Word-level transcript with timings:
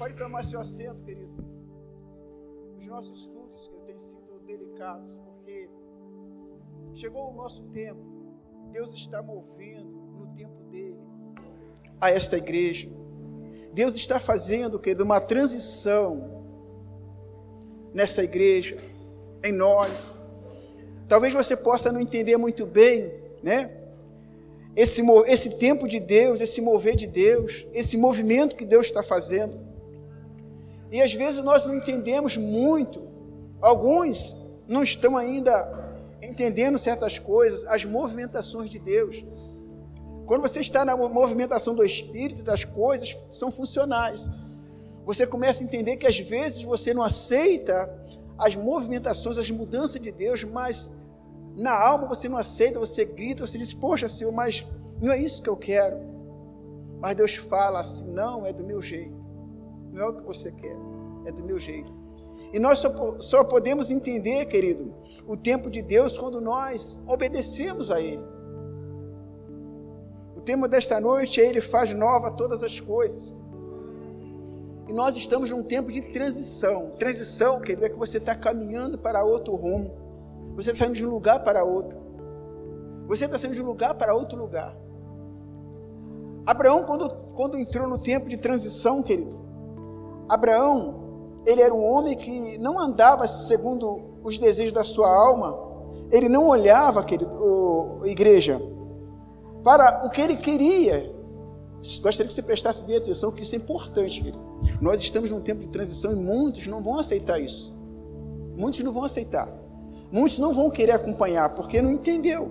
Pode 0.00 0.14
tomar 0.14 0.42
seu 0.42 0.58
assento, 0.58 1.02
querido. 1.02 1.44
Os 2.78 2.86
nossos 2.86 3.26
cultos 3.26 3.68
que 3.68 3.76
têm 3.80 3.98
sido 3.98 4.40
delicados, 4.46 5.18
porque 5.18 5.68
chegou 6.94 7.30
o 7.30 7.34
nosso 7.34 7.64
tempo. 7.64 8.00
Deus 8.72 8.94
está 8.94 9.22
movendo 9.22 9.90
no 10.18 10.32
tempo 10.32 10.62
dele 10.70 11.02
a 12.00 12.10
esta 12.10 12.38
igreja. 12.38 12.88
Deus 13.74 13.94
está 13.94 14.18
fazendo, 14.18 14.78
querido, 14.78 15.04
uma 15.04 15.20
transição 15.20 16.46
nessa 17.92 18.24
igreja, 18.24 18.82
em 19.44 19.52
nós. 19.52 20.16
Talvez 21.08 21.34
você 21.34 21.54
possa 21.54 21.92
não 21.92 22.00
entender 22.00 22.38
muito 22.38 22.64
bem, 22.64 23.12
né? 23.42 23.70
Esse, 24.74 25.02
esse 25.26 25.58
tempo 25.58 25.86
de 25.86 26.00
Deus, 26.00 26.40
esse 26.40 26.62
mover 26.62 26.96
de 26.96 27.06
Deus, 27.06 27.66
esse 27.74 27.98
movimento 27.98 28.56
que 28.56 28.64
Deus 28.64 28.86
está 28.86 29.02
fazendo. 29.02 29.68
E 30.90 31.00
às 31.00 31.12
vezes 31.12 31.42
nós 31.42 31.64
não 31.64 31.76
entendemos 31.76 32.36
muito, 32.36 33.00
alguns 33.60 34.36
não 34.68 34.82
estão 34.82 35.16
ainda 35.16 35.80
entendendo 36.22 36.78
certas 36.78 37.18
coisas, 37.18 37.64
as 37.66 37.84
movimentações 37.84 38.68
de 38.68 38.78
Deus. 38.78 39.24
Quando 40.26 40.42
você 40.42 40.60
está 40.60 40.84
na 40.84 40.96
movimentação 40.96 41.74
do 41.74 41.84
Espírito, 41.84 42.42
das 42.42 42.64
coisas 42.64 43.16
são 43.30 43.50
funcionais. 43.50 44.28
Você 45.04 45.26
começa 45.26 45.62
a 45.62 45.66
entender 45.66 45.96
que 45.96 46.06
às 46.06 46.18
vezes 46.18 46.62
você 46.62 46.94
não 46.94 47.02
aceita 47.02 47.92
as 48.38 48.54
movimentações, 48.54 49.38
as 49.38 49.50
mudanças 49.50 50.00
de 50.00 50.10
Deus, 50.10 50.44
mas 50.44 50.96
na 51.56 51.72
alma 51.72 52.06
você 52.06 52.28
não 52.28 52.36
aceita, 52.36 52.78
você 52.78 53.04
grita, 53.04 53.46
você 53.46 53.58
diz: 53.58 53.74
Poxa, 53.74 54.08
Senhor, 54.08 54.32
mas 54.32 54.66
não 55.00 55.12
é 55.12 55.18
isso 55.18 55.42
que 55.42 55.48
eu 55.48 55.56
quero. 55.56 55.98
Mas 57.00 57.16
Deus 57.16 57.34
fala 57.34 57.80
assim: 57.80 58.12
Não, 58.12 58.46
é 58.46 58.52
do 58.52 58.62
meu 58.62 58.80
jeito. 58.80 59.19
Não 59.92 60.00
é 60.02 60.08
o 60.08 60.14
que 60.14 60.22
você 60.22 60.52
quer, 60.52 60.76
é 61.26 61.32
do 61.32 61.44
meu 61.44 61.58
jeito. 61.58 61.92
E 62.52 62.58
nós 62.58 62.78
só, 62.78 63.18
só 63.18 63.44
podemos 63.44 63.90
entender, 63.90 64.46
querido, 64.46 64.92
o 65.26 65.36
tempo 65.36 65.70
de 65.70 65.82
Deus 65.82 66.18
quando 66.18 66.40
nós 66.40 66.98
obedecemos 67.06 67.90
a 67.90 68.00
Ele. 68.00 68.24
O 70.36 70.40
tema 70.40 70.66
desta 70.66 71.00
noite 71.00 71.40
é 71.40 71.48
Ele 71.48 71.60
faz 71.60 71.92
nova 71.92 72.32
todas 72.32 72.62
as 72.64 72.80
coisas. 72.80 73.32
E 74.88 74.92
nós 74.92 75.16
estamos 75.16 75.50
num 75.50 75.62
tempo 75.62 75.92
de 75.92 76.00
transição. 76.12 76.90
Transição, 76.98 77.60
querido, 77.60 77.84
é 77.84 77.88
que 77.88 77.98
você 77.98 78.18
está 78.18 78.34
caminhando 78.34 78.98
para 78.98 79.22
outro 79.22 79.54
rumo. 79.54 79.94
Você 80.56 80.72
está 80.72 80.84
saindo 80.84 80.96
de 80.96 81.06
um 81.06 81.10
lugar 81.10 81.44
para 81.44 81.62
outro. 81.62 81.96
Você 83.06 83.24
está 83.24 83.38
saindo 83.38 83.54
de 83.54 83.62
um 83.62 83.66
lugar 83.66 83.94
para 83.94 84.14
outro 84.14 84.36
lugar. 84.36 84.76
Abraão, 86.44 86.84
quando, 86.84 87.08
quando 87.36 87.56
entrou 87.56 87.86
no 87.86 88.02
tempo 88.02 88.28
de 88.28 88.36
transição, 88.36 89.02
querido, 89.02 89.39
Abraão, 90.30 91.42
ele 91.44 91.60
era 91.60 91.74
um 91.74 91.84
homem 91.84 92.16
que 92.16 92.56
não 92.58 92.78
andava 92.78 93.26
segundo 93.26 94.20
os 94.22 94.38
desejos 94.38 94.72
da 94.72 94.84
sua 94.84 95.08
alma, 95.08 95.58
ele 96.12 96.28
não 96.28 96.48
olhava, 96.48 97.02
querido, 97.02 97.30
o, 97.32 98.06
igreja, 98.06 98.62
para 99.64 100.06
o 100.06 100.10
que 100.10 100.20
ele 100.20 100.36
queria. 100.36 101.12
Gostaria 102.00 102.26
que 102.26 102.32
você 102.32 102.42
prestasse 102.42 102.84
bem 102.84 102.96
atenção, 102.96 103.32
que 103.32 103.42
isso 103.42 103.56
é 103.56 103.58
importante, 103.58 104.20
querido. 104.20 104.38
Nós 104.80 105.02
estamos 105.02 105.30
num 105.30 105.40
tempo 105.40 105.62
de 105.62 105.68
transição 105.68 106.12
e 106.12 106.14
muitos 106.14 106.66
não 106.68 106.80
vão 106.80 106.98
aceitar 106.98 107.40
isso. 107.40 107.74
Muitos 108.56 108.80
não 108.80 108.92
vão 108.92 109.02
aceitar. 109.02 109.48
Muitos 110.12 110.38
não 110.38 110.52
vão 110.52 110.70
querer 110.70 110.92
acompanhar, 110.92 111.48
porque 111.50 111.82
não 111.82 111.90
entendeu. 111.90 112.50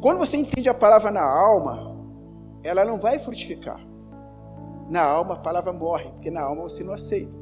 Quando 0.00 0.18
você 0.18 0.38
entende 0.38 0.68
a 0.68 0.74
palavra 0.74 1.10
na 1.10 1.24
alma, 1.24 1.94
ela 2.62 2.84
não 2.84 2.98
vai 2.98 3.18
frutificar. 3.18 3.85
Na 4.88 5.02
alma 5.02 5.34
a 5.34 5.38
palavra 5.38 5.72
morre, 5.72 6.10
porque 6.10 6.30
na 6.30 6.42
alma 6.42 6.62
você 6.62 6.84
não 6.84 6.92
aceita. 6.92 7.32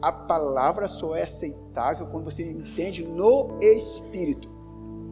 A 0.00 0.12
palavra 0.12 0.86
só 0.86 1.14
é 1.16 1.22
aceitável 1.22 2.06
quando 2.06 2.30
você 2.30 2.48
entende 2.48 3.04
no 3.04 3.58
espírito. 3.60 4.48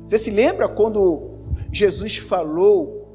Você 0.06 0.18
se 0.18 0.30
lembra 0.30 0.68
quando 0.68 1.30
Jesus 1.72 2.16
falou 2.16 3.06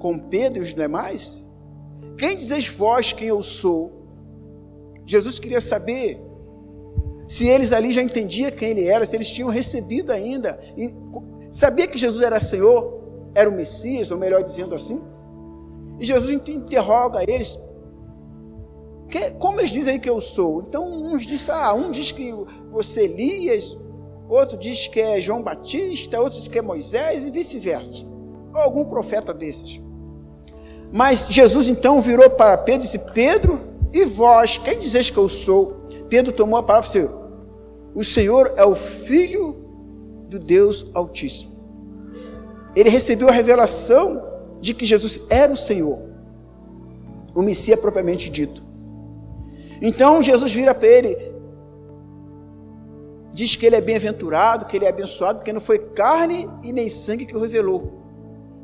com 0.00 0.18
Pedro 0.18 0.58
e 0.58 0.62
os 0.62 0.74
demais? 0.74 1.48
Quem 2.18 2.36
dizeis 2.36 2.66
vós 2.68 3.12
quem 3.12 3.28
eu 3.28 3.42
sou? 3.42 3.92
Jesus 5.06 5.38
queria 5.38 5.60
saber 5.60 6.20
se 7.28 7.46
eles 7.48 7.72
ali 7.72 7.92
já 7.92 8.02
entendiam 8.02 8.50
quem 8.50 8.70
ele 8.70 8.86
era, 8.86 9.06
se 9.06 9.16
eles 9.16 9.30
tinham 9.30 9.48
recebido 9.48 10.12
ainda, 10.12 10.58
e 10.76 10.94
sabia 11.50 11.86
que 11.86 11.96
Jesus 11.96 12.22
era 12.22 12.38
Senhor, 12.38 13.00
era 13.34 13.48
o 13.48 13.52
Messias, 13.52 14.10
ou 14.10 14.18
melhor 14.18 14.42
dizendo 14.42 14.74
assim. 14.74 15.02
E 15.98 16.04
Jesus 16.04 16.30
interroga 16.48 17.22
eles, 17.26 17.58
que, 19.08 19.30
como 19.32 19.60
eles 19.60 19.70
dizem 19.70 20.00
que 20.00 20.10
eu 20.10 20.20
sou? 20.20 20.64
Então 20.66 20.84
uns 20.84 21.24
diz, 21.24 21.48
ah, 21.48 21.72
um 21.72 21.90
diz 21.90 22.10
que 22.10 22.34
você 22.70 23.02
é 23.02 23.04
Elias, 23.04 23.76
outro 24.28 24.56
diz 24.58 24.88
que 24.88 25.00
é 25.00 25.20
João 25.20 25.42
Batista, 25.42 26.20
outro 26.20 26.38
diz 26.38 26.48
que 26.48 26.58
é 26.58 26.62
Moisés 26.62 27.24
e 27.24 27.30
vice-versa. 27.30 28.04
Ou 28.54 28.60
algum 28.60 28.84
profeta 28.84 29.32
desses. 29.32 29.80
Mas 30.92 31.28
Jesus 31.28 31.68
então 31.68 32.00
virou 32.00 32.30
para 32.30 32.58
Pedro 32.58 32.82
e 32.82 32.84
disse: 32.84 32.98
Pedro, 33.12 33.60
e 33.92 34.04
vós, 34.04 34.58
quem 34.58 34.78
dizeis 34.78 35.10
que 35.10 35.18
eu 35.18 35.28
sou? 35.28 35.84
Pedro 36.08 36.32
tomou 36.32 36.58
a 36.58 36.62
palavra 36.62 36.88
e 36.88 36.92
disse: 36.92 37.14
O 37.94 38.04
Senhor 38.04 38.54
é 38.56 38.64
o 38.64 38.74
Filho 38.74 39.64
do 40.28 40.38
Deus 40.38 40.90
Altíssimo. 40.94 41.54
Ele 42.74 42.90
recebeu 42.90 43.28
a 43.28 43.32
revelação 43.32 44.33
de 44.64 44.72
que 44.72 44.86
Jesus 44.86 45.20
era 45.28 45.52
o 45.52 45.56
Senhor, 45.56 46.08
o 47.34 47.42
Messias 47.42 47.78
propriamente 47.78 48.30
dito. 48.30 48.62
Então 49.82 50.22
Jesus 50.22 50.54
vira 50.54 50.74
para 50.74 50.88
ele, 50.88 51.14
diz 53.34 53.56
que 53.56 53.66
ele 53.66 53.76
é 53.76 53.80
bem-aventurado, 53.82 54.64
que 54.64 54.74
ele 54.74 54.86
é 54.86 54.88
abençoado, 54.88 55.40
porque 55.40 55.52
não 55.52 55.60
foi 55.60 55.78
carne 55.78 56.48
e 56.62 56.72
nem 56.72 56.88
sangue 56.88 57.26
que 57.26 57.36
o 57.36 57.40
revelou, 57.40 57.92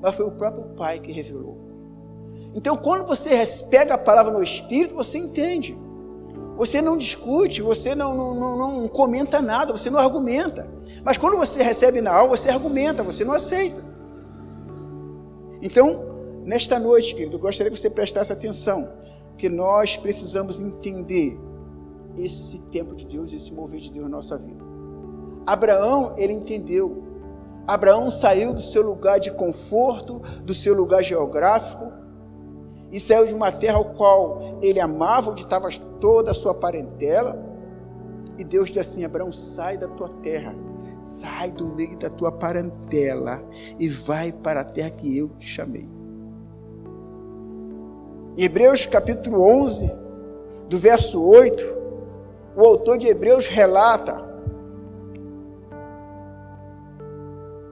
mas 0.00 0.14
foi 0.14 0.24
o 0.24 0.30
próprio 0.30 0.74
Pai 0.74 1.00
que 1.00 1.12
revelou. 1.12 1.58
Então, 2.54 2.78
quando 2.78 3.06
você 3.06 3.30
pega 3.68 3.92
a 3.92 3.98
palavra 3.98 4.32
no 4.32 4.42
Espírito, 4.42 4.94
você 4.94 5.18
entende. 5.18 5.78
Você 6.56 6.80
não 6.80 6.96
discute, 6.96 7.60
você 7.60 7.94
não, 7.94 8.16
não, 8.16 8.34
não, 8.34 8.80
não 8.80 8.88
comenta 8.88 9.42
nada, 9.42 9.70
você 9.70 9.90
não 9.90 9.98
argumenta. 9.98 10.66
Mas 11.04 11.18
quando 11.18 11.36
você 11.36 11.62
recebe 11.62 12.00
na 12.00 12.12
alma, 12.12 12.36
você 12.36 12.48
argumenta, 12.48 13.02
você 13.02 13.22
não 13.22 13.34
aceita. 13.34 13.89
Então, 15.62 16.42
nesta 16.44 16.78
noite, 16.78 17.14
querido, 17.14 17.36
eu 17.36 17.40
gostaria 17.40 17.70
que 17.70 17.78
você 17.78 17.90
prestasse 17.90 18.32
atenção, 18.32 18.92
que 19.36 19.48
nós 19.48 19.96
precisamos 19.96 20.60
entender 20.60 21.38
esse 22.16 22.60
tempo 22.62 22.94
de 22.96 23.06
Deus, 23.06 23.32
esse 23.32 23.52
mover 23.52 23.80
de 23.80 23.92
Deus 23.92 24.04
na 24.04 24.16
nossa 24.16 24.36
vida. 24.36 24.62
Abraão, 25.46 26.14
ele 26.16 26.32
entendeu. 26.32 27.04
Abraão 27.66 28.10
saiu 28.10 28.52
do 28.52 28.60
seu 28.60 28.82
lugar 28.82 29.18
de 29.20 29.30
conforto, 29.30 30.20
do 30.44 30.54
seu 30.54 30.74
lugar 30.74 31.02
geográfico, 31.02 31.92
e 32.90 32.98
saiu 32.98 33.26
de 33.26 33.34
uma 33.34 33.52
terra 33.52 33.76
ao 33.76 33.92
qual 33.94 34.58
ele 34.62 34.80
amava, 34.80 35.30
onde 35.30 35.42
estava 35.42 35.68
toda 36.00 36.32
a 36.32 36.34
sua 36.34 36.54
parentela. 36.54 37.38
E 38.36 38.44
Deus 38.44 38.68
disse 38.68 38.80
assim: 38.80 39.04
Abraão, 39.04 39.30
sai 39.30 39.76
da 39.76 39.86
tua 39.86 40.08
terra, 40.08 40.54
sai 41.00 41.50
do 41.50 41.66
meio 41.66 41.96
da 41.96 42.10
tua 42.10 42.30
parentela 42.30 43.42
e 43.78 43.88
vai 43.88 44.30
para 44.30 44.60
a 44.60 44.64
terra 44.64 44.90
que 44.90 45.16
eu 45.16 45.30
te 45.30 45.48
chamei. 45.48 45.88
Em 48.36 48.44
Hebreus 48.44 48.86
capítulo 48.86 49.42
11, 49.42 49.90
do 50.68 50.78
verso 50.78 51.22
8, 51.22 51.64
o 52.54 52.60
autor 52.64 52.98
de 52.98 53.08
Hebreus 53.08 53.46
relata: 53.46 54.28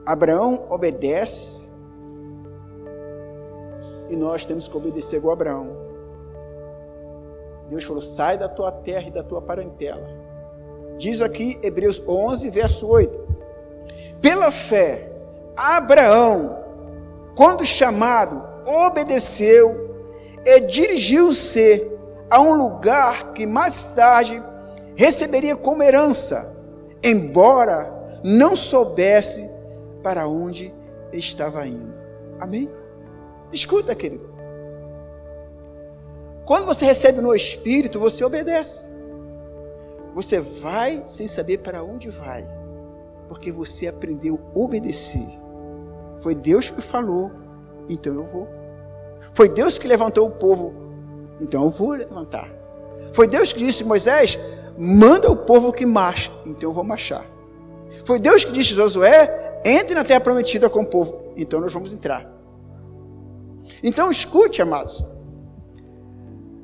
Abraão 0.05 0.65
obedece 0.69 1.71
e 4.09 4.15
nós 4.15 4.45
temos 4.45 4.67
que 4.67 4.75
obedecer 4.75 5.17
igual 5.17 5.33
Abraão. 5.33 5.69
Deus 7.69 7.83
falou: 7.83 8.01
sai 8.01 8.37
da 8.37 8.49
tua 8.49 8.71
terra 8.71 9.07
e 9.07 9.11
da 9.11 9.23
tua 9.23 9.41
parentela. 9.41 10.18
Diz 10.99 11.21
aqui 11.21 11.57
Hebreus 11.63 12.03
11, 12.05 12.49
verso 12.49 12.85
8: 12.85 13.27
Pela 14.21 14.51
fé, 14.51 15.09
Abraão, 15.55 16.59
quando 17.37 17.65
chamado, 17.65 18.43
obedeceu 18.67 19.95
e 20.45 20.59
dirigiu-se 20.59 21.89
a 22.29 22.41
um 22.41 22.53
lugar 22.53 23.31
que 23.31 23.45
mais 23.45 23.85
tarde 23.95 24.43
receberia 24.93 25.55
como 25.55 25.81
herança, 25.81 26.53
embora 27.01 28.19
não 28.21 28.57
soubesse 28.57 29.49
para 30.03 30.27
onde 30.27 30.73
estava 31.13 31.65
indo. 31.65 31.93
Amém? 32.41 32.69
Escuta, 33.53 33.95
querido. 33.95 34.29
Quando 36.45 36.65
você 36.65 36.83
recebe 36.83 37.21
no 37.21 37.33
Espírito, 37.33 38.01
você 38.01 38.21
obedece. 38.25 38.98
Você 40.13 40.39
vai 40.39 41.01
sem 41.05 41.27
saber 41.27 41.59
para 41.59 41.83
onde 41.83 42.09
vai, 42.09 42.47
porque 43.27 43.51
você 43.51 43.87
aprendeu 43.87 44.39
a 44.53 44.59
obedecer. 44.59 45.27
Foi 46.19 46.35
Deus 46.35 46.69
que 46.69 46.81
falou, 46.81 47.31
então 47.87 48.13
eu 48.13 48.25
vou. 48.25 48.47
Foi 49.33 49.47
Deus 49.47 49.77
que 49.77 49.87
levantou 49.87 50.27
o 50.27 50.31
povo, 50.31 50.73
então 51.39 51.63
eu 51.63 51.69
vou 51.69 51.91
levantar. 51.91 52.49
Foi 53.13 53.27
Deus 53.27 53.53
que 53.53 53.63
disse: 53.63 53.83
Moisés, 53.83 54.37
manda 54.77 55.31
o 55.31 55.37
povo 55.37 55.71
que 55.71 55.85
marche, 55.85 56.31
então 56.45 56.69
eu 56.69 56.73
vou 56.73 56.83
marchar. 56.83 57.25
Foi 58.05 58.19
Deus 58.19 58.43
que 58.43 58.51
disse: 58.51 58.73
Josué, 58.73 59.61
entre 59.63 59.95
na 59.95 60.03
terra 60.03 60.19
prometida 60.19 60.69
com 60.69 60.81
o 60.81 60.85
povo, 60.85 61.33
então 61.37 61.61
nós 61.61 61.73
vamos 61.73 61.93
entrar. 61.93 62.29
Então 63.83 64.09
escute, 64.09 64.61
amados. 64.61 65.03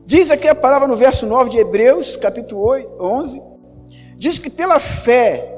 Diz 0.07 0.30
aqui 0.30 0.48
a 0.48 0.54
palavra 0.54 0.88
no 0.88 0.96
verso 0.96 1.25
9 1.25 1.50
de 1.50 1.57
Hebreus, 1.57 2.16
capítulo 2.16 2.62
8, 2.62 3.02
11. 3.02 3.42
Diz 4.18 4.38
que 4.38 4.52
pela 4.52 4.80
fé, 4.80 5.52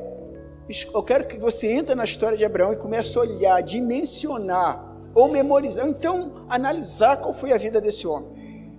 eu 0.93 1.03
quero 1.03 1.27
que 1.27 1.37
você 1.37 1.69
entre 1.73 1.93
na 1.95 2.05
história 2.05 2.37
de 2.37 2.45
Abraão 2.45 2.71
e 2.71 2.77
comece 2.77 3.17
a 3.17 3.21
olhar, 3.21 3.61
dimensionar, 3.61 4.95
ou 5.13 5.27
memorizar, 5.27 5.85
então 5.85 6.45
analisar 6.49 7.17
qual 7.17 7.33
foi 7.33 7.51
a 7.51 7.57
vida 7.57 7.81
desse 7.81 8.07
homem. 8.07 8.71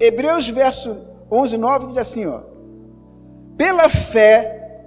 Hebreus, 0.00 0.48
verso 0.48 1.06
11, 1.30 1.56
9 1.56 1.86
diz 1.86 1.96
assim: 1.96 2.26
ó, 2.26 2.42
Pela 3.56 3.88
fé, 3.88 4.82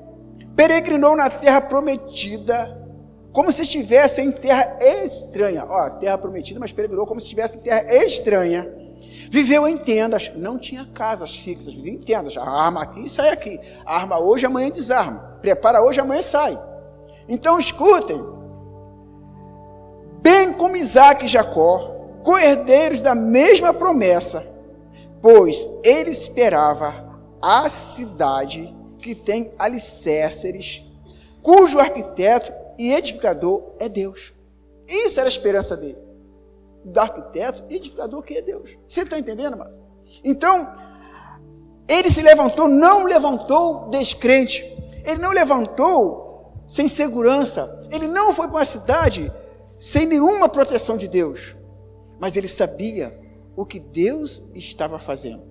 peregrinou 0.54 1.16
na 1.16 1.30
terra 1.30 1.62
prometida, 1.62 2.78
como 3.32 3.54
se 3.54 3.62
estivesse 3.62 4.20
em 4.22 4.34
terra 4.34 4.80
estranha. 4.82 5.66
Ó, 5.66 5.92
terra 5.92 6.18
prometida, 6.18 6.60
mas 6.60 6.74
peregrinou 6.74 7.06
como 7.06 7.22
se 7.22 7.28
estivesse 7.28 7.56
em 7.56 7.62
terra 7.62 7.86
estranha 8.04 8.77
Viveu 9.30 9.68
em 9.68 9.78
tendas, 9.78 10.32
não 10.36 10.58
tinha 10.58 10.86
casas 10.94 11.36
fixas, 11.36 11.74
vivia 11.74 11.94
em 11.94 12.00
tendas. 12.00 12.38
Arma 12.38 12.82
aqui 12.82 13.10
sai 13.10 13.30
aqui. 13.30 13.60
Arma 13.86 14.20
hoje, 14.20 14.46
amanhã 14.46 14.70
desarma. 14.70 15.38
Prepara 15.42 15.84
hoje, 15.84 16.00
amanhã 16.00 16.22
sai. 16.22 16.58
Então 17.28 17.60
escutem. 17.60 18.24
Bem 20.22 20.54
como 20.54 20.78
Isaac 20.78 21.26
e 21.26 21.28
Jacó, 21.28 22.22
co-herdeiros 22.24 23.02
da 23.02 23.14
mesma 23.14 23.74
promessa, 23.74 24.46
pois 25.22 25.68
ele 25.84 26.12
esperava 26.12 27.20
a 27.42 27.70
cidade 27.70 28.74
que 29.00 29.14
tem 29.14 29.54
alicerces, 29.60 30.84
cujo 31.42 31.80
arquiteto 31.80 32.52
e 32.78 32.94
edificador 32.94 33.76
é 33.80 33.88
Deus. 33.88 34.34
Isso 34.88 35.20
era 35.20 35.28
a 35.28 35.30
esperança 35.30 35.76
dele 35.76 36.07
do 36.88 37.00
arquiteto 37.00 37.64
e 37.70 37.76
edificador 37.76 38.22
que 38.24 38.36
é 38.36 38.42
Deus. 38.42 38.78
Você 38.88 39.02
está 39.02 39.20
entendendo, 39.20 39.58
mas? 39.58 39.82
Então, 40.24 40.76
ele 41.88 42.10
se 42.10 42.22
levantou, 42.22 42.68
não 42.68 43.04
levantou 43.04 43.90
descrente, 43.90 44.64
ele 45.06 45.22
não 45.22 45.32
levantou 45.32 46.54
sem 46.68 46.88
segurança, 46.88 47.88
ele 47.92 48.08
não 48.08 48.34
foi 48.34 48.48
para 48.48 48.58
uma 48.58 48.66
cidade 48.66 49.32
sem 49.78 50.06
nenhuma 50.06 50.50
proteção 50.50 50.98
de 50.98 51.08
Deus, 51.08 51.56
mas 52.20 52.36
ele 52.36 52.48
sabia 52.48 53.14
o 53.56 53.66
que 53.66 53.80
Deus 53.80 54.44
estava 54.54 55.00
fazendo. 55.00 55.44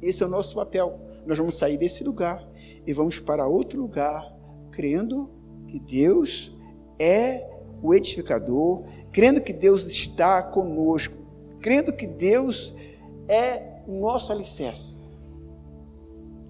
Esse 0.00 0.22
é 0.22 0.26
o 0.26 0.30
nosso 0.30 0.56
papel. 0.56 0.98
Nós 1.26 1.36
vamos 1.36 1.54
sair 1.54 1.76
desse 1.76 2.02
lugar 2.02 2.42
e 2.86 2.92
vamos 2.92 3.20
para 3.20 3.46
outro 3.46 3.80
lugar, 3.80 4.24
crendo 4.72 5.30
que 5.68 5.78
Deus 5.78 6.56
é 6.98 7.48
o 7.82 7.94
edificador, 7.94 8.84
crendo 9.12 9.40
que 9.40 9.52
Deus 9.52 9.86
está 9.86 10.42
conosco, 10.42 11.14
crendo 11.60 11.92
que 11.92 12.06
Deus 12.06 12.74
é 13.28 13.80
o 13.86 14.00
nosso 14.00 14.32
alicerce. 14.32 14.96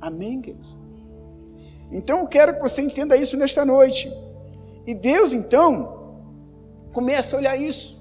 Amém, 0.01 0.41
queridos? 0.41 0.79
Então 1.93 2.21
eu 2.21 2.27
quero 2.27 2.55
que 2.55 2.61
você 2.61 2.83
entenda 2.83 3.17
isso 3.17 3.37
nesta 3.37 3.65
noite. 3.65 4.11
E 4.87 4.95
Deus, 4.95 5.33
então, 5.33 6.23
começa 6.93 7.37
a 7.37 7.39
olhar 7.39 7.57
isso 7.57 8.01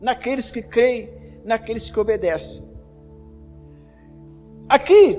naqueles 0.00 0.50
que 0.50 0.62
creem, 0.62 1.10
naqueles 1.44 1.88
que 1.88 1.98
obedecem. 1.98 2.72
Aqui, 4.68 5.18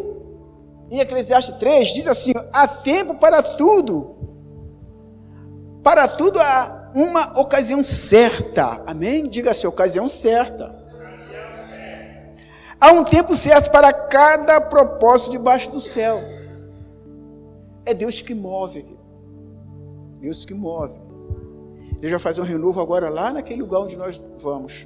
em 0.91 0.99
Eclesiastes 0.99 1.57
3, 1.57 1.93
diz 1.93 2.07
assim: 2.07 2.33
há 2.51 2.67
tempo 2.67 3.15
para 3.15 3.41
tudo, 3.41 4.15
para 5.83 6.07
tudo 6.07 6.39
há 6.39 6.82
uma 6.93 7.39
ocasião 7.39 7.83
certa. 7.83 8.81
Amém? 8.85 9.27
Diga-se, 9.27 9.65
ocasião 9.65 10.07
certa. 10.07 10.83
Há 12.79 12.91
um 12.91 13.03
tempo 13.03 13.35
certo 13.35 13.71
para 13.71 13.93
cada 13.93 14.59
propósito 14.59 15.31
debaixo 15.31 15.71
do 15.71 15.79
céu. 15.79 16.19
É 17.85 17.93
Deus 17.93 18.21
que 18.21 18.33
move. 18.33 18.85
Deus 20.19 20.45
que 20.45 20.53
move. 20.53 20.99
Deus 21.99 22.11
vai 22.11 22.19
fazer 22.19 22.41
um 22.41 22.45
renovo 22.45 22.81
agora 22.81 23.09
lá 23.09 23.31
naquele 23.31 23.61
lugar 23.61 23.79
onde 23.79 23.95
nós 23.95 24.21
vamos. 24.35 24.85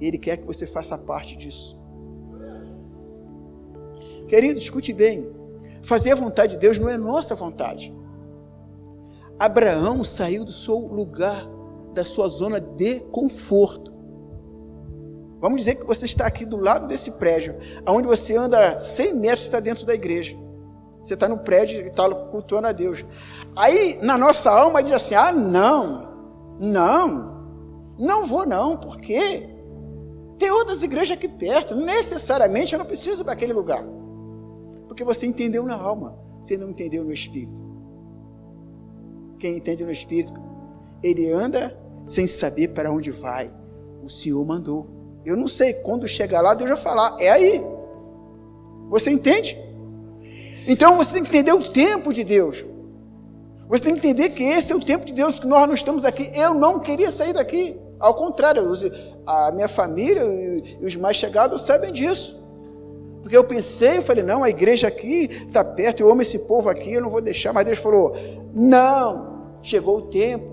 Ele 0.00 0.18
quer 0.18 0.36
que 0.36 0.46
você 0.46 0.66
faça 0.66 0.98
parte 0.98 1.36
disso. 1.36 1.80
Querido, 4.26 4.58
escute 4.58 4.92
bem. 4.92 5.30
Fazer 5.82 6.12
a 6.12 6.16
vontade 6.16 6.54
de 6.54 6.58
Deus 6.58 6.78
não 6.78 6.88
é 6.88 6.96
nossa 6.96 7.34
vontade. 7.34 7.94
Abraão 9.42 10.04
saiu 10.04 10.44
do 10.44 10.52
seu 10.52 10.78
lugar, 10.78 11.48
da 11.92 12.04
sua 12.04 12.28
zona 12.28 12.60
de 12.60 13.00
conforto. 13.10 13.92
Vamos 15.40 15.58
dizer 15.58 15.74
que 15.74 15.84
você 15.84 16.04
está 16.04 16.28
aqui 16.28 16.46
do 16.46 16.56
lado 16.56 16.86
desse 16.86 17.10
prédio, 17.10 17.56
aonde 17.84 18.06
você 18.06 18.36
anda 18.36 18.78
100 18.78 19.18
metros, 19.18 19.40
você 19.40 19.46
está 19.46 19.58
dentro 19.58 19.84
da 19.84 19.94
igreja. 19.94 20.36
Você 21.02 21.14
está 21.14 21.28
no 21.28 21.38
prédio 21.40 21.80
e 21.80 21.88
está 21.88 22.08
cultuando 22.08 22.68
a 22.68 22.72
Deus. 22.72 23.04
Aí, 23.56 23.98
na 24.00 24.16
nossa 24.16 24.48
alma, 24.48 24.80
diz 24.80 24.92
assim: 24.92 25.16
ah, 25.16 25.32
não, 25.32 26.56
não, 26.60 27.94
não 27.98 28.24
vou 28.24 28.46
não, 28.46 28.76
por 28.76 28.96
quê? 28.98 29.48
Tem 30.38 30.52
outras 30.52 30.84
igrejas 30.84 31.16
aqui 31.16 31.26
perto, 31.26 31.74
necessariamente 31.74 32.74
eu 32.74 32.78
não 32.78 32.86
preciso 32.86 33.24
daquele 33.24 33.52
lugar. 33.52 33.84
Porque 34.86 35.02
você 35.02 35.26
entendeu 35.26 35.64
na 35.64 35.74
alma, 35.74 36.16
você 36.40 36.56
não 36.56 36.70
entendeu 36.70 37.02
no 37.02 37.12
espírito 37.12 37.71
quem 39.42 39.56
entende 39.56 39.84
no 39.84 39.90
Espírito, 39.90 40.40
ele 41.02 41.28
anda 41.32 41.76
sem 42.04 42.28
saber 42.28 42.68
para 42.68 42.92
onde 42.92 43.10
vai. 43.10 43.52
O 44.00 44.08
Senhor 44.08 44.44
mandou. 44.46 44.86
Eu 45.26 45.36
não 45.36 45.48
sei, 45.48 45.72
quando 45.72 46.06
chegar 46.06 46.40
lá, 46.40 46.54
Deus 46.54 46.70
vai 46.70 46.78
falar, 46.78 47.16
é 47.18 47.28
aí. 47.28 47.60
Você 48.88 49.10
entende? 49.10 49.58
Então 50.66 50.96
você 50.96 51.14
tem 51.14 51.24
que 51.24 51.28
entender 51.28 51.52
o 51.52 51.72
tempo 51.72 52.12
de 52.12 52.22
Deus. 52.22 52.64
Você 53.68 53.82
tem 53.82 53.94
que 53.94 53.98
entender 53.98 54.30
que 54.30 54.44
esse 54.44 54.72
é 54.72 54.76
o 54.76 54.80
tempo 54.80 55.04
de 55.04 55.12
Deus, 55.12 55.40
que 55.40 55.46
nós 55.46 55.66
não 55.66 55.74
estamos 55.74 56.04
aqui. 56.04 56.30
Eu 56.34 56.54
não 56.54 56.78
queria 56.78 57.10
sair 57.10 57.32
daqui. 57.32 57.76
Ao 57.98 58.14
contrário, 58.14 58.62
a 59.26 59.50
minha 59.50 59.68
família 59.68 60.22
e 60.80 60.86
os 60.86 60.94
mais 60.94 61.16
chegados 61.16 61.62
sabem 61.62 61.92
disso. 61.92 62.40
Porque 63.22 63.36
eu 63.36 63.44
pensei, 63.44 63.98
eu 63.98 64.02
falei, 64.02 64.22
não, 64.22 64.44
a 64.44 64.50
igreja 64.50 64.86
aqui 64.86 65.28
está 65.46 65.64
perto, 65.64 66.00
eu 66.00 66.10
amo 66.10 66.22
esse 66.22 66.40
povo 66.40 66.68
aqui, 66.68 66.92
eu 66.92 67.02
não 67.02 67.10
vou 67.10 67.22
deixar. 67.22 67.52
Mas 67.52 67.64
Deus 67.64 67.78
falou, 67.78 68.12
não, 68.52 69.31
chegou 69.62 69.98
o 69.98 70.02
tempo. 70.02 70.52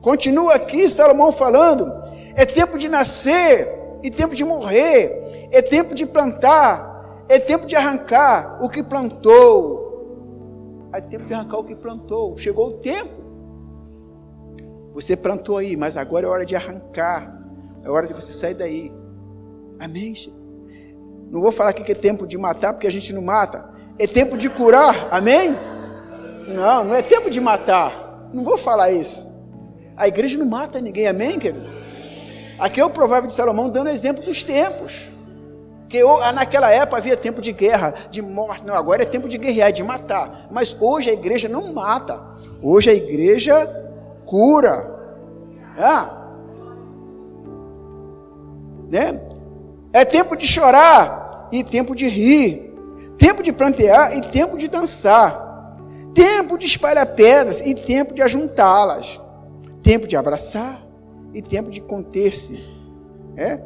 Continua 0.00 0.54
aqui 0.54 0.88
Salomão 0.88 1.32
falando: 1.32 1.92
é 2.34 2.46
tempo 2.46 2.78
de 2.78 2.88
nascer 2.88 3.68
e 4.02 4.10
tempo 4.10 4.34
de 4.34 4.44
morrer, 4.44 5.48
é 5.52 5.60
tempo 5.60 5.94
de 5.94 6.06
plantar, 6.06 7.24
é 7.28 7.38
tempo 7.38 7.66
de 7.66 7.74
arrancar 7.74 8.58
o 8.62 8.68
que 8.68 8.82
plantou. 8.82 9.84
É 10.92 11.00
tempo 11.00 11.26
de 11.26 11.34
arrancar 11.34 11.58
o 11.58 11.64
que 11.64 11.74
plantou. 11.74 12.38
Chegou 12.38 12.68
o 12.68 12.72
tempo. 12.74 13.26
Você 14.94 15.14
plantou 15.14 15.58
aí, 15.58 15.76
mas 15.76 15.96
agora 15.96 16.26
é 16.26 16.30
hora 16.30 16.46
de 16.46 16.56
arrancar. 16.56 17.36
É 17.84 17.90
hora 17.90 18.06
de 18.06 18.14
você 18.14 18.32
sair 18.32 18.54
daí. 18.54 18.90
Amém? 19.78 20.14
Não 21.30 21.40
vou 21.40 21.52
falar 21.52 21.70
aqui 21.70 21.82
que 21.82 21.92
é 21.92 21.94
tempo 21.94 22.26
de 22.26 22.38
matar, 22.38 22.72
porque 22.72 22.86
a 22.86 22.90
gente 22.90 23.12
não 23.12 23.20
mata. 23.20 23.68
É 23.98 24.06
tempo 24.06 24.38
de 24.38 24.48
curar. 24.48 25.08
Amém? 25.10 25.54
Não, 26.46 26.84
não 26.84 26.94
é 26.94 27.02
tempo 27.02 27.28
de 27.28 27.40
matar. 27.40 28.28
Não 28.32 28.44
vou 28.44 28.56
falar 28.56 28.90
isso. 28.90 29.34
A 29.96 30.06
igreja 30.06 30.38
não 30.38 30.46
mata 30.46 30.80
ninguém, 30.80 31.06
amém, 31.08 31.38
querido? 31.38 31.66
Aqui 32.58 32.80
é 32.80 32.84
o 32.84 32.90
provérbio 32.90 33.28
de 33.28 33.34
Salomão 33.34 33.68
dando 33.68 33.90
exemplo 33.90 34.22
dos 34.22 34.44
tempos. 34.44 35.10
Que 35.88 36.02
naquela 36.34 36.70
época 36.70 36.98
havia 36.98 37.16
tempo 37.16 37.40
de 37.40 37.52
guerra, 37.52 37.94
de 38.10 38.20
morte. 38.20 38.64
Não, 38.64 38.74
agora 38.74 39.02
é 39.02 39.06
tempo 39.06 39.28
de 39.28 39.38
guerrear, 39.38 39.72
de 39.72 39.82
matar. 39.82 40.48
Mas 40.50 40.76
hoje 40.78 41.10
a 41.10 41.12
igreja 41.12 41.48
não 41.48 41.72
mata. 41.72 42.20
Hoje 42.62 42.90
a 42.90 42.94
igreja 42.94 43.54
cura. 44.24 44.94
É, 45.78 46.16
né? 48.90 49.20
é 49.92 50.04
tempo 50.04 50.36
de 50.36 50.46
chorar 50.46 51.48
e 51.52 51.62
tempo 51.62 51.94
de 51.94 52.08
rir. 52.08 52.74
Tempo 53.18 53.42
de 53.42 53.52
plantear 53.52 54.16
e 54.16 54.20
tempo 54.20 54.58
de 54.58 54.68
dançar 54.68 55.45
tempo 56.16 56.56
de 56.56 56.64
espalhar 56.64 57.14
pedras 57.14 57.60
e 57.60 57.74
tempo 57.74 58.14
de 58.14 58.22
ajuntá-las, 58.22 59.20
tempo 59.82 60.08
de 60.08 60.16
abraçar 60.16 60.82
e 61.34 61.42
tempo 61.42 61.68
de 61.70 61.82
conter-se, 61.82 62.58
é? 63.36 63.60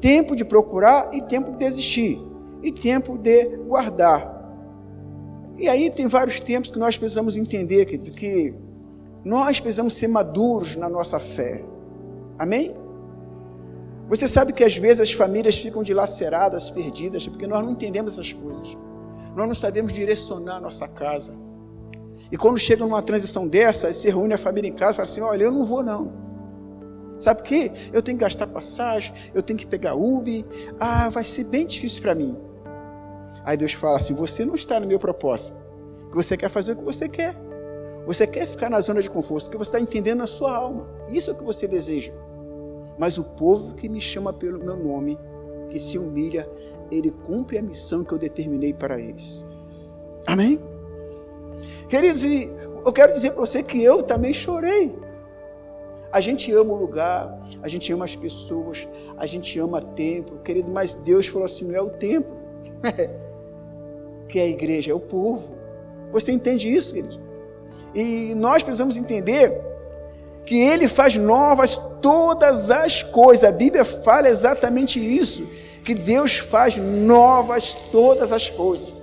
tempo 0.00 0.34
de 0.34 0.42
procurar 0.42 1.10
e 1.12 1.20
tempo 1.20 1.50
de 1.50 1.58
desistir, 1.58 2.18
e 2.62 2.72
tempo 2.72 3.18
de 3.18 3.44
guardar. 3.68 4.40
E 5.58 5.68
aí 5.68 5.90
tem 5.90 6.08
vários 6.08 6.40
tempos 6.40 6.70
que 6.70 6.78
nós 6.78 6.96
precisamos 6.96 7.36
entender 7.36 7.84
que, 7.84 7.98
que 7.98 8.54
nós 9.22 9.60
precisamos 9.60 9.92
ser 9.92 10.08
maduros 10.08 10.76
na 10.76 10.88
nossa 10.88 11.20
fé. 11.20 11.62
Amém? 12.38 12.74
Você 14.08 14.26
sabe 14.26 14.54
que 14.54 14.64
às 14.64 14.74
vezes 14.74 15.00
as 15.00 15.12
famílias 15.12 15.58
ficam 15.58 15.82
dilaceradas, 15.82 16.70
perdidas, 16.70 17.28
porque 17.28 17.46
nós 17.46 17.62
não 17.62 17.72
entendemos 17.72 18.14
essas 18.14 18.32
coisas. 18.32 18.74
Nós 19.36 19.46
não 19.46 19.54
sabemos 19.54 19.92
direcionar 19.92 20.56
a 20.56 20.60
nossa 20.60 20.88
casa. 20.88 21.49
E 22.30 22.36
quando 22.36 22.58
chega 22.58 22.84
numa 22.84 23.02
transição 23.02 23.46
dessa, 23.46 23.92
se 23.92 24.08
reúne 24.08 24.34
a 24.34 24.38
família 24.38 24.68
em 24.68 24.72
casa 24.72 24.92
e 24.92 24.96
fala 24.96 25.08
assim: 25.08 25.20
olha, 25.20 25.44
eu 25.44 25.52
não 25.52 25.64
vou 25.64 25.82
não. 25.82 26.12
Sabe 27.18 27.40
por 27.40 27.48
quê? 27.48 27.70
Eu 27.92 28.00
tenho 28.02 28.16
que 28.16 28.24
gastar 28.24 28.46
passagem, 28.46 29.12
eu 29.34 29.42
tenho 29.42 29.58
que 29.58 29.66
pegar 29.66 29.94
Uber. 29.94 30.44
Ah, 30.78 31.08
vai 31.08 31.24
ser 31.24 31.44
bem 31.44 31.66
difícil 31.66 32.00
para 32.00 32.14
mim. 32.14 32.36
Aí 33.44 33.56
Deus 33.56 33.72
fala 33.72 33.96
assim: 33.96 34.14
você 34.14 34.44
não 34.44 34.54
está 34.54 34.78
no 34.78 34.86
meu 34.86 34.98
propósito. 34.98 35.54
Que 36.08 36.16
você 36.16 36.36
quer 36.36 36.48
fazer 36.48 36.72
o 36.72 36.76
que 36.76 36.84
você 36.84 37.08
quer. 37.08 37.36
Você 38.06 38.26
quer 38.26 38.46
ficar 38.46 38.70
na 38.70 38.80
zona 38.80 39.02
de 39.02 39.10
conforto, 39.10 39.50
que 39.50 39.56
você 39.56 39.68
está 39.68 39.80
entendendo 39.80 40.18
na 40.18 40.26
sua 40.26 40.56
alma. 40.56 40.88
Isso 41.08 41.30
é 41.30 41.32
o 41.32 41.36
que 41.36 41.44
você 41.44 41.68
deseja. 41.68 42.12
Mas 42.98 43.18
o 43.18 43.24
povo 43.24 43.74
que 43.74 43.88
me 43.88 44.00
chama 44.00 44.32
pelo 44.32 44.58
meu 44.58 44.76
nome, 44.76 45.18
que 45.68 45.78
se 45.78 45.98
humilha, 45.98 46.48
ele 46.90 47.10
cumpre 47.10 47.58
a 47.58 47.62
missão 47.62 48.02
que 48.02 48.12
eu 48.12 48.18
determinei 48.18 48.72
para 48.72 48.98
eles. 49.00 49.44
Amém? 50.26 50.60
Queridos, 51.88 52.24
eu 52.24 52.92
quero 52.92 53.12
dizer 53.12 53.32
para 53.32 53.40
você 53.40 53.62
que 53.62 53.82
eu 53.82 54.02
também 54.02 54.32
chorei. 54.32 54.96
A 56.12 56.20
gente 56.20 56.52
ama 56.52 56.72
o 56.72 56.76
lugar, 56.76 57.40
a 57.62 57.68
gente 57.68 57.92
ama 57.92 58.04
as 58.04 58.16
pessoas, 58.16 58.88
a 59.16 59.26
gente 59.26 59.58
ama 59.60 59.80
templo, 59.80 60.40
querido, 60.40 60.70
mas 60.72 60.94
Deus 60.94 61.26
falou 61.28 61.46
assim: 61.46 61.66
não 61.66 61.74
é 61.76 61.80
o 61.80 61.90
templo, 61.90 62.36
que 64.28 64.38
é 64.38 64.42
a 64.42 64.48
igreja, 64.48 64.90
é 64.90 64.94
o 64.94 65.00
povo. 65.00 65.54
Você 66.12 66.32
entende 66.32 66.68
isso, 66.68 66.94
queridos? 66.94 67.20
E 67.94 68.34
nós 68.34 68.62
precisamos 68.62 68.96
entender 68.96 69.60
que 70.44 70.58
Ele 70.58 70.88
faz 70.88 71.14
novas 71.14 71.76
todas 72.02 72.70
as 72.70 73.04
coisas. 73.04 73.48
A 73.48 73.52
Bíblia 73.52 73.84
fala 73.84 74.28
exatamente 74.28 74.98
isso, 74.98 75.48
que 75.84 75.94
Deus 75.94 76.38
faz 76.38 76.76
novas 76.76 77.74
todas 77.92 78.32
as 78.32 78.50
coisas. 78.50 78.99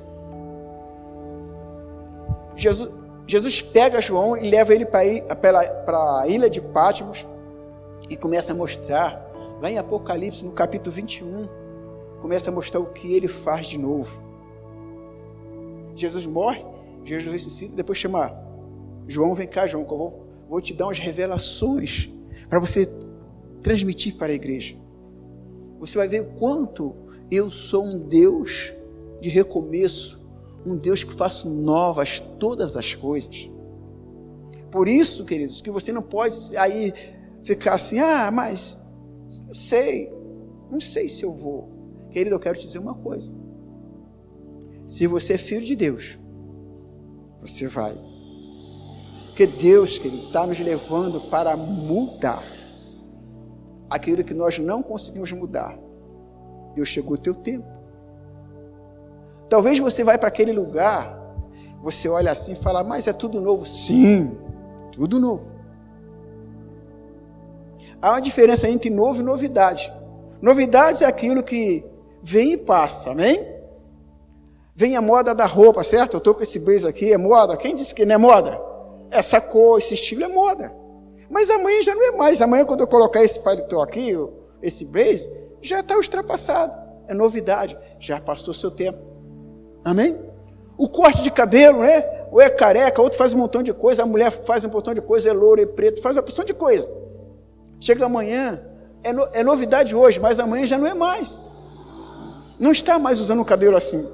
Jesus, 2.57 2.89
Jesus 3.27 3.61
pega 3.61 4.01
João 4.01 4.35
e 4.35 4.49
leva 4.49 4.73
ele 4.73 4.85
para 4.85 6.21
a 6.21 6.27
ilha 6.27 6.49
de 6.49 6.59
Patmos 6.59 7.25
e 8.09 8.17
começa 8.17 8.51
a 8.51 8.55
mostrar, 8.55 9.31
lá 9.61 9.69
em 9.69 9.77
Apocalipse, 9.77 10.43
no 10.43 10.51
capítulo 10.51 10.91
21, 10.91 11.47
começa 12.19 12.49
a 12.49 12.53
mostrar 12.53 12.79
o 12.79 12.87
que 12.87 13.13
ele 13.13 13.27
faz 13.27 13.67
de 13.67 13.77
novo. 13.77 14.21
Jesus 15.95 16.25
morre, 16.25 16.65
Jesus 17.03 17.31
ressuscita, 17.31 17.75
depois 17.75 17.97
chama 17.97 18.35
João, 19.07 19.35
vem 19.35 19.47
cá, 19.47 19.67
João, 19.67 19.85
que 19.85 19.93
eu 19.93 19.97
vou, 19.97 20.27
vou 20.49 20.61
te 20.61 20.73
dar 20.73 20.85
umas 20.85 20.99
revelações 20.99 22.09
para 22.49 22.59
você 22.59 22.89
transmitir 23.61 24.15
para 24.15 24.31
a 24.31 24.35
igreja. 24.35 24.75
Você 25.79 25.97
vai 25.97 26.07
ver 26.07 26.21
o 26.21 26.27
quanto 26.39 26.95
eu 27.29 27.51
sou 27.51 27.85
um 27.85 27.99
Deus 27.99 28.73
de 29.21 29.29
recomeço, 29.29 30.16
um 30.67 30.77
Deus 30.77 31.03
que 31.03 31.13
faço 31.13 31.49
novas 31.49 32.19
todas 32.19 32.75
as 32.75 32.93
coisas. 32.93 33.49
Por 34.69 34.87
isso, 34.87 35.23
queridos, 35.23 35.61
que 35.61 35.71
você 35.71 35.93
não 35.93 36.01
pode 36.01 36.35
aí 36.57 36.93
ficar 37.43 37.75
assim, 37.75 37.99
ah, 37.99 38.29
mas 38.29 38.77
não 39.47 39.55
sei, 39.55 40.11
não 40.69 40.81
sei 40.81 41.07
se 41.07 41.23
eu 41.23 41.31
vou. 41.31 41.69
Querido, 42.11 42.35
eu 42.35 42.39
quero 42.39 42.57
te 42.57 42.65
dizer 42.65 42.79
uma 42.79 42.95
coisa. 42.95 43.33
Se 44.85 45.07
você 45.07 45.33
é 45.33 45.37
filho 45.37 45.65
de 45.65 45.75
Deus, 45.75 46.19
você 47.39 47.67
vai. 47.67 47.97
Porque 49.27 49.45
Deus, 49.45 49.97
querido, 49.97 50.27
está 50.27 50.45
nos 50.45 50.59
levando 50.59 51.21
para 51.29 51.55
mudar 51.55 52.43
aquilo 53.89 54.23
que 54.23 54.33
nós 54.33 54.59
não 54.59 54.83
conseguimos 54.83 55.31
mudar. 55.31 55.77
Deus 56.73 56.89
chegou 56.89 57.13
o 57.13 57.17
teu 57.17 57.33
tempo. 57.33 57.76
Talvez 59.49 59.79
você 59.79 60.03
vai 60.03 60.17
para 60.17 60.27
aquele 60.27 60.51
lugar, 60.51 61.17
você 61.81 62.09
olha 62.09 62.31
assim 62.31 62.53
e 62.53 62.55
fala, 62.55 62.83
mas 62.83 63.07
é 63.07 63.13
tudo 63.13 63.39
novo. 63.39 63.65
Sim, 63.65 64.37
tudo 64.91 65.19
novo. 65.19 65.55
Há 68.01 68.11
uma 68.11 68.21
diferença 68.21 68.69
entre 68.69 68.89
novo 68.89 69.21
e 69.21 69.23
novidade. 69.23 69.91
Novidade 70.41 71.03
é 71.03 71.07
aquilo 71.07 71.43
que 71.43 71.83
vem 72.21 72.53
e 72.53 72.57
passa, 72.57 73.11
amém? 73.11 73.55
Vem 74.75 74.95
a 74.95 75.01
moda 75.01 75.33
da 75.33 75.45
roupa, 75.45 75.83
certo? 75.83 76.13
Eu 76.13 76.17
estou 76.19 76.35
com 76.35 76.43
esse 76.43 76.59
blazer 76.59 76.89
aqui, 76.89 77.11
é 77.11 77.17
moda. 77.17 77.57
Quem 77.57 77.75
disse 77.75 77.95
que 77.95 78.05
não 78.05 78.15
é 78.15 78.17
moda? 78.17 78.61
Essa 79.09 79.41
cor, 79.41 79.79
esse 79.79 79.95
estilo 79.95 80.23
é 80.23 80.27
moda. 80.27 80.71
Mas 81.29 81.49
amanhã 81.49 81.81
já 81.81 81.95
não 81.95 82.03
é 82.03 82.11
mais. 82.11 82.41
Amanhã, 82.41 82.65
quando 82.65 82.81
eu 82.81 82.87
colocar 82.87 83.23
esse 83.23 83.39
paletó 83.39 83.81
aqui, 83.81 84.13
esse 84.61 84.85
blazer, 84.85 85.49
já 85.61 85.79
está 85.79 85.95
ultrapassado. 85.95 86.77
É 87.07 87.13
novidade. 87.13 87.75
Já 87.99 88.21
passou 88.21 88.53
seu 88.53 88.69
tempo. 88.69 88.99
Amém? 89.87 90.19
O 90.77 90.89
corte 90.89 91.21
de 91.21 91.31
cabelo, 91.31 91.79
né? 91.79 92.27
Ou 92.29 92.41
é 92.41 92.49
careca, 92.49 93.01
outro 93.01 93.17
faz 93.17 93.33
um 93.33 93.37
montão 93.37 93.63
de 93.63 93.73
coisa, 93.73 94.03
a 94.03 94.05
mulher 94.05 94.29
faz 94.31 94.65
um 94.65 94.69
montão 94.69 94.93
de 94.93 94.99
coisa, 94.99 95.29
é 95.29 95.33
louro, 95.33 95.61
é 95.61 95.65
preto, 95.65 96.01
faz 96.01 96.17
uma 96.17 96.23
porção 96.23 96.43
de 96.43 96.53
coisa. 96.53 96.91
Chega 97.79 98.05
amanhã, 98.05 98.61
é, 99.01 99.13
no, 99.13 99.25
é 99.31 99.41
novidade 99.45 99.95
hoje, 99.95 100.19
mas 100.19 100.41
amanhã 100.41 100.67
já 100.67 100.77
não 100.77 100.85
é 100.85 100.93
mais. 100.93 101.39
Não 102.59 102.73
está 102.73 102.99
mais 102.99 103.21
usando 103.21 103.39
o 103.39 103.45
cabelo 103.45 103.77
assim. 103.77 104.05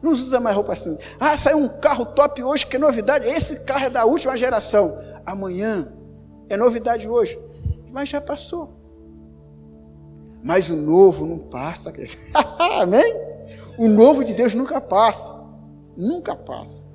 Não 0.00 0.12
usa 0.12 0.38
mais 0.38 0.54
roupa 0.54 0.72
assim. 0.72 0.96
Ah, 1.18 1.36
saiu 1.36 1.58
um 1.58 1.68
carro 1.68 2.06
top 2.06 2.40
hoje, 2.40 2.64
que 2.64 2.76
é 2.76 2.78
novidade. 2.78 3.26
Esse 3.26 3.60
carro 3.64 3.86
é 3.86 3.90
da 3.90 4.04
última 4.04 4.36
geração. 4.36 4.96
Amanhã 5.26 5.92
é 6.48 6.56
novidade 6.56 7.08
hoje, 7.08 7.40
mas 7.90 8.08
já 8.08 8.20
passou. 8.20 8.72
Mas 10.44 10.70
o 10.70 10.76
novo 10.76 11.26
não 11.26 11.40
passa. 11.40 11.92
Amém? 12.80 13.31
O 13.78 13.88
novo 13.88 14.24
de 14.24 14.34
Deus 14.34 14.54
nunca 14.54 14.80
passa. 14.80 15.34
Nunca 15.96 16.34
passa. 16.34 16.86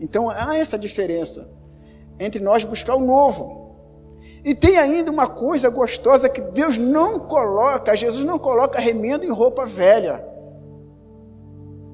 Então 0.00 0.28
há 0.28 0.56
essa 0.56 0.78
diferença 0.78 1.50
entre 2.18 2.40
nós 2.42 2.64
buscar 2.64 2.94
o 2.96 3.04
novo. 3.04 3.64
E 4.44 4.54
tem 4.54 4.76
ainda 4.76 5.10
uma 5.10 5.26
coisa 5.26 5.70
gostosa 5.70 6.28
que 6.28 6.40
Deus 6.40 6.76
não 6.76 7.20
coloca, 7.20 7.96
Jesus 7.96 8.24
não 8.24 8.38
coloca 8.38 8.78
remendo 8.78 9.24
em 9.24 9.30
roupa 9.30 9.66
velha. 9.66 10.24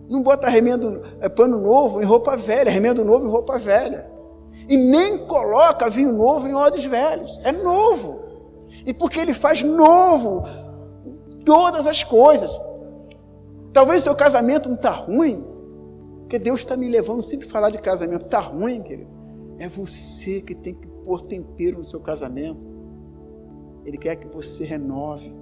Não 0.08 0.22
bota 0.22 0.48
remendo, 0.48 1.00
é, 1.20 1.28
pano 1.28 1.58
novo 1.58 2.02
em 2.02 2.04
roupa 2.04 2.36
velha, 2.36 2.70
remendo 2.70 3.04
novo 3.04 3.26
em 3.26 3.30
roupa 3.30 3.58
velha. 3.58 4.10
E 4.68 4.76
nem 4.76 5.18
coloca 5.26 5.88
vinho 5.88 6.12
novo 6.12 6.48
em 6.48 6.54
odres 6.54 6.84
velhos. 6.84 7.40
É 7.44 7.52
novo. 7.52 8.20
E 8.84 8.92
porque 8.92 9.20
ele 9.20 9.32
faz 9.32 9.62
novo 9.62 10.42
todas 11.44 11.86
as 11.86 12.02
coisas. 12.02 12.60
Talvez 13.72 14.02
o 14.02 14.04
seu 14.04 14.14
casamento 14.14 14.68
não 14.68 14.76
está 14.76 14.90
ruim, 14.90 15.44
porque 16.20 16.38
Deus 16.38 16.60
está 16.60 16.76
me 16.76 16.88
levando 16.88 17.22
sempre 17.22 17.46
a 17.46 17.50
falar 17.50 17.70
de 17.70 17.78
casamento. 17.78 18.24
Está 18.24 18.40
ruim, 18.40 18.82
querido? 18.82 19.10
É 19.58 19.68
você 19.68 20.40
que 20.40 20.54
tem 20.54 20.74
que 20.74 20.88
pôr 20.88 21.22
tempero 21.22 21.78
no 21.78 21.84
seu 21.84 22.00
casamento. 22.00 22.60
Ele 23.84 23.98
quer 23.98 24.16
que 24.16 24.26
você 24.28 24.64
renove. 24.64 25.34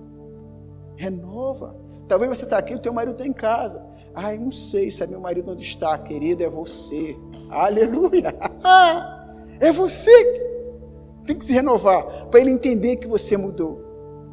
Renova. 0.97 1.77
Talvez 2.07 2.37
você 2.37 2.45
está 2.45 2.59
aqui, 2.59 2.75
o 2.75 2.79
teu 2.79 2.93
marido 2.93 3.13
está 3.13 3.27
em 3.27 3.33
casa. 3.33 3.85
Ai, 4.15 4.39
não 4.39 4.51
sei 4.51 4.91
se 4.91 5.03
é 5.03 5.07
meu 5.07 5.21
marido 5.21 5.51
onde 5.51 5.63
está, 5.63 5.97
querido, 5.99 6.43
é 6.43 6.49
você. 6.49 7.17
Aleluia! 7.51 8.35
É 9.61 9.73
você 9.73 10.09
que 10.25 11.27
tem 11.27 11.37
que 11.37 11.45
se 11.45 11.53
renovar 11.53 12.29
para 12.29 12.39
ele 12.39 12.51
entender 12.51 12.95
que 12.95 13.09
você 13.09 13.37
mudou. 13.37 13.83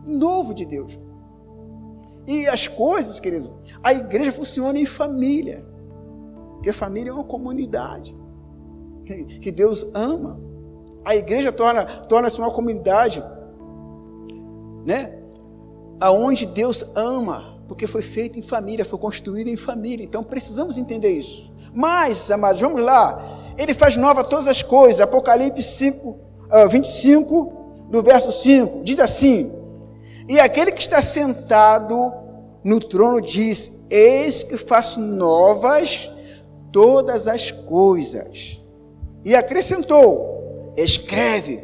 Novo 0.06 0.54
de 0.54 0.66
Deus. 0.66 1.00
E 2.28 2.48
as 2.48 2.68
coisas, 2.68 3.20
querido, 3.20 3.54
a 3.84 3.94
igreja 3.94 4.32
funciona 4.32 4.80
em 4.80 4.86
família. 4.86 5.66
Porque 6.54 6.72
família 6.74 7.12
é 7.12 7.14
uma 7.14 7.24
comunidade 7.24 8.16
que 9.40 9.52
Deus 9.52 9.86
ama. 9.94 10.40
A 11.04 11.16
igreja 11.16 11.52
torna 11.52 11.86
torna-se 11.86 12.40
uma 12.40 12.50
comunidade, 12.50 13.24
né? 14.84 15.20
Aonde 16.00 16.48
Deus 16.48 16.84
ama, 16.96 17.62
porque 17.68 17.86
foi 17.86 18.02
feito 18.02 18.40
em 18.40 18.42
família, 18.42 18.84
foi 18.84 18.98
construído 18.98 19.48
em 19.48 19.56
família. 19.56 20.04
Então 20.04 20.24
precisamos 20.24 20.80
entender 20.80 21.16
isso. 21.16 21.54
Mas, 21.74 22.32
amados, 22.32 22.60
vamos 22.60 22.84
lá. 22.84 23.54
Ele 23.58 23.74
faz 23.74 23.96
nova 23.96 24.24
todas 24.24 24.48
as 24.48 24.64
coisas. 24.64 25.00
Apocalipse 25.00 25.62
5, 25.62 26.20
25, 26.72 27.54
do 27.92 28.02
verso 28.02 28.32
5, 28.32 28.84
diz 28.84 29.00
assim: 29.00 29.52
E 30.28 30.40
aquele 30.40 30.72
que 30.72 30.82
está 30.82 31.02
sentado 31.02 32.14
no 32.64 32.80
trono 32.80 33.22
diz: 33.22 33.86
Eis 33.90 34.44
que 34.44 34.58
faço 34.58 35.00
novas 35.00 36.10
todas 36.72 37.28
as 37.28 37.52
coisas. 37.52 38.64
E 39.24 39.36
acrescentou: 39.36 40.74
Escreve, 40.76 41.64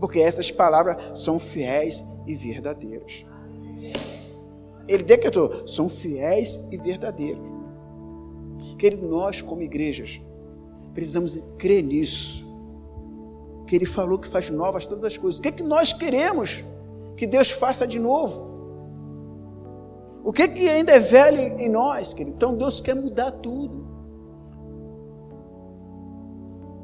porque 0.00 0.18
essas 0.18 0.50
palavras 0.50 1.18
são 1.18 1.38
fiéis 1.38 2.04
e 2.26 2.34
verdadeiras. 2.34 3.24
Ele 4.88 5.04
decretou: 5.04 5.68
são 5.68 5.88
fiéis 5.88 6.58
e 6.70 6.76
verdadeiros. 6.76 7.44
Querido, 8.76 9.06
nós, 9.06 9.40
como 9.40 9.62
igrejas, 9.62 10.20
precisamos 10.92 11.40
crer 11.58 11.84
nisso. 11.84 12.44
Que 13.66 13.76
Ele 13.76 13.86
falou 13.86 14.18
que 14.18 14.26
faz 14.26 14.50
novas 14.50 14.86
todas 14.86 15.04
as 15.04 15.16
coisas. 15.16 15.38
O 15.38 15.42
que, 15.42 15.48
é 15.48 15.52
que 15.52 15.62
nós 15.62 15.92
queremos 15.92 16.64
que 17.20 17.26
Deus 17.26 17.50
faça 17.50 17.86
de 17.86 17.98
novo? 17.98 18.48
O 20.24 20.32
que, 20.32 20.48
que 20.48 20.66
ainda 20.66 20.92
é 20.92 20.98
velho 20.98 21.60
em 21.60 21.68
nós, 21.68 22.14
querido? 22.14 22.34
Então 22.34 22.56
Deus 22.56 22.80
quer 22.80 22.96
mudar 22.96 23.30
tudo. 23.30 23.86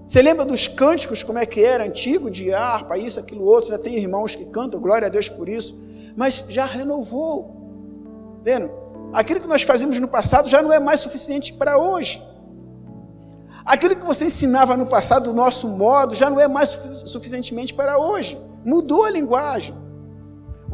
Você 0.07 0.21
lembra 0.21 0.45
dos 0.45 0.69
cânticos, 0.69 1.23
como 1.23 1.39
é 1.39 1.47
que 1.47 1.65
era, 1.65 1.85
antigo, 1.85 2.31
de 2.31 2.53
harpa, 2.53 2.99
isso, 2.99 3.19
aquilo, 3.19 3.47
outro, 3.47 3.71
já 3.71 3.79
tem 3.79 3.97
irmãos 3.97 4.37
que 4.37 4.45
cantam, 4.45 4.79
glória 4.79 5.07
a 5.07 5.09
Deus 5.09 5.27
por 5.27 5.49
isso, 5.49 5.83
mas 6.15 6.45
já 6.51 6.67
renovou. 6.67 8.37
Entendeu? 8.41 8.71
Aquilo 9.15 9.41
que 9.41 9.49
nós 9.49 9.63
fazíamos 9.63 9.99
no 9.99 10.07
passado 10.07 10.51
já 10.51 10.61
não 10.61 10.71
é 10.71 10.79
mais 10.79 11.01
suficiente 11.01 11.51
para 11.55 11.79
hoje. 11.79 12.23
Aquilo 13.65 13.97
que 13.97 14.05
você 14.05 14.27
ensinava 14.27 14.77
no 14.77 14.85
passado, 14.85 15.31
do 15.31 15.33
nosso 15.33 15.67
modo, 15.67 16.15
já 16.15 16.29
não 16.29 16.39
é 16.39 16.47
mais 16.47 16.79
suficientemente 17.07 17.73
para 17.73 17.97
hoje. 17.99 18.39
Mudou 18.63 19.03
a 19.05 19.11
linguagem. 19.11 19.86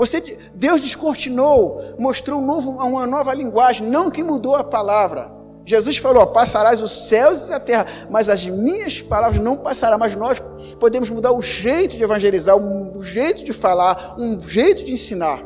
Você, 0.03 0.21
Deus 0.53 0.81
descortinou, 0.81 1.81
mostrou 1.97 2.41
um 2.41 2.45
novo, 2.45 2.73
uma 2.73 3.07
nova 3.07 3.33
linguagem, 3.33 3.87
não 3.89 4.11
que 4.11 4.21
mudou 4.21 4.57
a 4.57 4.65
palavra. 4.65 5.31
Jesus 5.65 5.97
falou: 5.97 6.27
passarás 6.27 6.83
os 6.83 7.07
céus 7.07 7.49
e 7.49 7.53
a 7.53 7.61
terra, 7.61 7.87
mas 8.11 8.29
as 8.29 8.45
minhas 8.45 9.01
palavras 9.01 9.41
não 9.41 9.57
passarão. 9.57 9.97
Mas 9.99 10.17
nós 10.17 10.43
podemos 10.81 11.09
mudar 11.09 11.31
o 11.31 11.41
jeito 11.41 11.97
de 11.97 12.03
evangelizar, 12.03 12.57
o 12.57 13.01
jeito 13.01 13.45
de 13.45 13.53
falar, 13.53 14.17
um 14.19 14.41
jeito 14.41 14.85
de 14.85 14.93
ensinar. 14.93 15.41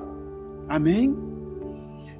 Amém? 0.66 1.14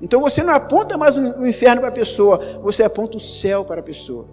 Então 0.03 0.21
você 0.21 0.43
não 0.43 0.53
aponta 0.53 0.99
mais 0.99 1.17
o 1.17 1.47
inferno 1.47 1.81
para 1.81 1.89
a 1.89 1.93
pessoa, 1.93 2.39
você 2.63 2.83
aponta 2.83 3.17
o 3.17 3.21
céu 3.21 3.65
para 3.65 3.81
a 3.81 3.83
pessoa. 3.83 4.29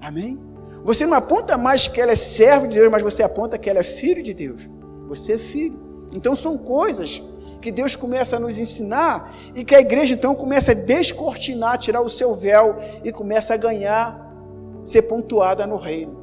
Amém? 0.00 0.38
Você 0.84 1.04
não 1.04 1.16
aponta 1.16 1.58
mais 1.58 1.88
que 1.88 2.00
ela 2.00 2.12
é 2.12 2.16
servo 2.16 2.68
de 2.68 2.78
Deus, 2.78 2.92
mas 2.92 3.02
você 3.02 3.24
aponta 3.24 3.58
que 3.58 3.68
ela 3.68 3.80
é 3.80 3.82
filho 3.82 4.22
de 4.22 4.32
Deus. 4.32 4.70
Você 5.08 5.32
é 5.32 5.38
filho. 5.38 5.82
Então 6.14 6.36
são 6.36 6.56
coisas 6.56 7.22
que 7.60 7.72
Deus 7.72 7.96
começa 7.96 8.36
a 8.36 8.38
nos 8.38 8.58
ensinar 8.58 9.34
e 9.54 9.64
que 9.64 9.74
a 9.74 9.80
igreja 9.80 10.14
então 10.14 10.34
começa 10.34 10.72
a 10.72 10.74
descortinar, 10.74 11.78
tirar 11.78 12.02
o 12.02 12.08
seu 12.08 12.32
véu 12.34 12.76
e 13.02 13.10
começa 13.10 13.54
a 13.54 13.56
ganhar, 13.56 14.32
ser 14.84 15.02
pontuada 15.02 15.66
no 15.66 15.76
reino, 15.76 16.16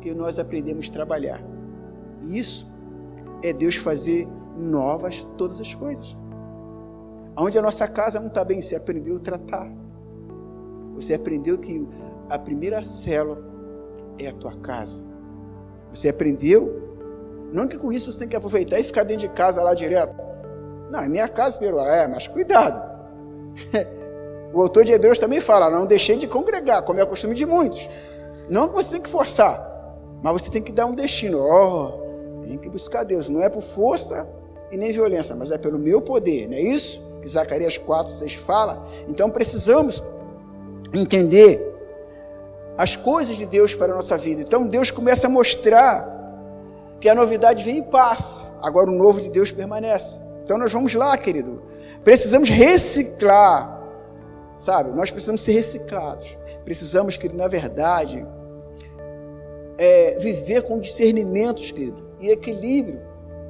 que 0.00 0.14
nós 0.14 0.38
aprendemos 0.38 0.88
a 0.88 0.92
trabalhar. 0.92 1.42
Isso 2.22 2.72
é 3.42 3.52
Deus 3.52 3.76
fazer 3.76 4.26
novas 4.56 5.26
todas 5.36 5.60
as 5.60 5.74
coisas. 5.74 6.16
Onde 7.36 7.58
a 7.58 7.62
nossa 7.62 7.86
casa 7.86 8.18
não 8.18 8.28
está 8.28 8.42
bem, 8.42 8.62
você 8.62 8.76
aprendeu 8.76 9.16
a 9.16 9.20
tratar. 9.20 9.70
Você 10.94 11.12
aprendeu 11.12 11.58
que 11.58 11.86
a 12.30 12.38
primeira 12.38 12.82
célula 12.82 13.44
é 14.18 14.28
a 14.28 14.32
tua 14.32 14.54
casa. 14.54 15.06
Você 15.92 16.08
aprendeu, 16.08 16.85
não 17.52 17.66
que 17.66 17.78
com 17.78 17.92
isso 17.92 18.10
você 18.10 18.18
tem 18.18 18.28
que 18.28 18.36
aproveitar 18.36 18.78
e 18.78 18.84
ficar 18.84 19.02
dentro 19.02 19.28
de 19.28 19.34
casa 19.34 19.62
lá 19.62 19.74
direto. 19.74 20.14
Não, 20.90 21.00
é 21.00 21.08
minha 21.08 21.28
casa, 21.28 21.58
Peru. 21.58 21.80
É, 21.80 22.06
mas 22.06 22.28
cuidado. 22.28 22.82
o 24.52 24.60
autor 24.60 24.84
de 24.84 24.92
Hebreus 24.92 25.18
também 25.18 25.40
fala: 25.40 25.70
não 25.70 25.86
deixei 25.86 26.16
de 26.16 26.26
congregar, 26.26 26.82
como 26.82 27.00
é 27.00 27.02
o 27.02 27.06
costume 27.06 27.34
de 27.34 27.46
muitos. 27.46 27.88
Não 28.48 28.68
que 28.68 28.74
você 28.74 28.92
tem 28.92 29.00
que 29.00 29.08
forçar, 29.08 29.60
mas 30.22 30.32
você 30.32 30.50
tem 30.50 30.62
que 30.62 30.72
dar 30.72 30.86
um 30.86 30.94
destino. 30.94 31.40
Oh, 31.40 32.44
tem 32.46 32.58
que 32.58 32.68
buscar 32.68 33.02
Deus. 33.02 33.28
Não 33.28 33.42
é 33.42 33.48
por 33.48 33.62
força 33.62 34.28
e 34.70 34.76
nem 34.76 34.92
violência, 34.92 35.34
mas 35.34 35.50
é 35.50 35.58
pelo 35.58 35.78
meu 35.78 36.00
poder, 36.00 36.48
não 36.48 36.56
é 36.56 36.60
isso? 36.60 37.02
Que 37.20 37.28
Zacarias 37.28 37.76
4, 37.76 38.12
6 38.12 38.34
fala. 38.34 38.86
Então 39.08 39.30
precisamos 39.30 40.02
entender 40.94 41.74
as 42.78 42.94
coisas 42.94 43.36
de 43.36 43.46
Deus 43.46 43.74
para 43.74 43.92
a 43.92 43.96
nossa 43.96 44.16
vida. 44.16 44.42
Então 44.42 44.66
Deus 44.66 44.90
começa 44.90 45.26
a 45.26 45.30
mostrar 45.30 46.15
que 47.00 47.08
a 47.08 47.14
novidade 47.14 47.62
vem 47.64 47.78
em 47.78 47.82
paz, 47.82 48.46
agora 48.62 48.90
o 48.90 48.94
novo 48.94 49.20
de 49.20 49.30
Deus 49.30 49.52
permanece. 49.52 50.20
Então 50.42 50.58
nós 50.58 50.72
vamos 50.72 50.94
lá, 50.94 51.16
querido. 51.16 51.62
Precisamos 52.04 52.48
reciclar, 52.48 53.82
sabe? 54.58 54.90
Nós 54.90 55.10
precisamos 55.10 55.40
ser 55.40 55.52
reciclados. 55.52 56.36
Precisamos, 56.64 57.16
querido, 57.16 57.38
na 57.38 57.48
verdade, 57.48 58.26
é, 59.78 60.18
viver 60.18 60.62
com 60.62 60.78
discernimentos, 60.78 61.70
querido, 61.70 62.04
e 62.20 62.28
equilíbrio 62.28 63.00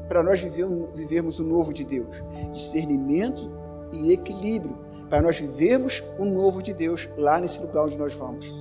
para 0.08 0.22
nós 0.22 0.40
viver, 0.40 0.66
vivermos 0.94 1.38
o 1.38 1.44
novo 1.44 1.72
de 1.72 1.84
Deus. 1.84 2.22
Discernimento 2.52 3.50
e 3.92 4.12
equilíbrio 4.12 4.76
para 5.08 5.22
nós 5.22 5.38
vivermos 5.38 6.02
o 6.18 6.24
novo 6.24 6.62
de 6.62 6.72
Deus 6.72 7.08
lá 7.16 7.38
nesse 7.38 7.60
lugar 7.60 7.84
onde 7.84 7.98
nós 7.98 8.14
vamos. 8.14 8.52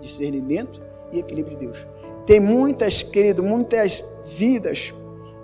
Discernimento 0.00 0.82
e 1.12 1.18
equilíbrio 1.18 1.56
de 1.56 1.66
Deus. 1.66 1.86
Tem 2.26 2.40
muitas, 2.40 3.02
querido, 3.02 3.42
muitas 3.42 4.04
vidas 4.36 4.94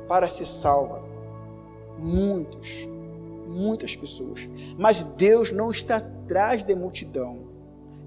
para 0.06 0.28
ser 0.28 0.46
salva 0.46 1.08
muitos, 1.98 2.88
muitas 3.46 3.96
pessoas. 3.96 4.48
Mas 4.78 5.02
Deus 5.02 5.50
não 5.50 5.70
está 5.70 5.96
atrás 5.96 6.64
de 6.64 6.74
multidão. 6.74 7.48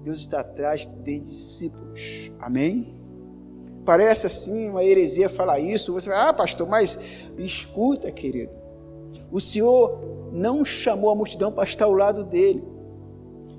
Deus 0.02 0.18
está 0.18 0.40
atrás 0.40 0.86
de 0.86 1.20
discípulos. 1.20 2.32
Amém? 2.40 2.96
Parece 3.84 4.26
assim 4.26 4.70
uma 4.70 4.82
heresia 4.82 5.28
falar 5.28 5.60
isso. 5.60 5.92
Você 5.92 6.08
vai, 6.08 6.28
ah, 6.28 6.32
pastor, 6.32 6.68
mas 6.68 6.98
escuta, 7.36 8.10
querido. 8.10 8.52
O 9.30 9.40
Senhor 9.40 10.30
não 10.32 10.64
chamou 10.64 11.10
a 11.10 11.14
multidão 11.14 11.52
para 11.52 11.64
estar 11.64 11.84
ao 11.84 11.92
lado 11.92 12.24
dele. 12.24 12.64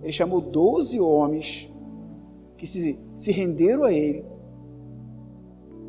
Ele 0.02 0.12
chamou 0.12 0.42
doze 0.42 1.00
homens 1.00 1.70
que 2.58 2.68
se, 2.68 3.00
se 3.16 3.32
renderam 3.32 3.84
a 3.84 3.92
ele, 3.92 4.26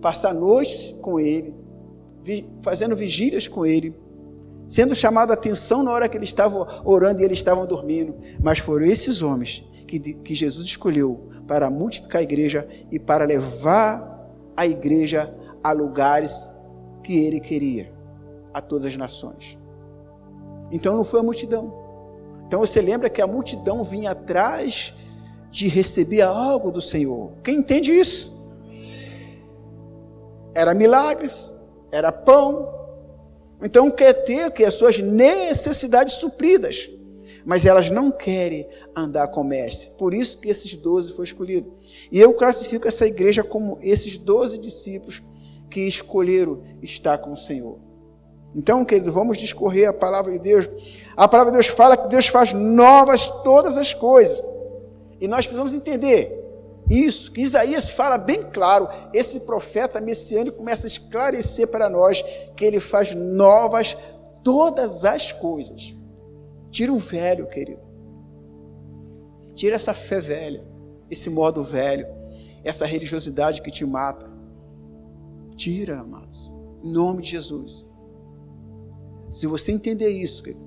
passar 0.04 0.34
noites 0.34 0.94
com 1.00 1.18
ele, 1.18 1.54
vi, 2.22 2.46
fazendo 2.60 2.94
vigílias 2.94 3.48
com 3.48 3.64
ele, 3.64 3.96
sendo 4.68 4.94
chamado 4.94 5.30
a 5.30 5.32
atenção 5.32 5.82
na 5.82 5.90
hora 5.90 6.06
que 6.10 6.18
eles 6.18 6.28
estavam 6.28 6.66
orando 6.84 7.22
e 7.22 7.24
eles 7.24 7.38
estavam 7.38 7.64
dormindo. 7.66 8.14
Mas 8.42 8.58
foram 8.58 8.84
esses 8.84 9.22
homens 9.22 9.64
que, 9.88 9.98
que 9.98 10.34
Jesus 10.34 10.66
escolheu 10.66 11.28
para 11.48 11.70
multiplicar 11.70 12.20
a 12.20 12.22
igreja 12.22 12.68
e 12.92 12.98
para 12.98 13.24
levar 13.24 14.28
a 14.54 14.66
igreja 14.66 15.34
a 15.62 15.72
lugares 15.72 16.54
que 17.02 17.24
ele 17.24 17.40
queria, 17.40 17.90
a 18.52 18.60
todas 18.60 18.84
as 18.84 18.98
nações. 18.98 19.56
Então 20.70 20.94
não 20.94 21.04
foi 21.04 21.20
a 21.20 21.22
multidão. 21.22 21.72
Então 22.46 22.60
você 22.60 22.82
lembra 22.82 23.08
que 23.08 23.22
a 23.22 23.26
multidão 23.26 23.82
vinha 23.82 24.10
atrás 24.10 24.94
de 25.50 25.66
receber 25.66 26.20
algo 26.20 26.70
do 26.70 26.82
Senhor. 26.82 27.32
Quem 27.42 27.60
entende 27.60 27.90
isso? 27.90 28.33
Era 30.54 30.74
milagres, 30.74 31.52
era 31.90 32.12
pão, 32.12 32.72
então 33.62 33.90
quer 33.90 34.12
ter 34.12 34.50
que 34.52 34.64
as 34.64 34.74
suas 34.74 34.98
necessidades 34.98 36.14
supridas, 36.14 36.90
mas 37.46 37.64
elas 37.64 37.90
não 37.90 38.10
querem 38.10 38.68
andar 38.94 39.28
com 39.28 39.40
o 39.40 39.44
mestre. 39.44 39.90
Por 39.98 40.12
isso 40.12 40.38
que 40.38 40.48
esses 40.48 40.76
doze 40.76 41.12
foram 41.12 41.24
escolhidos. 41.24 41.72
E 42.12 42.20
eu 42.20 42.34
classifico 42.34 42.86
essa 42.86 43.06
igreja 43.06 43.42
como 43.42 43.78
esses 43.80 44.18
doze 44.18 44.58
discípulos 44.58 45.22
que 45.70 45.80
escolheram 45.80 46.62
estar 46.82 47.18
com 47.18 47.32
o 47.32 47.36
Senhor. 47.36 47.78
Então, 48.54 48.84
querido, 48.84 49.10
vamos 49.10 49.38
discorrer 49.38 49.88
a 49.88 49.92
palavra 49.92 50.32
de 50.32 50.38
Deus. 50.38 50.68
A 51.16 51.26
palavra 51.26 51.50
de 51.50 51.58
Deus 51.58 51.66
fala 51.66 51.96
que 51.96 52.08
Deus 52.08 52.28
faz 52.28 52.52
novas 52.52 53.28
todas 53.42 53.76
as 53.76 53.92
coisas. 53.92 54.42
E 55.20 55.26
nós 55.26 55.46
precisamos 55.46 55.74
entender 55.74 56.43
isso, 56.88 57.32
que 57.32 57.40
Isaías 57.40 57.90
fala 57.90 58.18
bem 58.18 58.42
claro, 58.42 58.88
esse 59.12 59.40
profeta 59.40 60.00
messiânico 60.00 60.58
começa 60.58 60.86
a 60.86 60.88
esclarecer 60.88 61.68
para 61.68 61.88
nós 61.88 62.22
que 62.54 62.64
ele 62.64 62.78
faz 62.78 63.14
novas 63.14 63.96
todas 64.42 65.04
as 65.04 65.32
coisas. 65.32 65.96
Tira 66.70 66.92
o 66.92 66.98
velho, 66.98 67.46
querido. 67.46 67.80
Tira 69.54 69.76
essa 69.76 69.94
fé 69.94 70.20
velha, 70.20 70.66
esse 71.10 71.30
modo 71.30 71.62
velho, 71.62 72.06
essa 72.62 72.84
religiosidade 72.84 73.62
que 73.62 73.70
te 73.70 73.86
mata. 73.86 74.30
Tira, 75.56 76.00
amados, 76.00 76.52
em 76.82 76.92
nome 76.92 77.22
de 77.22 77.30
Jesus. 77.30 77.86
Se 79.30 79.46
você 79.46 79.72
entender 79.72 80.10
isso, 80.10 80.42
querido, 80.42 80.64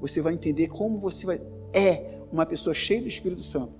você 0.00 0.20
vai 0.20 0.32
entender 0.32 0.68
como 0.68 1.00
você 1.00 1.26
vai, 1.26 1.40
é 1.72 2.20
uma 2.30 2.46
pessoa 2.46 2.72
cheia 2.72 3.00
do 3.00 3.08
Espírito 3.08 3.42
Santo 3.42 3.79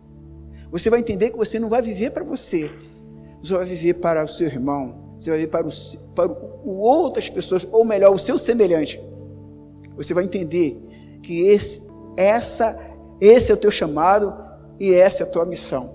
você 0.70 0.88
vai 0.88 1.00
entender 1.00 1.30
que 1.30 1.36
você 1.36 1.58
não 1.58 1.68
vai 1.68 1.82
viver 1.82 2.10
para 2.10 2.24
você, 2.24 2.70
você 3.42 3.54
vai 3.54 3.64
viver 3.64 3.94
para 3.94 4.24
o 4.24 4.28
seu 4.28 4.46
irmão, 4.46 5.16
você 5.18 5.30
vai 5.30 5.38
viver 5.40 5.50
para, 5.50 5.66
o, 5.66 5.70
para 6.14 6.30
o, 6.30 6.78
outras 6.78 7.28
pessoas, 7.28 7.66
ou 7.70 7.84
melhor, 7.84 8.14
o 8.14 8.18
seu 8.18 8.38
semelhante. 8.38 9.00
Você 9.96 10.14
vai 10.14 10.24
entender 10.24 10.80
que 11.22 11.48
esse, 11.48 11.90
essa, 12.16 12.78
esse 13.20 13.50
é 13.50 13.54
o 13.54 13.58
teu 13.58 13.70
chamado 13.70 14.34
e 14.78 14.94
essa 14.94 15.24
é 15.24 15.26
a 15.26 15.30
tua 15.30 15.44
missão. 15.44 15.94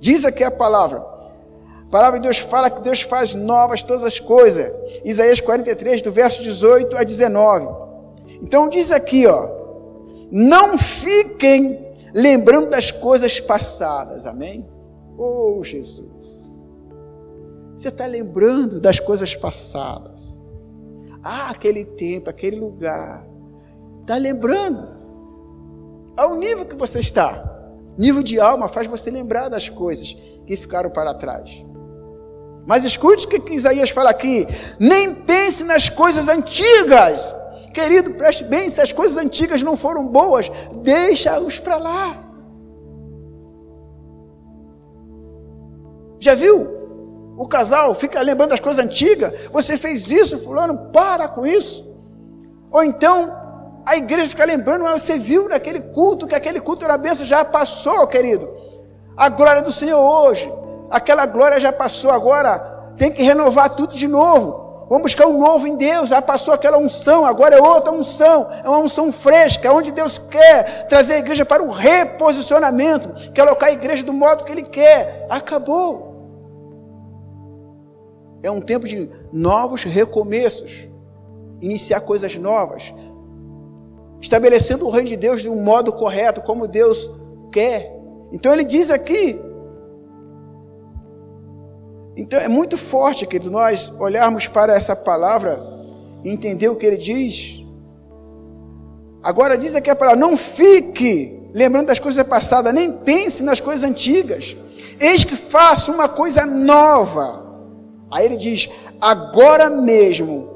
Diz 0.00 0.24
aqui 0.24 0.42
a 0.42 0.50
palavra. 0.50 0.98
A 0.98 1.88
palavra 1.90 2.18
de 2.18 2.24
Deus 2.24 2.38
fala 2.38 2.68
que 2.68 2.80
Deus 2.80 3.02
faz 3.02 3.34
novas 3.34 3.82
todas 3.82 4.02
as 4.02 4.18
coisas. 4.18 4.72
Isaías 5.04 5.40
43, 5.40 6.02
do 6.02 6.10
verso 6.10 6.42
18 6.42 6.96
a 6.96 7.04
19. 7.04 7.68
Então 8.42 8.68
diz 8.68 8.90
aqui, 8.90 9.26
ó. 9.26 9.48
Não 10.30 10.76
fiquem 10.76 11.85
lembrando 12.16 12.70
das 12.70 12.90
coisas 12.90 13.38
passadas, 13.38 14.26
amém? 14.26 14.66
Oh, 15.18 15.62
Jesus. 15.62 16.50
Você 17.74 17.88
está 17.88 18.06
lembrando 18.06 18.80
das 18.80 18.98
coisas 18.98 19.34
passadas. 19.34 20.42
Ah, 21.22 21.50
aquele 21.50 21.84
tempo, 21.84 22.30
aquele 22.30 22.56
lugar. 22.58 23.28
Está 24.00 24.16
lembrando. 24.16 24.96
Ao 26.16 26.34
nível 26.36 26.64
que 26.64 26.74
você 26.74 27.00
está. 27.00 27.52
Nível 27.98 28.22
de 28.22 28.40
alma 28.40 28.66
faz 28.68 28.86
você 28.86 29.10
lembrar 29.10 29.50
das 29.50 29.68
coisas 29.68 30.16
que 30.46 30.56
ficaram 30.56 30.88
para 30.88 31.12
trás. 31.12 31.62
Mas 32.66 32.82
escute 32.82 33.26
o 33.26 33.28
que 33.28 33.52
Isaías 33.52 33.90
fala 33.90 34.08
aqui. 34.08 34.46
Nem 34.80 35.14
pense 35.14 35.64
nas 35.64 35.90
coisas 35.90 36.28
antigas. 36.28 37.34
Querido, 37.76 38.14
preste 38.14 38.42
bem, 38.42 38.70
se 38.70 38.80
as 38.80 38.90
coisas 38.90 39.18
antigas 39.18 39.62
não 39.62 39.76
foram 39.76 40.06
boas, 40.06 40.50
deixa-os 40.82 41.58
para 41.58 41.76
lá. 41.76 42.16
Já 46.18 46.34
viu? 46.34 47.34
O 47.36 47.46
casal 47.46 47.94
fica 47.94 48.22
lembrando 48.22 48.48
das 48.48 48.60
coisas 48.60 48.82
antigas. 48.82 49.50
Você 49.52 49.76
fez 49.76 50.10
isso, 50.10 50.38
fulano, 50.38 50.90
para 50.90 51.28
com 51.28 51.46
isso. 51.46 51.86
Ou 52.70 52.82
então, 52.82 53.36
a 53.86 53.94
igreja 53.98 54.30
fica 54.30 54.46
lembrando, 54.46 54.84
mas 54.84 55.02
você 55.02 55.18
viu 55.18 55.46
naquele 55.46 55.82
culto 55.92 56.26
que 56.26 56.34
aquele 56.34 56.62
culto 56.62 56.82
era 56.82 56.96
bênção, 56.96 57.26
já 57.26 57.44
passou, 57.44 58.06
querido. 58.06 58.48
A 59.14 59.28
glória 59.28 59.60
do 59.60 59.70
Senhor 59.70 60.00
hoje, 60.00 60.50
aquela 60.90 61.26
glória 61.26 61.60
já 61.60 61.74
passou, 61.74 62.10
agora 62.10 62.58
tem 62.96 63.12
que 63.12 63.22
renovar 63.22 63.68
tudo 63.76 63.94
de 63.94 64.08
novo. 64.08 64.65
Vamos 64.88 65.02
buscar 65.02 65.26
um 65.26 65.38
novo 65.38 65.66
em 65.66 65.76
Deus. 65.76 66.10
Já 66.10 66.22
passou 66.22 66.54
aquela 66.54 66.78
unção, 66.78 67.24
agora 67.24 67.56
é 67.56 67.60
outra 67.60 67.92
unção. 67.92 68.48
É 68.64 68.68
uma 68.68 68.78
unção 68.78 69.10
fresca, 69.10 69.72
onde 69.72 69.90
Deus 69.90 70.18
quer 70.18 70.86
trazer 70.88 71.14
a 71.14 71.18
igreja 71.18 71.44
para 71.44 71.62
um 71.62 71.70
reposicionamento, 71.70 73.32
quer 73.32 73.44
colocar 73.44 73.66
a 73.66 73.72
igreja 73.72 74.04
do 74.04 74.12
modo 74.12 74.44
que 74.44 74.52
Ele 74.52 74.62
quer. 74.62 75.26
Acabou. 75.28 76.14
É 78.42 78.50
um 78.50 78.60
tempo 78.60 78.86
de 78.86 79.10
novos 79.32 79.82
recomeços, 79.82 80.88
iniciar 81.60 82.00
coisas 82.02 82.36
novas, 82.36 82.94
estabelecendo 84.20 84.86
o 84.86 84.90
reino 84.90 85.08
de 85.08 85.16
Deus 85.16 85.42
de 85.42 85.48
um 85.48 85.60
modo 85.62 85.92
correto, 85.92 86.40
como 86.42 86.68
Deus 86.68 87.10
quer. 87.50 87.92
Então 88.32 88.52
ele 88.52 88.64
diz 88.64 88.90
aqui. 88.90 89.40
Então 92.16 92.38
é 92.38 92.48
muito 92.48 92.76
forte, 92.76 93.26
querido, 93.26 93.50
nós 93.50 93.92
olharmos 94.00 94.46
para 94.48 94.74
essa 94.74 94.96
palavra 94.96 95.62
e 96.24 96.30
entender 96.30 96.68
o 96.68 96.76
que 96.76 96.86
ele 96.86 96.96
diz. 96.96 97.62
Agora 99.22 99.58
diz 99.58 99.74
aqui 99.74 99.90
a 99.90 99.96
palavra: 99.96 100.18
não 100.18 100.36
fique 100.36 101.36
lembrando 101.52 101.86
das 101.86 101.98
coisas 101.98 102.22
passadas, 102.22 102.72
nem 102.72 102.92
pense 102.92 103.42
nas 103.42 103.60
coisas 103.60 103.88
antigas. 103.88 104.56
Eis 104.98 105.24
que 105.24 105.36
faço 105.36 105.92
uma 105.92 106.08
coisa 106.08 106.46
nova. 106.46 107.44
Aí 108.10 108.24
ele 108.24 108.36
diz: 108.36 108.68
agora 109.00 109.68
mesmo 109.68 110.48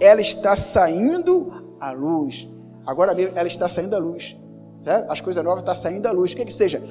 ela 0.00 0.20
está 0.20 0.56
saindo 0.56 1.52
à 1.80 1.92
luz. 1.92 2.48
Agora 2.86 3.14
mesmo 3.14 3.32
ela 3.36 3.48
está 3.48 3.68
saindo 3.68 3.94
à 3.94 3.98
luz. 3.98 4.36
Certo? 4.80 5.10
As 5.10 5.20
coisas 5.20 5.42
novas 5.44 5.60
estão 5.60 5.74
saindo 5.74 6.06
à 6.06 6.12
luz. 6.12 6.32
O 6.32 6.36
que, 6.36 6.44
que 6.44 6.52
seja? 6.52 6.82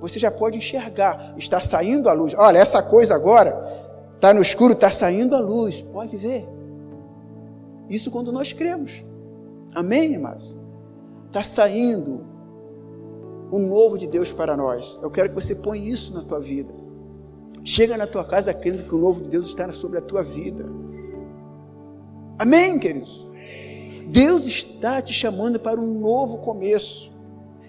Você 0.00 0.18
já 0.18 0.30
pode 0.30 0.58
enxergar. 0.58 1.34
Está 1.36 1.60
saindo 1.60 2.08
à 2.08 2.12
luz. 2.12 2.34
Olha, 2.36 2.58
essa 2.58 2.82
coisa 2.82 3.14
agora 3.14 3.88
está 4.14 4.34
no 4.34 4.40
escuro, 4.40 4.72
está 4.72 4.90
saindo 4.90 5.36
à 5.36 5.40
luz. 5.40 5.82
Pode 5.82 6.16
ver. 6.16 6.48
Isso 7.88 8.10
quando 8.10 8.32
nós 8.32 8.52
cremos. 8.52 9.04
Amém, 9.74 10.16
amados? 10.16 10.56
Está 11.26 11.42
saindo 11.42 12.24
o 13.50 13.58
novo 13.58 13.98
de 13.98 14.06
Deus 14.06 14.32
para 14.32 14.56
nós. 14.56 14.98
Eu 15.02 15.10
quero 15.10 15.28
que 15.28 15.34
você 15.34 15.54
ponha 15.54 15.90
isso 15.90 16.14
na 16.14 16.22
tua 16.22 16.40
vida. 16.40 16.72
Chega 17.62 17.96
na 17.96 18.06
tua 18.06 18.24
casa 18.24 18.54
crendo 18.54 18.84
que 18.84 18.94
o 18.94 18.98
novo 18.98 19.20
de 19.20 19.28
Deus 19.28 19.46
está 19.46 19.70
sobre 19.72 19.98
a 19.98 20.00
tua 20.00 20.22
vida. 20.22 20.64
Amém, 22.38 22.78
queridos? 22.78 23.28
Deus 24.06 24.44
está 24.44 25.02
te 25.02 25.12
chamando 25.12 25.60
para 25.60 25.80
um 25.80 26.00
novo 26.00 26.38
começo. 26.38 27.12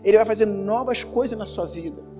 Ele 0.03 0.17
vai 0.17 0.25
fazer 0.25 0.45
novas 0.45 1.03
coisas 1.03 1.37
na 1.37 1.45
sua 1.45 1.65
vida. 1.65 2.10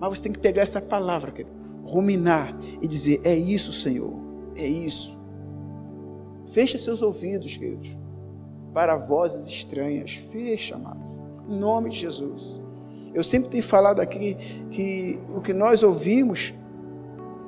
Mas 0.00 0.18
você 0.18 0.24
tem 0.24 0.32
que 0.32 0.38
pegar 0.38 0.62
essa 0.62 0.80
palavra, 0.80 1.30
querido, 1.30 1.54
ruminar 1.84 2.56
e 2.80 2.88
dizer: 2.88 3.20
É 3.22 3.34
isso, 3.34 3.72
Senhor, 3.72 4.14
é 4.56 4.66
isso. 4.66 5.18
Fecha 6.50 6.78
seus 6.78 7.02
ouvidos, 7.02 7.56
queridos, 7.56 7.96
para 8.72 8.96
vozes 8.96 9.46
estranhas. 9.46 10.12
Fecha, 10.14 10.74
amados. 10.74 11.20
Em 11.46 11.58
nome 11.58 11.90
de 11.90 11.98
Jesus. 11.98 12.60
Eu 13.12 13.22
sempre 13.22 13.50
tenho 13.50 13.62
falado 13.62 14.00
aqui 14.00 14.36
que 14.70 15.20
o 15.34 15.40
que 15.40 15.52
nós 15.52 15.82
ouvimos 15.82 16.54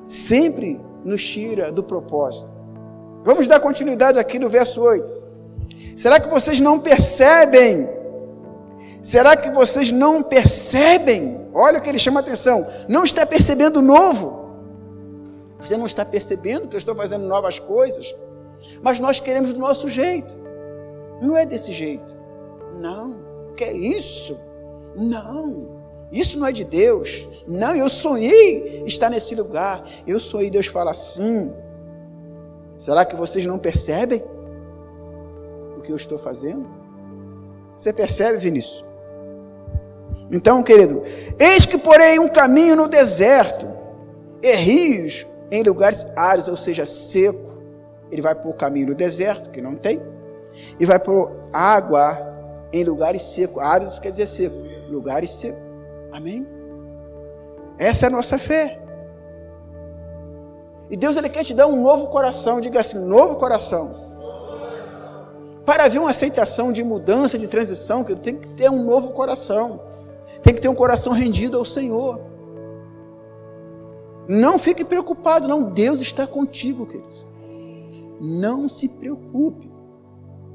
sempre 0.09 0.81
nos 1.05 1.25
tira 1.25 1.73
do 1.73 1.83
propósito. 1.83 2.53
Vamos 3.25 3.47
dar 3.47 3.61
continuidade 3.61 4.19
aqui 4.19 4.39
no 4.39 4.51
verso 4.51 4.83
8. 4.83 5.23
Será 5.97 6.21
que 6.21 6.29
vocês 6.29 6.61
não 6.61 6.81
percebem? 6.81 8.02
Será 9.03 9.37
que 9.37 9.51
vocês 9.51 9.91
não 9.91 10.23
percebem? 10.23 11.49
Olha 11.53 11.79
o 11.79 11.83
que 11.83 11.89
ele 11.89 11.99
chama 11.99 12.21
a 12.21 12.23
atenção. 12.23 12.67
Não 12.89 13.05
está 13.05 13.27
percebendo 13.27 13.79
o 13.79 13.83
novo. 13.83 14.43
Você 15.61 15.77
não 15.77 15.87
está 15.87 16.05
percebendo 16.05 16.69
que 16.69 16.75
eu 16.75 16.79
estou 16.79 16.95
fazendo 16.95 17.27
novas 17.27 17.59
coisas. 17.59 18.15
Mas 18.81 19.01
nós 19.01 19.19
queremos 19.21 19.53
do 19.53 19.59
nosso 19.59 19.89
jeito. 19.89 20.39
Não 21.21 21.37
é 21.37 21.45
desse 21.45 21.73
jeito. 21.73 22.17
Não. 22.75 23.53
Que 23.57 23.65
é 23.65 23.73
isso? 23.73 24.39
Não. 24.95 25.83
Isso 26.13 26.39
não 26.39 26.47
é 26.47 26.53
de 26.53 26.65
Deus. 26.65 27.29
Não, 27.49 27.75
eu 27.75 27.89
sonhei 27.89 28.83
estar 28.87 29.11
nesse 29.11 29.35
lugar. 29.35 29.85
Eu 30.07 30.21
sonhei, 30.21 30.51
Deus 30.51 30.67
fala 30.67 30.93
assim. 30.93 31.53
Será 32.79 33.05
que 33.05 33.17
vocês 33.17 33.47
não 33.47 33.59
percebem? 33.59 34.23
o 35.83 35.85
que 35.85 35.91
eu 35.91 35.97
estou 35.97 36.17
fazendo? 36.17 36.65
Você 37.77 37.93
percebe, 37.93 38.39
Vinícius? 38.39 38.85
Então, 40.33 40.63
querido, 40.63 41.03
eis 41.39 41.67
que 41.67 41.77
porém 41.77 42.19
um 42.19 42.29
caminho 42.29 42.75
no 42.75 42.89
deserto, 42.89 43.71
e 44.43 44.55
rios 44.57 45.27
em 45.51 45.63
lugares 45.63 46.07
áridos, 46.17 46.49
ou 46.49 46.57
seja, 46.57 46.87
seco. 46.87 47.53
Ele 48.11 48.23
vai 48.23 48.35
por 48.35 48.55
caminho 48.55 48.89
no 48.89 48.95
deserto, 48.95 49.51
que 49.51 49.61
não 49.61 49.77
tem, 49.77 50.03
e 50.81 50.87
vai 50.87 50.99
por 50.99 51.31
água 51.53 52.19
em 52.73 52.83
lugares 52.83 53.23
secos. 53.23 53.63
Áridos 53.63 53.99
quer 53.99 54.11
dizer 54.11 54.27
seco, 54.27 54.57
lugares 54.91 55.31
secos. 55.31 55.61
Amém? 56.11 56.47
Essa 57.79 58.07
é 58.07 58.09
a 58.09 58.11
nossa 58.11 58.39
fé. 58.39 58.79
E 60.91 60.97
Deus 60.97 61.17
ele 61.17 61.29
quer 61.29 61.45
te 61.45 61.55
dar 61.55 61.67
um 61.67 61.81
novo 61.81 62.09
coração, 62.09 62.61
diga 62.61 62.81
assim, 62.81 62.99
um 62.99 63.07
novo 63.07 63.37
coração. 63.37 64.01
Para 65.65 65.85
haver 65.85 65.99
uma 65.99 66.11
aceitação 66.11 66.73
de 66.73 66.83
mudança, 66.83 67.39
de 67.39 67.47
transição, 67.47 68.03
que 68.03 68.15
tem 68.17 68.37
que 68.37 68.49
ter 68.49 68.71
um 68.71 68.85
novo 68.85 69.13
coração. 69.13 69.92
Tem 70.43 70.55
que 70.55 70.61
ter 70.61 70.69
um 70.69 70.75
coração 70.75 71.13
rendido 71.13 71.57
ao 71.57 71.65
Senhor. 71.65 72.21
Não 74.29 74.59
fique 74.59 74.85
preocupado, 74.85 75.49
não. 75.49 75.71
Deus 75.71 76.01
está 76.01 76.27
contigo, 76.27 76.87
queridos. 76.87 77.27
Não 78.21 78.69
se 78.69 78.89
preocupe. 78.89 79.71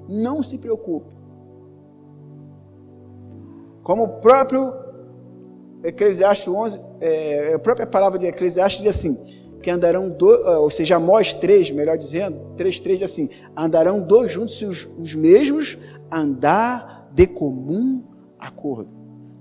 Não 0.08 0.42
se 0.42 0.58
preocupe. 0.58 1.16
Como 3.84 4.04
o 4.04 4.10
próprio 4.20 4.74
Eclesiastes 5.84 6.48
11, 6.48 6.82
é, 7.00 7.54
a 7.54 7.60
própria 7.60 7.86
palavra 7.86 8.18
de 8.20 8.26
Eclesiastes 8.26 8.84
diz 8.84 8.96
assim: 8.96 9.18
que 9.62 9.70
andarão, 9.70 10.10
do, 10.10 10.32
ah, 10.32 10.60
ou 10.60 10.70
seja, 10.70 10.96
Amós 10.96 11.34
3, 11.34 11.72
melhor 11.72 11.98
dizendo, 11.98 12.40
3, 12.56 12.80
3 12.80 13.04
assim, 13.04 13.30
andarão 13.56 14.02
dois 14.02 14.32
juntos 14.32 14.58
se 14.58 14.66
os, 14.66 14.88
os 14.98 15.14
mesmos 15.14 15.78
andar 16.12 17.10
de 17.14 17.28
comum 17.28 18.04
acordo. 18.40 18.97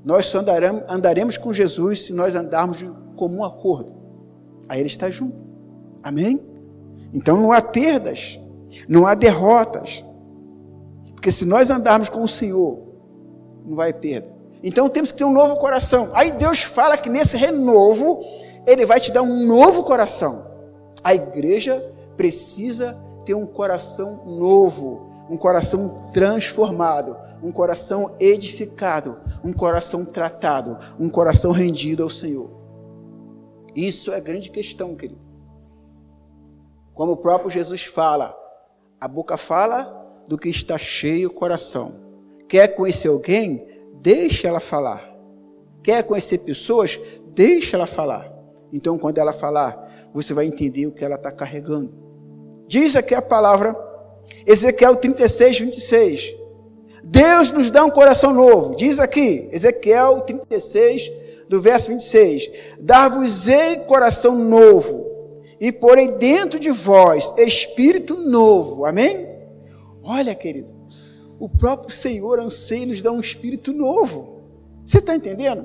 Nós 0.07 0.27
só 0.27 0.38
andaremos, 0.38 0.85
andaremos 0.88 1.37
com 1.37 1.53
Jesus 1.53 2.07
se 2.07 2.12
nós 2.12 2.37
andarmos 2.37 2.77
de 2.77 2.88
comum 3.16 3.42
acordo. 3.42 3.92
Aí 4.69 4.79
ele 4.79 4.87
está 4.87 5.11
junto. 5.11 5.37
Amém? 6.01 6.40
Então 7.12 7.37
não 7.37 7.51
há 7.51 7.61
perdas, 7.61 8.38
não 8.88 9.05
há 9.05 9.16
derrotas. 9.16 10.05
Porque 11.12 11.33
se 11.33 11.45
nós 11.45 11.71
andarmos 11.71 12.09
com 12.09 12.23
o 12.23 12.29
Senhor, 12.29 12.79
não 13.64 13.75
vai 13.75 13.92
perda. 13.92 14.29
Então 14.62 14.88
temos 14.88 15.11
que 15.11 15.19
ter 15.19 15.25
um 15.25 15.33
novo 15.33 15.57
coração. 15.57 16.11
Aí 16.14 16.31
Deus 16.31 16.62
fala 16.62 16.97
que 16.97 17.11
nesse 17.11 17.37
renovo 17.37 18.25
ele 18.64 18.87
vai 18.87 19.01
te 19.01 19.11
dar 19.11 19.23
um 19.23 19.45
novo 19.45 19.83
coração. 19.83 20.47
A 21.03 21.16
igreja 21.16 21.83
precisa 22.16 22.97
ter 23.25 23.35
um 23.35 23.45
coração 23.45 24.25
novo, 24.25 25.11
um 25.29 25.37
coração 25.37 26.11
transformado, 26.12 27.16
um 27.47 27.53
coração 27.53 28.17
edificado, 28.19 29.21
um 29.45 29.53
coração 29.53 30.05
tratado, 30.05 30.77
um 30.99 31.09
coração 31.09 31.53
rendido 31.53 32.03
ao 32.03 32.11
Senhor. 32.11 32.51
Isso 33.73 34.11
é 34.13 34.21
grande 34.21 34.51
questão, 34.51 34.97
querido. 34.97 35.21
Como 36.93 37.13
o 37.13 37.17
próprio 37.17 37.49
Jesus 37.49 37.85
fala, 37.85 38.37
a 39.01 39.07
boca 39.07 39.37
fala 39.37 40.25
do 40.27 40.37
que 40.37 40.49
está 40.49 40.77
cheio 40.77 41.29
o 41.29 41.33
coração. 41.33 41.93
Quer 42.49 42.75
conhecer 42.75 43.07
alguém? 43.07 43.65
Deixa 44.03 44.49
ela 44.49 44.59
falar. 44.59 45.09
Quer 45.85 46.03
conhecer 46.03 46.39
pessoas? 46.39 46.99
Deixa 47.29 47.77
ela 47.77 47.87
falar. 47.87 48.29
Então, 48.73 48.99
quando 48.99 49.19
ela 49.19 49.33
falar, 49.33 50.11
você 50.13 50.35
vai 50.35 50.47
entender 50.47 50.89
o 50.89 50.93
que 50.93 51.05
ela 51.05 51.15
está 51.15 51.31
carregando. 51.31 51.95
Diz 52.67 52.97
aqui 52.97 53.15
a 53.15 53.23
palavra, 53.23 53.77
Ezequiel 54.45 54.97
36, 54.97 55.61
26. 55.61 56.36
Deus 57.09 57.53
nos 57.53 57.71
dá 57.71 57.85
um 57.85 57.90
coração 57.90 58.35
novo. 58.35 58.75
Diz 58.75 58.99
aqui, 58.99 59.49
Ezequiel 59.53 60.23
36, 60.23 61.09
do 61.49 61.61
verso 61.61 61.88
26: 61.88 62.51
Dar-vos-ei 62.81 63.77
coração 63.87 64.37
novo, 64.37 65.07
e 65.61 65.71
porei 65.71 66.09
dentro 66.09 66.59
de 66.59 66.71
vós 66.71 67.33
espírito 67.38 68.16
novo. 68.16 68.85
Amém? 68.85 69.25
Olha, 70.03 70.35
querido, 70.35 70.75
o 71.38 71.49
próprio 71.49 71.95
Senhor 71.95 72.40
anseia 72.40 72.87
nos 72.87 73.01
dar 73.01 73.12
um 73.12 73.21
espírito 73.21 73.73
novo. 73.73 74.42
Você 74.85 74.99
está 74.99 75.14
entendendo? 75.14 75.64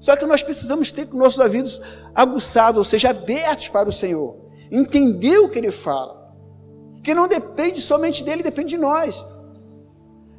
Só 0.00 0.16
que 0.16 0.24
nós 0.24 0.42
precisamos 0.42 0.90
ter 0.90 1.06
com 1.06 1.18
nossos 1.18 1.38
ouvidos 1.38 1.80
aguçados, 2.14 2.78
ou 2.78 2.84
seja, 2.84 3.10
abertos 3.10 3.68
para 3.68 3.88
o 3.88 3.92
Senhor. 3.92 4.34
Entender 4.72 5.38
o 5.38 5.48
que 5.48 5.58
Ele 5.58 5.70
fala. 5.70 6.32
Que 7.02 7.12
não 7.12 7.28
depende 7.28 7.82
somente 7.82 8.24
dele, 8.24 8.42
depende 8.42 8.70
de 8.70 8.78
nós. 8.78 9.26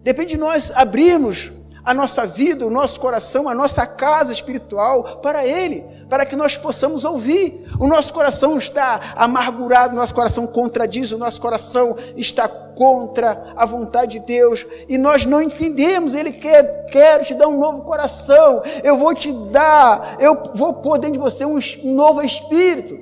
Depende 0.06 0.36
de 0.36 0.38
nós 0.38 0.72
abrirmos 0.76 1.52
a 1.84 1.92
nossa 1.92 2.28
vida, 2.28 2.66
o 2.66 2.70
nosso 2.70 3.00
coração, 3.00 3.50
a 3.50 3.56
nossa 3.56 3.88
casa 3.88 4.32
espiritual 4.32 5.20
para 5.20 5.44
Ele, 5.44 5.84
para 6.08 6.28
que 6.28 6.36
nós 6.36 6.56
possamos 6.56 7.04
ouvir. 7.04 7.66
O 7.80 7.88
nosso 7.88 8.14
coração 8.14 8.56
está 8.56 9.02
amargurado, 9.16 9.96
o 9.96 9.98
nosso 9.98 10.14
coração 10.14 10.46
contradiz, 10.46 11.12
o 11.12 11.18
nosso 11.18 11.42
coração 11.42 11.98
está 12.16 12.48
contra 12.48 13.52
a 13.58 13.66
vontade 13.66 14.20
de 14.20 14.28
Deus 14.28 14.64
e 14.88 14.96
nós 14.96 15.26
não 15.26 15.42
entendemos. 15.42 16.14
Ele 16.14 16.32
quer, 16.32 16.86
quero 16.86 17.26
te 17.26 17.34
dar 17.34 17.48
um 17.48 17.60
novo 17.60 17.82
coração, 17.82 18.62
eu 18.84 19.00
vou 19.00 19.16
te 19.16 19.34
dar, 19.34 20.18
eu 20.20 20.54
vou 20.54 20.76
pôr 20.76 21.00
dentro 21.00 21.14
de 21.14 21.20
você 21.20 21.44
um 21.44 21.58
novo 21.96 22.22
espírito. 22.22 22.96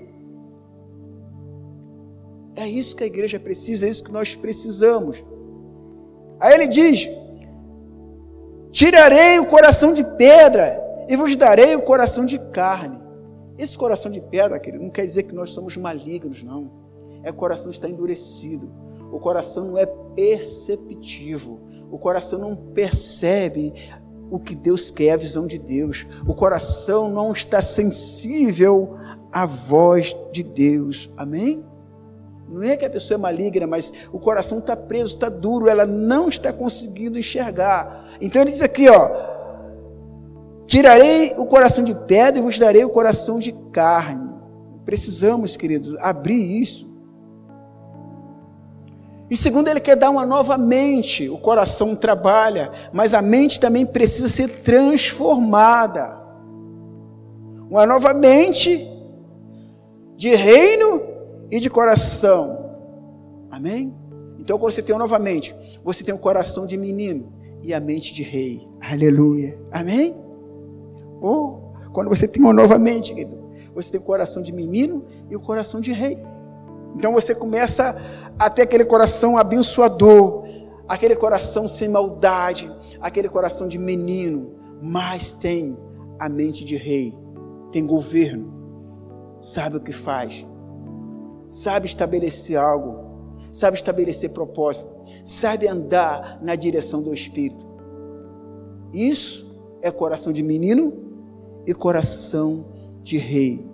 É 2.56 2.66
isso 2.66 2.96
que 2.96 3.04
a 3.04 3.08
igreja 3.08 3.38
precisa, 3.42 3.88
é 3.88 3.90
isso 3.90 4.06
que 4.06 4.12
nós 4.12 4.36
precisamos. 4.36 5.22
Aí 6.44 6.56
ele 6.56 6.68
diz: 6.68 7.10
Tirarei 8.70 9.40
o 9.40 9.46
coração 9.46 9.94
de 9.94 10.04
pedra 10.04 10.78
e 11.08 11.16
vos 11.16 11.38
darei 11.38 11.74
o 11.74 11.82
coração 11.82 12.26
de 12.26 12.38
carne. 12.38 13.02
Esse 13.58 13.78
coração 13.78 14.12
de 14.12 14.20
pedra, 14.20 14.60
querido, 14.60 14.84
não 14.84 14.92
quer 14.92 15.06
dizer 15.06 15.24
que 15.24 15.34
nós 15.34 15.52
somos 15.52 15.78
malignos, 15.78 16.44
não. 16.44 16.70
É 17.24 17.30
o 17.30 17.34
coração 17.34 17.72
está 17.72 17.88
endurecido. 17.88 18.70
O 19.10 19.20
coração 19.20 19.68
não 19.68 19.78
é 19.78 19.86
perceptivo. 19.86 21.62
O 21.90 21.98
coração 21.98 22.40
não 22.40 22.56
percebe 22.58 23.72
o 24.30 24.38
que 24.38 24.54
Deus 24.54 24.92
quer, 24.92 25.12
a 25.12 25.18
visão 25.18 25.48
de 25.48 25.58
Deus. 25.58 26.06
O 26.28 26.36
coração 26.36 27.10
não 27.10 27.32
está 27.32 27.62
sensível 27.62 28.98
à 29.32 29.46
voz 29.46 30.14
de 30.34 30.44
Deus. 30.44 31.10
Amém? 31.16 31.64
Não 32.48 32.62
é 32.62 32.78
que 32.78 32.86
a 32.86 32.90
pessoa 32.90 33.16
é 33.16 33.22
maligna, 33.22 33.66
mas 33.66 33.92
o 34.12 34.20
coração 34.20 34.60
está 34.60 34.76
preso, 34.76 35.14
está 35.14 35.30
duro, 35.30 35.68
ela 35.68 35.86
não 35.86 36.30
está 36.30 36.54
conseguindo 36.54 37.18
enxergar. 37.18 38.06
Então 38.22 38.42
ele 38.42 38.52
diz 38.52 38.62
aqui, 38.62 38.90
ó: 38.90 39.10
Tirarei 40.66 41.34
o 41.38 41.46
coração 41.46 41.84
de 41.84 41.94
pedra 41.94 42.40
e 42.40 42.44
vos 42.44 42.58
darei 42.58 42.84
o 42.84 42.90
coração 42.90 43.40
de 43.40 43.52
carne. 43.72 44.30
Precisamos, 44.86 45.56
queridos, 45.56 45.96
abrir 46.00 46.62
isso. 46.62 46.92
E 49.30 49.38
segundo, 49.38 49.68
ele 49.68 49.80
quer 49.80 49.96
dar 49.96 50.10
uma 50.10 50.26
nova 50.26 50.58
mente. 50.58 51.30
O 51.30 51.38
coração 51.38 51.96
trabalha, 51.96 52.72
mas 52.92 53.14
a 53.14 53.22
mente 53.22 53.60
também 53.60 53.86
precisa 53.86 54.28
ser 54.28 54.48
transformada. 54.48 56.22
Uma 57.70 57.86
nova 57.86 58.14
mente 58.14 58.88
de 60.16 60.36
reino 60.36 61.13
e 61.54 61.60
de 61.60 61.70
coração. 61.70 62.72
Amém? 63.52 63.94
Então, 64.40 64.58
quando 64.58 64.72
você 64.72 64.82
tem 64.82 64.98
novamente, 64.98 65.56
você 65.84 66.04
tem 66.04 66.12
um 66.12 66.18
coração 66.18 66.66
de 66.66 66.76
menino 66.76 67.32
e 67.62 67.72
a 67.76 67.80
mente 67.80 68.12
de 68.12 68.24
rei. 68.24 68.68
Aleluia. 68.82 69.62
Amém? 69.72 70.16
Ou, 71.22 71.76
oh, 71.86 71.90
quando 71.92 72.10
você 72.10 72.28
tem 72.28 72.42
uma 72.42 72.54
nova 72.54 72.80
mente, 72.80 73.14
querido, 73.14 73.40
você 73.76 73.92
tem 73.92 74.02
o 74.02 74.04
coração 74.04 74.42
de 74.42 74.52
menino 74.52 75.06
e 75.30 75.36
o 75.36 75.40
coração 75.40 75.80
de 75.80 75.92
rei. 75.92 76.18
Então 76.96 77.14
você 77.14 77.36
começa 77.36 78.02
a 78.40 78.50
ter 78.50 78.64
aquele 78.64 78.84
coração 78.84 79.38
abençoador, 79.38 80.46
aquele 80.88 81.16
coração 81.16 81.68
sem 81.68 81.88
maldade, 81.88 82.72
aquele 83.00 83.30
coração 83.30 83.68
de 83.68 83.78
menino, 83.78 84.56
mas 84.82 85.34
tem 85.34 85.78
a 86.20 86.28
mente 86.28 86.66
de 86.66 86.76
rei, 86.76 87.16
tem 87.72 87.86
governo, 87.86 88.52
sabe 89.40 89.78
o 89.78 89.82
que 89.82 89.92
faz, 89.92 90.48
sabe 91.48 91.86
estabelecer 91.86 92.58
algo, 92.58 93.38
sabe 93.52 93.78
estabelecer 93.78 94.32
propósito, 94.32 94.90
sabe 95.24 95.68
andar 95.68 96.40
na 96.42 96.56
direção 96.56 97.02
do 97.02 97.14
Espírito. 97.14 97.66
Isso 98.94 99.52
é 99.82 99.92
coração 99.92 100.32
de 100.32 100.44
menino 100.44 100.94
e 101.66 101.74
coração 101.74 102.66
de 103.02 103.18
rei. 103.18 103.66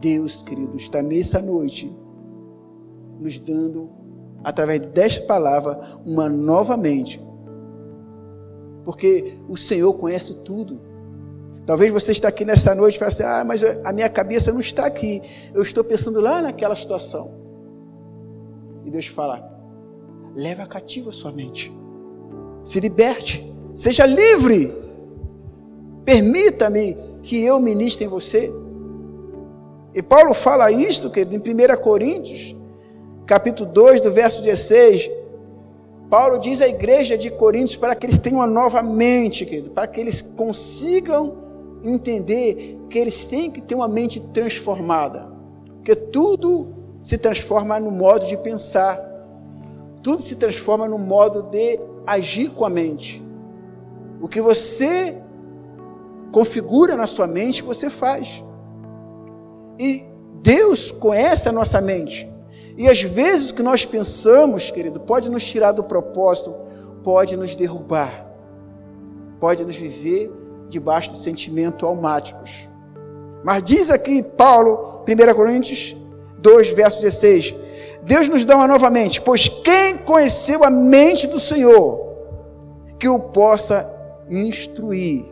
Deus, 0.00 0.42
querido, 0.42 0.76
está 0.76 1.02
nessa 1.02 1.40
noite 1.40 1.94
nos 3.18 3.40
dando, 3.40 3.90
através 4.44 4.80
desta 4.80 5.24
palavra, 5.26 5.98
uma 6.04 6.28
nova 6.28 6.76
mente. 6.76 7.20
Porque 8.84 9.38
o 9.48 9.56
Senhor 9.56 9.92
conhece 9.94 10.34
tudo. 10.44 10.80
Talvez 11.66 11.92
você 11.92 12.12
está 12.12 12.28
aqui 12.28 12.44
nessa 12.44 12.74
noite 12.76 12.94
e 12.94 12.98
fale 12.98 13.12
assim: 13.12 13.24
ah, 13.24 13.44
mas 13.44 13.62
a 13.84 13.92
minha 13.92 14.08
cabeça 14.08 14.52
não 14.52 14.60
está 14.60 14.86
aqui. 14.86 15.20
Eu 15.52 15.62
estou 15.62 15.82
pensando 15.82 16.20
lá 16.20 16.40
naquela 16.40 16.76
situação. 16.76 17.32
E 18.84 18.90
Deus 18.90 19.06
fala: 19.06 19.44
leva 20.34 20.64
cativo 20.64 21.08
a 21.08 21.12
sua 21.12 21.32
mente. 21.32 21.76
Se 22.62 22.78
liberte. 22.78 23.52
Seja 23.74 24.06
livre. 24.06 24.72
Permita-me 26.04 26.96
que 27.20 27.42
eu 27.42 27.58
ministre 27.58 28.04
em 28.04 28.08
você. 28.08 28.52
E 29.92 30.00
Paulo 30.00 30.34
fala 30.34 30.70
isto, 30.70 31.10
querido, 31.10 31.34
em 31.34 31.38
1 31.38 31.76
Coríntios, 31.82 32.54
capítulo 33.26 33.68
2, 33.72 34.02
do 34.02 34.12
verso 34.12 34.40
16. 34.40 35.10
Paulo 36.08 36.38
diz 36.38 36.60
à 36.60 36.68
igreja 36.68 37.18
de 37.18 37.28
Coríntios 37.30 37.74
para 37.74 37.96
que 37.96 38.06
eles 38.06 38.18
tenham 38.18 38.38
uma 38.38 38.46
nova 38.46 38.82
mente, 38.84 39.44
querido, 39.44 39.70
para 39.70 39.88
que 39.88 40.00
eles 40.00 40.22
consigam 40.22 41.45
entender 41.90 42.78
que 42.88 42.98
eles 42.98 43.26
têm 43.26 43.50
que 43.50 43.60
ter 43.60 43.74
uma 43.74 43.88
mente 43.88 44.20
transformada, 44.20 45.28
porque 45.76 45.94
tudo 45.94 46.74
se 47.02 47.16
transforma 47.16 47.78
no 47.78 47.90
modo 47.90 48.26
de 48.26 48.36
pensar, 48.36 49.00
tudo 50.02 50.22
se 50.22 50.36
transforma 50.36 50.88
no 50.88 50.98
modo 50.98 51.42
de 51.42 51.78
agir 52.06 52.50
com 52.50 52.64
a 52.64 52.70
mente. 52.70 53.22
O 54.20 54.28
que 54.28 54.40
você 54.40 55.16
configura 56.32 56.96
na 56.96 57.06
sua 57.06 57.26
mente, 57.26 57.62
você 57.62 57.88
faz. 57.88 58.44
E 59.78 60.04
Deus 60.42 60.90
conhece 60.90 61.48
a 61.48 61.52
nossa 61.52 61.80
mente. 61.80 62.28
E 62.76 62.88
às 62.88 63.02
vezes 63.02 63.50
o 63.50 63.54
que 63.54 63.62
nós 63.62 63.84
pensamos, 63.84 64.70
querido, 64.70 65.00
pode 65.00 65.30
nos 65.30 65.44
tirar 65.44 65.72
do 65.72 65.84
propósito, 65.84 66.54
pode 67.02 67.36
nos 67.36 67.56
derrubar, 67.56 68.26
pode 69.40 69.64
nos 69.64 69.76
viver 69.76 70.30
debaixo 70.68 71.10
de 71.10 71.18
sentimentos 71.18 71.86
almáticos. 71.86 72.68
Mas 73.44 73.62
diz 73.62 73.90
aqui 73.90 74.22
Paulo, 74.22 75.04
1 75.06 75.34
Coríntios 75.34 75.96
2, 76.38 76.70
verso 76.70 77.00
16: 77.00 77.54
Deus 78.02 78.28
nos 78.28 78.44
dá 78.44 78.56
uma 78.56 78.68
nova 78.68 78.90
mente, 78.90 79.20
pois 79.20 79.48
quem 79.48 79.98
conheceu 79.98 80.64
a 80.64 80.70
mente 80.70 81.26
do 81.26 81.40
Senhor, 81.40 82.06
que 82.98 83.08
o 83.08 83.18
possa 83.18 83.92
instruir. 84.28 85.24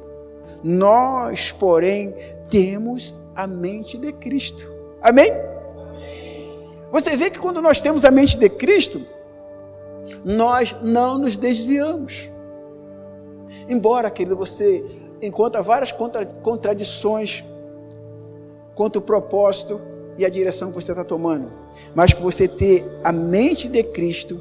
Nós, 0.62 1.52
porém, 1.52 2.14
temos 2.50 3.14
a 3.34 3.46
mente 3.46 3.98
de 3.98 4.12
Cristo. 4.12 4.70
Amém? 5.02 5.30
Você 6.90 7.16
vê 7.16 7.28
que 7.28 7.38
quando 7.38 7.60
nós 7.60 7.80
temos 7.80 8.04
a 8.04 8.10
mente 8.10 8.38
de 8.38 8.48
Cristo, 8.48 9.04
nós 10.24 10.76
não 10.80 11.18
nos 11.18 11.36
desviamos. 11.36 12.28
Embora, 13.68 14.10
querido, 14.10 14.36
você 14.36 14.84
encontra 15.26 15.62
várias 15.62 15.92
contra, 15.92 16.24
contradições 16.24 17.44
quanto 18.74 18.96
o 18.96 19.02
propósito 19.02 19.80
e 20.18 20.24
a 20.24 20.28
direção 20.28 20.70
que 20.70 20.74
você 20.74 20.92
está 20.92 21.04
tomando. 21.04 21.52
Mas 21.94 22.12
por 22.12 22.22
você 22.22 22.46
ter 22.46 22.84
a 23.02 23.12
mente 23.12 23.68
de 23.68 23.82
Cristo, 23.82 24.40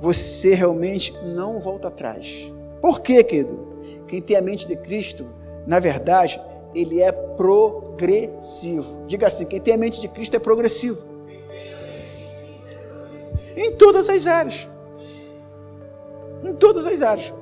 você 0.00 0.54
realmente 0.54 1.12
não 1.22 1.60
volta 1.60 1.88
atrás. 1.88 2.52
Por 2.80 3.00
quê, 3.00 3.22
querido? 3.22 3.68
Quem 4.06 4.20
tem 4.20 4.36
a 4.36 4.42
mente 4.42 4.66
de 4.66 4.76
Cristo, 4.76 5.28
na 5.66 5.78
verdade, 5.78 6.40
ele 6.74 7.00
é 7.00 7.12
progressivo. 7.12 9.04
Diga 9.06 9.26
assim: 9.26 9.44
quem 9.44 9.60
tem 9.60 9.74
a 9.74 9.78
mente 9.78 10.00
de 10.00 10.08
Cristo 10.08 10.36
é 10.36 10.38
progressivo. 10.38 11.10
Em 13.56 13.72
todas 13.76 14.08
as 14.08 14.26
áreas. 14.26 14.68
Em 16.42 16.54
todas 16.54 16.86
as 16.86 17.02
áreas. 17.02 17.32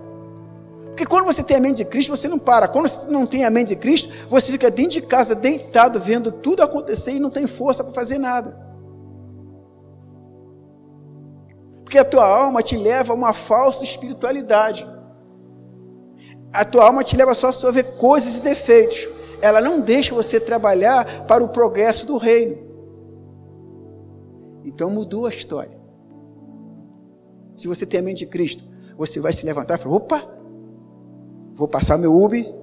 Porque 0.98 1.06
quando 1.06 1.26
você 1.26 1.44
tem 1.44 1.56
a 1.56 1.60
mente 1.60 1.76
de 1.76 1.84
Cristo, 1.84 2.10
você 2.10 2.26
não 2.26 2.40
para. 2.40 2.66
Quando 2.66 2.88
você 2.88 3.06
não 3.08 3.24
tem 3.24 3.44
a 3.44 3.50
mente 3.50 3.68
de 3.68 3.76
Cristo, 3.76 4.12
você 4.28 4.50
fica 4.50 4.68
dentro 4.68 4.94
de 4.94 5.02
casa, 5.02 5.32
deitado, 5.32 6.00
vendo 6.00 6.32
tudo 6.32 6.60
acontecer 6.60 7.12
e 7.12 7.20
não 7.20 7.30
tem 7.30 7.46
força 7.46 7.84
para 7.84 7.92
fazer 7.92 8.18
nada. 8.18 8.58
Porque 11.84 11.98
a 11.98 12.04
tua 12.04 12.26
alma 12.26 12.64
te 12.64 12.76
leva 12.76 13.12
a 13.12 13.14
uma 13.14 13.32
falsa 13.32 13.84
espiritualidade. 13.84 14.84
A 16.52 16.64
tua 16.64 16.86
alma 16.86 17.04
te 17.04 17.16
leva 17.16 17.32
só 17.32 17.50
a 17.50 17.70
ver 17.70 17.96
coisas 17.96 18.34
e 18.34 18.40
defeitos. 18.40 19.08
Ela 19.40 19.60
não 19.60 19.80
deixa 19.80 20.12
você 20.12 20.40
trabalhar 20.40 21.28
para 21.28 21.44
o 21.44 21.48
progresso 21.48 22.06
do 22.06 22.16
reino. 22.16 22.58
Então 24.64 24.90
mudou 24.90 25.26
a 25.26 25.30
história. 25.30 25.78
Se 27.56 27.68
você 27.68 27.86
tem 27.86 28.00
a 28.00 28.02
mente 28.02 28.18
de 28.18 28.26
Cristo, 28.26 28.64
você 28.96 29.20
vai 29.20 29.32
se 29.32 29.46
levantar 29.46 29.76
e 29.76 29.78
falar: 29.78 29.94
opa, 29.94 30.37
vou 31.58 31.68
passar 31.68 31.98
meu 31.98 32.14
Uber 32.14 32.58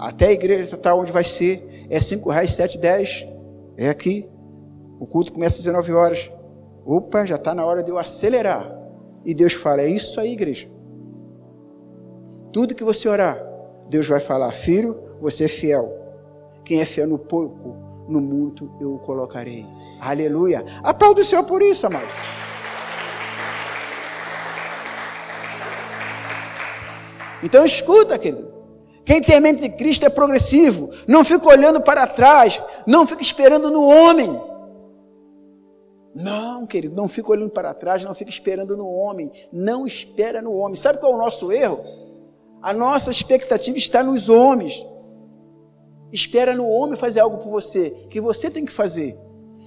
até 0.00 0.28
a 0.28 0.32
igreja 0.32 0.76
está 0.76 0.94
onde 0.94 1.12
vai 1.12 1.22
ser. 1.22 1.86
É 1.90 2.00
cinco 2.00 2.30
reais, 2.30 2.52
sete, 2.52 2.78
dez. 2.78 3.28
É 3.76 3.90
aqui. 3.90 4.26
O 4.98 5.06
culto 5.06 5.30
começa 5.30 5.58
às 5.58 5.64
19 5.64 5.92
horas. 5.92 6.32
Opa, 6.86 7.26
já 7.26 7.34
está 7.34 7.54
na 7.54 7.66
hora 7.66 7.82
de 7.82 7.90
eu 7.90 7.98
acelerar. 7.98 8.74
E 9.26 9.34
Deus 9.34 9.52
fala: 9.52 9.82
é 9.82 9.88
isso 9.88 10.18
aí, 10.18 10.32
igreja. 10.32 10.66
Tudo 12.50 12.74
que 12.74 12.82
você 12.82 13.10
orar, 13.10 13.38
Deus 13.90 14.08
vai 14.08 14.20
falar: 14.20 14.50
Filho, 14.52 14.98
você 15.20 15.44
é 15.44 15.48
fiel. 15.48 15.94
Quem 16.64 16.80
é 16.80 16.86
fiel 16.86 17.06
no 17.06 17.18
pouco, 17.18 17.76
no 18.08 18.22
muito 18.22 18.70
eu 18.80 18.94
o 18.94 18.98
colocarei. 19.00 19.66
Aleluia. 20.00 20.64
Aplauda 20.82 21.20
o 21.20 21.24
Senhor 21.24 21.44
por 21.44 21.60
isso, 21.60 21.86
amado. 21.86 22.08
Então 27.42 27.64
escuta, 27.64 28.18
querido. 28.18 28.50
Quem 29.04 29.22
tem 29.22 29.36
a 29.36 29.40
mente 29.40 29.62
de 29.62 29.70
Cristo 29.70 30.04
é 30.04 30.10
progressivo. 30.10 30.90
Não 31.08 31.24
fica 31.24 31.48
olhando 31.48 31.80
para 31.80 32.06
trás. 32.06 32.62
Não 32.86 33.06
fica 33.06 33.22
esperando 33.22 33.70
no 33.70 33.82
homem. 33.82 34.40
Não, 36.14 36.66
querido, 36.66 36.94
não 36.96 37.06
fica 37.06 37.30
olhando 37.30 37.50
para 37.50 37.72
trás, 37.72 38.04
não 38.04 38.14
fica 38.14 38.30
esperando 38.30 38.76
no 38.76 38.86
homem. 38.86 39.30
Não 39.52 39.86
espera 39.86 40.42
no 40.42 40.52
homem. 40.52 40.74
Sabe 40.74 40.98
qual 40.98 41.12
é 41.12 41.14
o 41.14 41.18
nosso 41.18 41.52
erro? 41.52 41.80
A 42.60 42.72
nossa 42.72 43.10
expectativa 43.10 43.78
está 43.78 44.02
nos 44.02 44.28
homens. 44.28 44.84
Espera 46.12 46.54
no 46.54 46.66
homem 46.66 46.98
fazer 46.98 47.20
algo 47.20 47.38
por 47.38 47.50
você, 47.50 47.90
que 48.10 48.20
você 48.20 48.50
tem 48.50 48.64
que 48.64 48.72
fazer. 48.72 49.16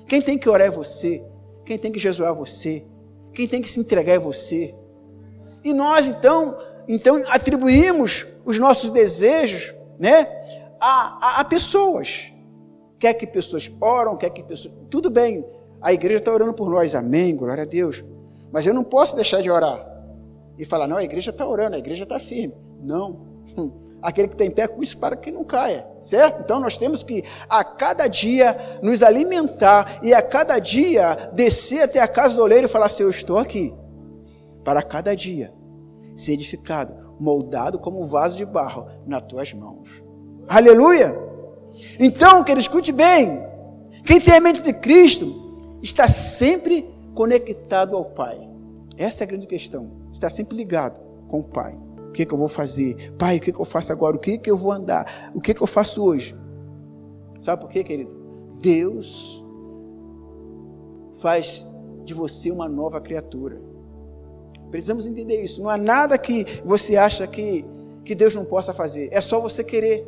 Quem 0.05 0.21
tem 0.21 0.37
que 0.37 0.49
orar 0.49 0.67
é 0.67 0.71
você. 0.71 1.25
Quem 1.65 1.77
tem 1.77 1.91
que 1.91 1.99
jejuar 1.99 2.31
é 2.31 2.35
você. 2.35 2.85
Quem 3.33 3.47
tem 3.47 3.61
que 3.61 3.69
se 3.69 3.79
entregar 3.79 4.13
é 4.13 4.19
você. 4.19 4.75
E 5.63 5.73
nós 5.73 6.07
então, 6.07 6.57
então 6.87 7.21
atribuímos 7.27 8.25
os 8.45 8.59
nossos 8.59 8.89
desejos, 8.89 9.73
né, 9.99 10.27
a, 10.79 11.17
a, 11.21 11.41
a 11.41 11.45
pessoas. 11.45 12.31
Quer 12.99 13.13
que 13.13 13.27
pessoas 13.27 13.71
oram, 13.81 14.15
quer 14.17 14.29
que 14.29 14.43
pessoas. 14.43 14.73
Tudo 14.89 15.09
bem, 15.09 15.45
a 15.81 15.93
igreja 15.93 16.19
está 16.19 16.31
orando 16.31 16.53
por 16.53 16.69
nós, 16.69 16.95
amém, 16.95 17.35
glória 17.35 17.63
a 17.63 17.65
Deus. 17.65 18.03
Mas 18.51 18.65
eu 18.65 18.73
não 18.73 18.83
posso 18.83 19.15
deixar 19.15 19.41
de 19.41 19.49
orar 19.49 19.85
e 20.57 20.65
falar, 20.65 20.87
não, 20.87 20.97
a 20.97 21.03
igreja 21.03 21.31
está 21.31 21.47
orando, 21.47 21.75
a 21.75 21.79
igreja 21.79 22.03
está 22.03 22.19
firme. 22.19 22.55
Não. 22.81 23.25
Hum. 23.57 23.71
Aquele 24.01 24.27
que 24.27 24.35
tem 24.35 24.51
pé 24.51 24.67
com 24.67 24.83
isso 24.83 24.97
para 24.97 25.15
que 25.15 25.31
não 25.31 25.45
caia, 25.45 25.87
certo? 26.01 26.41
Então 26.41 26.59
nós 26.59 26.77
temos 26.77 27.03
que 27.03 27.23
a 27.49 27.63
cada 27.63 28.05
dia 28.07 28.79
nos 28.81 29.01
alimentar 29.01 29.99
e 30.03 30.13
a 30.13 30.21
cada 30.21 30.59
dia 30.59 31.15
descer 31.33 31.83
até 31.83 32.01
a 32.01 32.07
casa 32.07 32.35
do 32.35 32.43
oleiro 32.43 32.65
e 32.65 32.69
falar 32.69 32.87
assim: 32.87 33.03
Eu 33.03 33.09
estou 33.09 33.37
aqui, 33.37 33.73
para 34.61 34.83
cada 34.83 35.15
dia 35.15 35.53
ser 36.15 36.33
edificado, 36.33 37.15
moldado 37.19 37.79
como 37.79 38.05
vaso 38.05 38.37
de 38.37 38.45
barro 38.45 38.85
nas 39.05 39.21
tuas 39.23 39.53
mãos. 39.53 40.03
Aleluia! 40.47 41.17
Então, 41.99 42.43
querido, 42.43 42.61
escute 42.61 42.91
bem: 42.91 43.39
quem 44.05 44.19
tem 44.19 44.35
a 44.35 44.41
mente 44.41 44.61
de 44.61 44.73
Cristo 44.73 45.77
está 45.81 46.07
sempre 46.07 46.85
conectado 47.13 47.95
ao 47.95 48.05
Pai. 48.05 48.49
Essa 48.97 49.23
é 49.23 49.25
a 49.25 49.27
grande 49.27 49.47
questão. 49.47 49.91
Está 50.11 50.29
sempre 50.29 50.55
ligado 50.55 50.99
com 51.27 51.39
o 51.39 51.43
Pai. 51.43 51.79
O 52.09 52.11
que, 52.11 52.25
que 52.25 52.33
eu 52.33 52.37
vou 52.37 52.47
fazer? 52.47 53.11
Pai, 53.13 53.37
o 53.37 53.41
que, 53.41 53.51
que 53.51 53.59
eu 53.59 53.65
faço 53.65 53.91
agora? 53.91 54.15
O 54.15 54.19
que, 54.19 54.37
que 54.37 54.49
eu 54.49 54.57
vou 54.57 54.71
andar? 54.71 55.31
O 55.33 55.41
que, 55.41 55.53
que 55.53 55.63
eu 55.63 55.67
faço 55.67 56.03
hoje? 56.03 56.35
Sabe 57.39 57.61
por 57.61 57.69
quê, 57.69 57.83
querido? 57.83 58.11
Deus 58.61 59.43
faz 61.13 61.67
de 62.03 62.13
você 62.13 62.51
uma 62.51 62.69
nova 62.69 63.01
criatura. 63.01 63.59
Precisamos 64.73 65.05
entender 65.05 65.39
isso. 65.43 65.61
Não 65.61 65.69
há 65.69 65.77
nada 65.77 66.17
que 66.17 66.43
você 66.65 66.95
acha 66.95 67.27
que, 67.27 67.63
que 68.03 68.15
Deus 68.15 68.33
não 68.33 68.43
possa 68.43 68.73
fazer. 68.73 69.07
É 69.11 69.21
só 69.21 69.39
você 69.39 69.63
querer. 69.63 70.03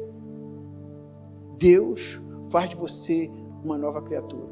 Deus 1.60 2.19
faz 2.49 2.71
de 2.71 2.75
você 2.75 3.30
uma 3.63 3.78
nova 3.78 4.01
criatura. 4.01 4.49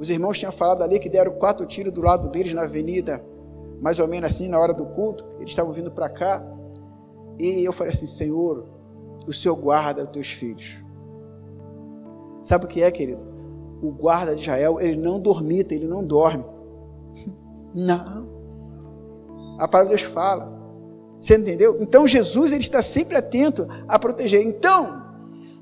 Os 0.00 0.10
irmãos 0.10 0.36
tinham 0.36 0.50
falado 0.50 0.82
ali 0.82 0.98
que 0.98 1.08
deram 1.08 1.30
quatro 1.30 1.64
tiros 1.64 1.92
do 1.92 2.00
lado 2.00 2.28
deles 2.28 2.52
na 2.52 2.62
avenida 2.62 3.24
mais 3.80 4.00
ou 4.00 4.08
menos 4.08 4.32
assim, 4.32 4.48
na 4.48 4.58
hora 4.58 4.74
do 4.74 4.86
culto, 4.86 5.24
eles 5.36 5.50
estavam 5.50 5.70
vindo 5.70 5.88
para 5.88 6.08
cá, 6.08 6.44
e 7.38 7.64
eu 7.64 7.72
falei 7.72 7.92
assim: 7.92 8.06
Senhor, 8.06 8.66
o 9.28 9.32
Senhor 9.32 9.54
guarda 9.54 10.02
os 10.02 10.10
teus 10.10 10.32
filhos. 10.32 10.82
Sabe 12.42 12.64
o 12.64 12.68
que 12.68 12.82
é, 12.82 12.90
querido? 12.90 13.22
O 13.80 13.92
guarda 13.92 14.34
de 14.34 14.40
Israel, 14.40 14.80
ele 14.80 14.96
não 14.96 15.20
dormita, 15.20 15.72
ele 15.72 15.86
não 15.86 16.04
dorme. 16.04 16.44
Não. 17.74 18.28
A 19.58 19.66
palavra 19.66 19.94
de 19.94 20.02
Deus 20.02 20.12
fala. 20.12 20.56
Você 21.20 21.36
entendeu? 21.36 21.76
Então 21.80 22.06
Jesus 22.06 22.52
ele 22.52 22.62
está 22.62 22.80
sempre 22.80 23.16
atento 23.16 23.68
a 23.88 23.98
proteger. 23.98 24.40
Então, 24.42 25.02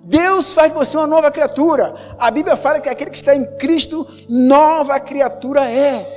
Deus 0.04 0.52
faz 0.52 0.72
de 0.72 0.78
você 0.78 0.96
uma 0.96 1.06
nova 1.06 1.30
criatura. 1.30 1.94
A 2.18 2.30
Bíblia 2.30 2.56
fala 2.56 2.78
que 2.78 2.88
aquele 2.88 3.10
que 3.10 3.16
está 3.16 3.34
em 3.34 3.44
Cristo, 3.56 4.06
nova 4.28 5.00
criatura 5.00 5.64
é. 5.64 6.14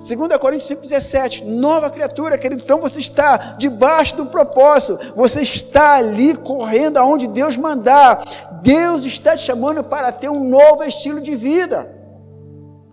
2 0.00 0.38
Coríntios 0.38 0.70
5,17, 0.70 1.44
nova 1.44 1.90
criatura, 1.90 2.38
querido. 2.38 2.62
Então 2.64 2.80
você 2.80 3.00
está 3.00 3.36
debaixo 3.58 4.16
do 4.16 4.26
propósito, 4.26 4.98
você 5.14 5.42
está 5.42 5.96
ali 5.96 6.34
correndo 6.34 6.96
aonde 6.96 7.26
Deus 7.26 7.54
mandar. 7.54 8.24
Deus 8.62 9.04
está 9.04 9.36
te 9.36 9.42
chamando 9.42 9.84
para 9.84 10.10
ter 10.10 10.30
um 10.30 10.48
novo 10.48 10.82
estilo 10.84 11.20
de 11.20 11.34
vida. 11.34 11.99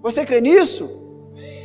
Você 0.01 0.25
crê 0.25 0.41
nisso? 0.41 0.89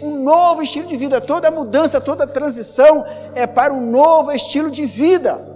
Um 0.03 0.23
novo 0.25 0.63
estilo 0.63 0.87
de 0.87 0.97
vida. 0.97 1.21
Toda 1.21 1.51
mudança, 1.51 2.01
toda 2.01 2.27
transição 2.27 3.05
é 3.35 3.47
para 3.47 3.73
um 3.73 3.91
novo 3.91 4.33
estilo 4.33 4.71
de 4.71 4.85
vida. 4.85 5.49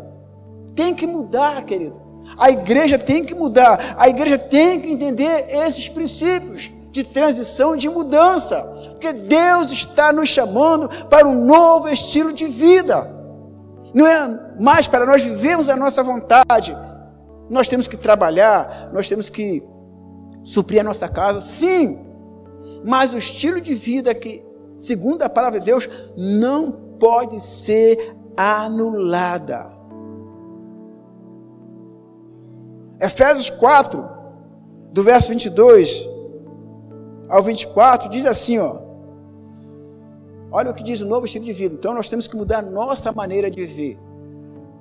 Tem 0.75 0.95
que 0.95 1.07
mudar, 1.07 1.65
querido. 1.65 2.01
A 2.39 2.51
igreja 2.51 2.99
tem 2.99 3.25
que 3.25 3.35
mudar. 3.35 3.97
A 3.99 4.09
igreja 4.09 4.39
tem 4.39 4.81
que 4.81 4.91
entender 4.91 5.47
esses 5.49 5.89
princípios 5.89 6.71
de 6.91 7.05
transição, 7.05 7.77
de 7.77 7.89
mudança. 7.89 8.63
Porque 8.91 9.13
Deus 9.13 9.71
está 9.73 10.13
nos 10.13 10.29
chamando 10.29 10.89
para 11.07 11.27
um 11.27 11.45
novo 11.45 11.89
estilo 11.89 12.33
de 12.33 12.47
vida. 12.47 13.15
Não 13.95 14.07
é 14.07 14.55
mais 14.61 14.87
para 14.87 15.07
nós 15.07 15.23
vivermos 15.23 15.69
a 15.69 15.77
nossa 15.77 16.03
vontade. 16.03 16.77
Nós 17.49 17.69
temos 17.69 17.87
que 17.87 17.97
trabalhar, 17.97 18.91
nós 18.93 19.09
temos 19.09 19.31
que 19.31 19.63
suprir 20.45 20.81
a 20.81 20.85
nossa 20.85 21.09
casa, 21.09 21.41
sim. 21.41 22.06
Mas 22.87 23.13
o 23.13 23.19
estilo 23.19 23.61
de 23.61 23.75
vida 23.75 24.15
que, 24.15 24.43
segundo 24.77 25.23
a 25.23 25.29
palavra 25.29 25.59
de 25.59 25.67
Deus, 25.67 25.89
não 26.17 26.71
pode 27.01 27.41
ser 27.41 28.17
anulada. 28.37 29.73
Efésios 33.01 33.51
4, 33.51 34.05
do 34.93 35.03
verso 35.03 35.31
22 35.31 36.09
ao 37.29 37.43
24, 37.43 38.09
diz 38.09 38.25
assim, 38.25 38.59
ó: 38.59 38.81
Olha 40.53 40.71
o 40.71 40.75
que 40.75 40.85
diz 40.85 41.01
o 41.01 41.07
novo 41.07 41.27
estilo 41.27 41.45
de 41.45 41.53
vida. 41.53 41.75
Então 41.75 41.93
nós 41.93 42.09
temos 42.09 42.29
que 42.29 42.37
mudar 42.37 42.59
a 42.59 42.63
nossa 42.63 43.11
maneira 43.11 43.51
de 43.51 43.67
viver, 43.67 43.99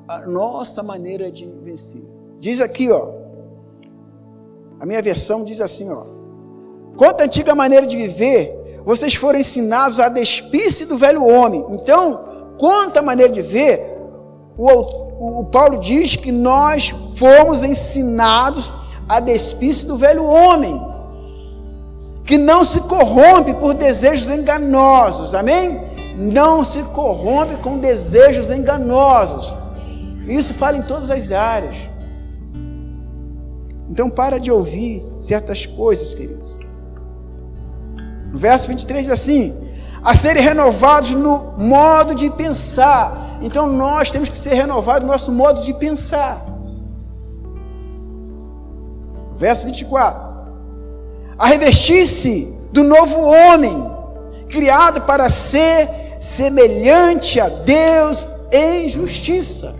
a 0.07 0.27
nossa 0.27 0.83
maneira 0.83 1.31
de 1.31 1.45
vencer. 1.63 2.05
Diz 2.39 2.61
aqui, 2.61 2.91
ó. 2.91 3.11
A 4.79 4.85
minha 4.85 5.01
versão 5.01 5.43
diz 5.43 5.59
assim, 5.59 5.89
ó. 5.91 6.14
Quanto 6.97 7.21
à 7.21 7.25
antiga 7.25 7.53
maneira 7.53 7.85
de 7.85 7.97
viver, 7.97 8.81
vocês 8.85 9.15
foram 9.15 9.39
ensinados 9.39 9.99
a 9.99 10.09
despir-se 10.09 10.85
do 10.85 10.95
velho 10.95 11.25
homem. 11.25 11.65
Então, 11.69 12.19
quanto 12.59 12.97
à 12.97 13.01
maneira 13.01 13.31
de 13.31 13.41
ver, 13.41 13.97
o, 14.57 14.69
o, 14.69 15.39
o 15.41 15.45
Paulo 15.45 15.79
diz 15.79 16.15
que 16.15 16.31
nós 16.31 16.89
fomos 17.17 17.63
ensinados 17.63 18.71
a 19.07 19.19
despir-se 19.19 19.85
do 19.85 19.97
velho 19.97 20.23
homem 20.23 20.95
que 22.23 22.37
não 22.37 22.65
se 22.65 22.79
corrompe 22.81 23.53
por 23.53 23.73
desejos 23.73 24.29
enganosos, 24.29 25.35
amém? 25.35 25.79
Não 26.15 26.63
se 26.63 26.81
corrompe 26.81 27.57
com 27.57 27.77
desejos 27.77 28.49
enganosos. 28.49 29.55
Isso 30.25 30.53
fala 30.53 30.77
em 30.77 30.81
todas 30.81 31.11
as 31.11 31.31
áreas. 31.31 31.75
Então 33.89 34.09
para 34.09 34.39
de 34.39 34.51
ouvir 34.51 35.05
certas 35.21 35.65
coisas, 35.65 36.13
queridos. 36.13 36.54
Verso 38.35 38.67
23 38.67 39.03
diz 39.03 39.11
assim: 39.11 39.65
a 40.03 40.13
serem 40.13 40.43
renovados 40.43 41.11
no 41.11 41.53
modo 41.57 42.13
de 42.13 42.29
pensar. 42.29 43.39
Então 43.41 43.67
nós 43.67 44.11
temos 44.11 44.29
que 44.29 44.37
ser 44.37 44.53
renovados 44.53 45.01
no 45.01 45.11
nosso 45.11 45.31
modo 45.31 45.61
de 45.61 45.73
pensar. 45.73 46.45
Verso 49.35 49.65
24: 49.65 50.21
a 51.37 51.47
revestir-se 51.47 52.53
do 52.71 52.83
novo 52.83 53.19
homem, 53.21 53.91
criado 54.47 55.01
para 55.01 55.27
ser 55.29 55.89
semelhante 56.19 57.39
a 57.39 57.49
Deus 57.49 58.27
em 58.51 58.87
justiça. 58.87 59.75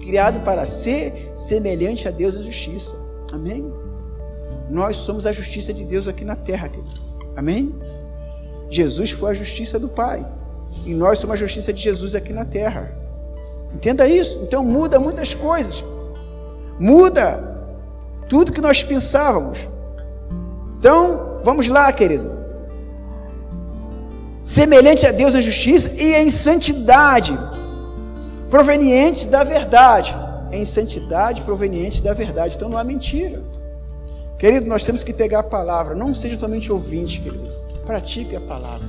Criado 0.00 0.40
para 0.40 0.64
ser 0.64 1.32
semelhante 1.34 2.08
a 2.08 2.10
Deus 2.10 2.34
em 2.34 2.42
justiça. 2.42 2.96
Amém? 3.32 3.70
Nós 4.68 4.96
somos 4.96 5.26
a 5.26 5.32
justiça 5.32 5.72
de 5.72 5.84
Deus 5.84 6.08
aqui 6.08 6.24
na 6.24 6.34
terra. 6.34 6.68
Querido. 6.68 7.09
Amém? 7.40 7.74
Jesus 8.68 9.12
foi 9.12 9.30
a 9.30 9.34
justiça 9.34 9.78
do 9.78 9.88
Pai. 9.88 10.30
E 10.84 10.92
nós 10.92 11.18
somos 11.18 11.32
a 11.32 11.36
justiça 11.38 11.72
de 11.72 11.80
Jesus 11.80 12.14
aqui 12.14 12.34
na 12.34 12.44
terra. 12.44 12.92
Entenda 13.74 14.06
isso. 14.06 14.40
Então 14.42 14.62
muda 14.62 15.00
muitas 15.00 15.32
coisas. 15.32 15.82
Muda 16.78 17.64
tudo 18.28 18.52
que 18.52 18.60
nós 18.60 18.82
pensávamos. 18.82 19.66
Então, 20.78 21.40
vamos 21.42 21.66
lá, 21.66 21.90
querido. 21.90 22.30
Semelhante 24.42 25.06
a 25.06 25.10
Deus 25.10 25.34
em 25.34 25.40
justiça 25.40 25.94
e 25.96 26.12
em 26.16 26.28
santidade, 26.28 27.38
provenientes 28.50 29.24
da 29.24 29.44
verdade. 29.44 30.14
Em 30.52 30.66
santidade 30.66 31.40
provenientes 31.40 32.02
da 32.02 32.12
verdade. 32.12 32.56
Então 32.56 32.68
não 32.68 32.76
há 32.76 32.84
mentira. 32.84 33.42
Querido, 34.40 34.66
nós 34.66 34.82
temos 34.82 35.04
que 35.04 35.12
pegar 35.12 35.40
a 35.40 35.42
palavra. 35.42 35.94
Não 35.94 36.14
seja 36.14 36.34
somente 36.34 36.72
ouvinte, 36.72 37.20
querido. 37.20 37.52
Pratique 37.84 38.34
a 38.34 38.40
palavra. 38.40 38.88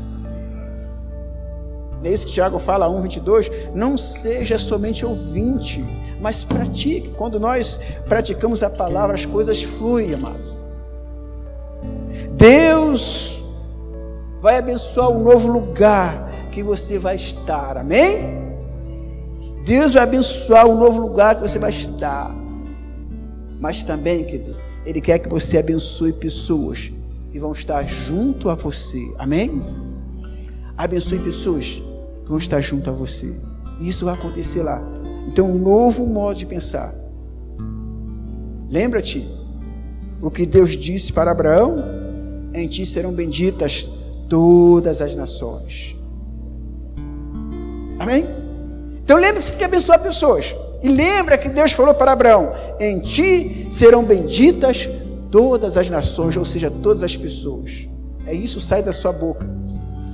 É 2.02 2.10
isso 2.10 2.26
que 2.26 2.32
Tiago 2.32 2.58
fala, 2.58 2.90
1, 2.90 3.02
22. 3.02 3.52
Não 3.76 3.98
seja 3.98 4.58
somente 4.58 5.06
ouvinte, 5.06 5.86
mas 6.22 6.46
pratique. 6.46 7.10
Quando 7.10 7.38
nós 7.38 7.82
praticamos 8.08 8.64
a 8.64 8.70
palavra, 8.70 9.14
as 9.14 9.26
coisas 9.26 9.62
fluem, 9.62 10.14
amados. 10.14 10.56
Deus 12.38 13.44
vai 14.40 14.58
abençoar 14.58 15.12
o 15.12 15.22
novo 15.22 15.52
lugar 15.52 16.32
que 16.54 16.64
você 16.64 16.98
vai 16.98 17.18
estar, 17.18 17.78
amém? 17.78 18.56
Deus 19.66 19.96
vai 19.96 20.04
abençoar 20.04 20.66
o 20.66 20.76
novo 20.76 21.02
lugar 21.02 21.36
que 21.36 21.42
você 21.42 21.60
vai 21.60 21.72
estar. 21.72 22.34
Mas 23.60 23.84
também, 23.84 24.24
querido, 24.24 24.71
Ele 24.86 25.00
quer 25.00 25.20
que 25.20 25.30
você 25.30 25.58
abençoe 25.58 26.14
pessoas 26.14 26.92
que 27.32 27.40
vão 27.40 27.52
estar 27.52 27.84
junto 27.84 28.50
a 28.50 28.56
você, 28.56 29.02
amém? 29.18 29.64
Abençoe 30.78 31.20
pessoas 31.20 31.82
que 32.24 32.28
vão 32.28 32.38
estar 32.38 32.62
junto 32.62 32.90
a 32.90 32.94
você. 32.94 33.34
Isso 33.80 34.06
vai 34.06 34.14
acontecer 34.14 34.64
lá. 34.64 34.82
Então, 35.28 35.50
um 35.50 35.58
novo 35.58 36.06
modo 36.06 36.38
de 36.38 36.46
pensar. 36.46 36.94
Lembra-te 38.70 39.28
o 40.22 40.32
que 40.32 40.46
Deus 40.46 40.72
disse 40.72 41.12
para 41.12 41.32
Abraão: 41.32 41.84
em 42.54 42.68
ti 42.68 42.86
serão 42.86 43.12
benditas 43.14 43.90
todas 44.30 45.02
as 45.02 45.16
nações. 45.16 45.96
Amém? 48.00 48.26
Então 49.04 49.18
lembre 49.18 49.40
que 49.40 49.44
você 49.44 49.52
tem 49.52 49.60
que 49.60 49.66
abençoar 49.66 50.02
pessoas. 50.02 50.56
E 50.84 50.90
lembra 50.90 51.38
que 51.38 51.50
Deus 51.50 51.72
falou 51.72 51.94
para 51.94 52.12
Abraão: 52.12 52.54
em 52.80 53.00
ti 53.00 53.68
serão 53.70 54.04
benditas 54.04 54.90
todas 55.30 55.78
as 55.78 55.90
nações, 55.90 56.36
ou 56.36 56.46
seja, 56.46 56.70
todas 56.70 57.04
as 57.04 57.16
pessoas. 57.16 57.88
É 58.26 58.34
isso 58.34 58.60
sai 58.60 58.82
da 58.82 58.94
sua 58.94 59.12
boca. 59.12 59.50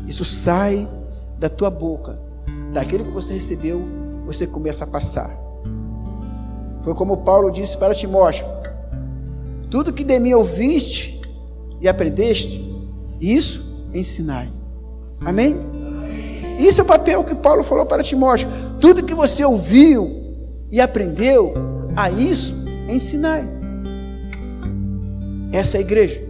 Isso 0.07 0.23
sai 0.23 0.87
da 1.39 1.49
tua 1.49 1.69
boca. 1.69 2.19
Daquilo 2.71 3.05
que 3.05 3.11
você 3.11 3.33
recebeu, 3.33 3.81
você 4.25 4.45
começa 4.45 4.83
a 4.83 4.87
passar. 4.87 5.29
Foi 6.83 6.93
como 6.93 7.17
Paulo 7.17 7.49
disse 7.51 7.77
para 7.77 7.95
Timóteo: 7.95 8.45
Tudo 9.69 9.93
que 9.93 10.03
de 10.03 10.19
mim 10.19 10.33
ouviste 10.33 11.21
e 11.81 11.87
aprendeste, 11.87 12.63
isso 13.19 13.87
ensinai. 13.93 14.49
Amém? 15.21 15.57
Isso 16.57 16.81
é 16.81 16.83
o 16.83 16.87
papel 16.87 17.23
que 17.23 17.35
Paulo 17.35 17.63
falou 17.63 17.85
para 17.85 18.03
Timóteo. 18.03 18.47
Tudo 18.79 19.03
que 19.03 19.13
você 19.13 19.43
ouviu 19.45 20.26
e 20.71 20.81
aprendeu, 20.81 21.53
a 21.95 22.09
isso 22.09 22.55
ensinai. 22.87 23.47
Essa 25.51 25.77
é 25.77 25.79
a 25.79 25.81
igreja. 25.81 26.27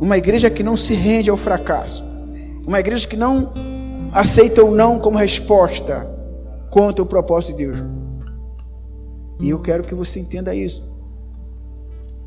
Uma 0.00 0.18
igreja 0.18 0.50
que 0.50 0.62
não 0.62 0.76
se 0.76 0.94
rende 0.94 1.30
ao 1.30 1.36
fracasso. 1.36 2.04
Uma 2.66 2.80
igreja 2.80 3.06
que 3.06 3.16
não 3.16 3.52
aceita 4.12 4.64
o 4.64 4.74
não 4.74 4.98
como 4.98 5.18
resposta 5.18 6.08
contra 6.70 7.02
o 7.02 7.06
propósito 7.06 7.56
de 7.56 7.64
Deus. 7.64 7.84
E 9.40 9.50
eu 9.50 9.60
quero 9.60 9.84
que 9.84 9.94
você 9.94 10.20
entenda 10.20 10.54
isso. 10.54 10.84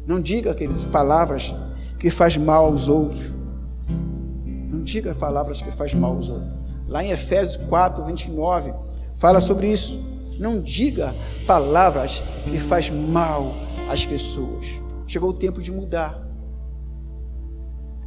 Não 0.06 0.22
diga, 0.22 0.54
queridos, 0.54 0.86
palavras 0.86 1.54
que 2.00 2.10
faz 2.10 2.38
mal 2.38 2.66
aos 2.66 2.88
outros. 2.88 3.32
Não 4.70 4.82
diga 4.82 5.14
palavras 5.16 5.62
que 5.62 5.72
faz 5.72 5.94
mal 5.94 6.16
aos 6.16 6.30
outros. 6.30 6.50
Lá 6.88 7.04
em 7.04 7.12
Efésios 7.12 7.58
4, 7.68 8.06
29, 8.06 8.74
fala 9.16 9.42
sobre 9.42 9.70
isso. 9.70 10.17
Não 10.40 10.62
diga 10.62 11.16
palavras 11.46 12.22
que 12.44 12.60
faz 12.60 12.90
mal 12.90 13.56
às 13.90 14.06
pessoas. 14.06 14.68
Chegou 15.08 15.30
o 15.30 15.34
tempo 15.34 15.62
de 15.62 15.72
mudar. 15.72 16.22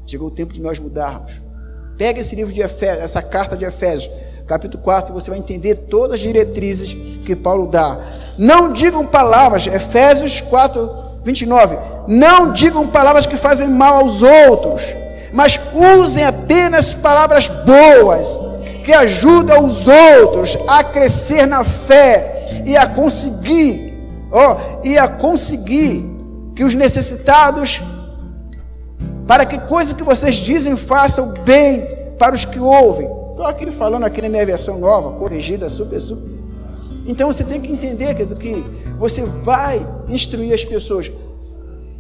Chegou 0.07 0.29
o 0.29 0.31
tempo 0.31 0.53
de 0.53 0.61
nós 0.61 0.79
mudarmos. 0.79 1.33
Pega 1.97 2.21
esse 2.21 2.35
livro 2.35 2.53
de 2.53 2.61
Efésios, 2.61 3.05
essa 3.05 3.23
carta 3.23 3.57
de 3.57 3.65
Efésios, 3.65 4.11
capítulo 4.47 4.83
4, 4.83 5.13
e 5.13 5.15
você 5.15 5.31
vai 5.31 5.39
entender 5.39 5.77
todas 5.77 6.15
as 6.15 6.21
diretrizes 6.21 6.97
que 7.25 7.37
Paulo 7.37 7.67
dá. 7.67 7.99
Não 8.39 8.73
digam 8.73 9.07
palavras, 9.07 9.67
Efésios 9.67 10.41
4, 10.41 11.21
29. 11.25 11.77
Não 12.09 12.53
digam 12.53 12.89
palavras 12.89 13.27
que 13.27 13.37
fazem 13.37 13.69
mal 13.69 13.99
aos 13.99 14.23
outros, 14.23 14.83
mas 15.33 15.61
usem 15.99 16.25
apenas 16.25 16.95
palavras 16.95 17.49
boas, 17.49 18.41
que 18.83 18.93
ajudam 18.93 19.65
os 19.65 19.87
outros 19.87 20.57
a 20.67 20.83
crescer 20.83 21.47
na 21.47 21.65
fé 21.65 22.63
e 22.67 22.77
a 22.77 22.87
conseguir, 22.87 23.95
ó, 24.31 24.57
e 24.85 24.99
a 24.99 25.09
conseguir 25.09 26.05
que 26.55 26.65
os 26.65 26.75
necessitados, 26.75 27.83
para 29.27 29.47
que 29.47 29.59
coisas 29.61 29.93
que 29.93 30.03
vocês 30.03 30.37
dizem 30.37 30.77
façam 30.77 31.33
bem 31.45 31.87
para 32.19 32.35
os 32.35 32.45
que 32.45 32.59
ouvem. 32.59 33.07
Estou 33.31 33.47
aqui 33.47 33.71
falando 33.71 34.05
aqui 34.05 34.21
na 34.21 34.29
minha 34.29 34.45
versão 34.45 34.79
nova, 34.79 35.13
corrigida, 35.13 35.71
super, 35.71 36.01
super. 36.01 36.29
Então 37.07 37.33
você 37.33 37.43
tem 37.43 37.61
que 37.61 37.73
entender 37.73 38.15
querido, 38.15 38.37
que 38.37 38.65
você 38.99 39.23
vai 39.25 39.87
instruir 40.09 40.53
as 40.53 40.65
pessoas 40.65 41.11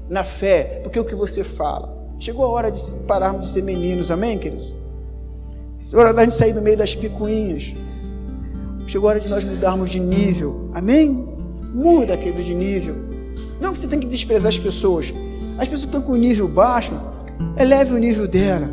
na 0.08 0.24
fé, 0.24 0.80
porque 0.82 0.98
é 0.98 1.02
o 1.02 1.04
que 1.04 1.14
você 1.14 1.42
fala. 1.42 1.96
Chegou 2.18 2.44
a 2.44 2.48
hora 2.48 2.70
de 2.70 2.80
pararmos 3.06 3.46
de 3.46 3.52
ser 3.54 3.62
meninos, 3.62 4.10
amém, 4.10 4.36
queridos? 4.36 4.74
Chegou 5.82 6.00
a 6.00 6.04
hora 6.04 6.14
da 6.14 6.22
gente 6.24 6.34
sair 6.34 6.52
do 6.52 6.60
meio 6.60 6.76
das 6.76 6.94
picuinhas. 6.94 7.74
Chegou 8.86 9.08
a 9.08 9.12
hora 9.12 9.20
de 9.20 9.28
nós 9.28 9.44
mudarmos 9.44 9.90
de 9.90 10.00
nível, 10.00 10.70
amém? 10.74 11.28
Muda, 11.72 12.16
querido, 12.16 12.42
de 12.42 12.54
nível. 12.54 12.96
Não 13.60 13.72
que 13.72 13.78
você 13.78 13.88
tem 13.88 14.00
que 14.00 14.06
desprezar 14.06 14.48
as 14.48 14.58
pessoas. 14.58 15.12
As 15.58 15.68
pessoas 15.68 15.80
que 15.80 15.96
estão 15.96 16.02
com 16.02 16.14
nível 16.16 16.48
baixo, 16.48 16.98
eleve 17.58 17.94
o 17.94 17.98
nível 17.98 18.26
dela, 18.26 18.68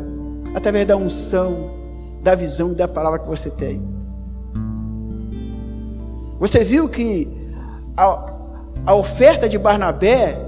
através 0.54 0.86
da 0.86 0.96
unção, 0.96 1.70
da 2.22 2.34
visão 2.34 2.72
e 2.72 2.74
da 2.74 2.88
palavra 2.88 3.18
que 3.18 3.28
você 3.28 3.50
tem. 3.50 3.82
Você 6.38 6.62
viu 6.62 6.88
que 6.88 7.28
a, 7.96 8.32
a 8.86 8.94
oferta 8.94 9.48
de 9.48 9.58
Barnabé 9.58 10.40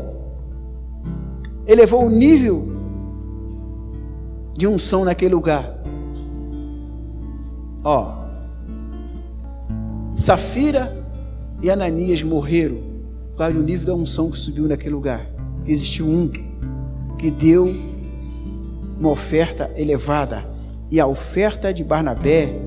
elevou 1.67 2.05
o 2.05 2.11
nível 2.11 2.69
de 4.57 4.67
unção 4.67 5.05
naquele 5.05 5.35
lugar. 5.35 5.80
Ó, 7.85 8.25
Safira 10.17 10.97
e 11.63 11.71
Ananias 11.71 12.23
morreram 12.23 12.91
causa 13.41 13.55
do 13.55 13.63
nível 13.63 13.87
da 13.87 13.95
unção 13.95 14.31
que 14.31 14.39
subiu 14.39 14.69
naquele 14.69 14.95
lugar. 14.95 15.27
Existiu 15.65 16.07
um 16.07 16.31
que 17.19 17.31
deu 17.31 17.75
uma 18.99 19.09
oferta 19.09 19.71
elevada. 19.75 20.45
E 20.91 21.01
a 21.01 21.07
oferta 21.07 21.73
de 21.73 21.83
Barnabé 21.83 22.61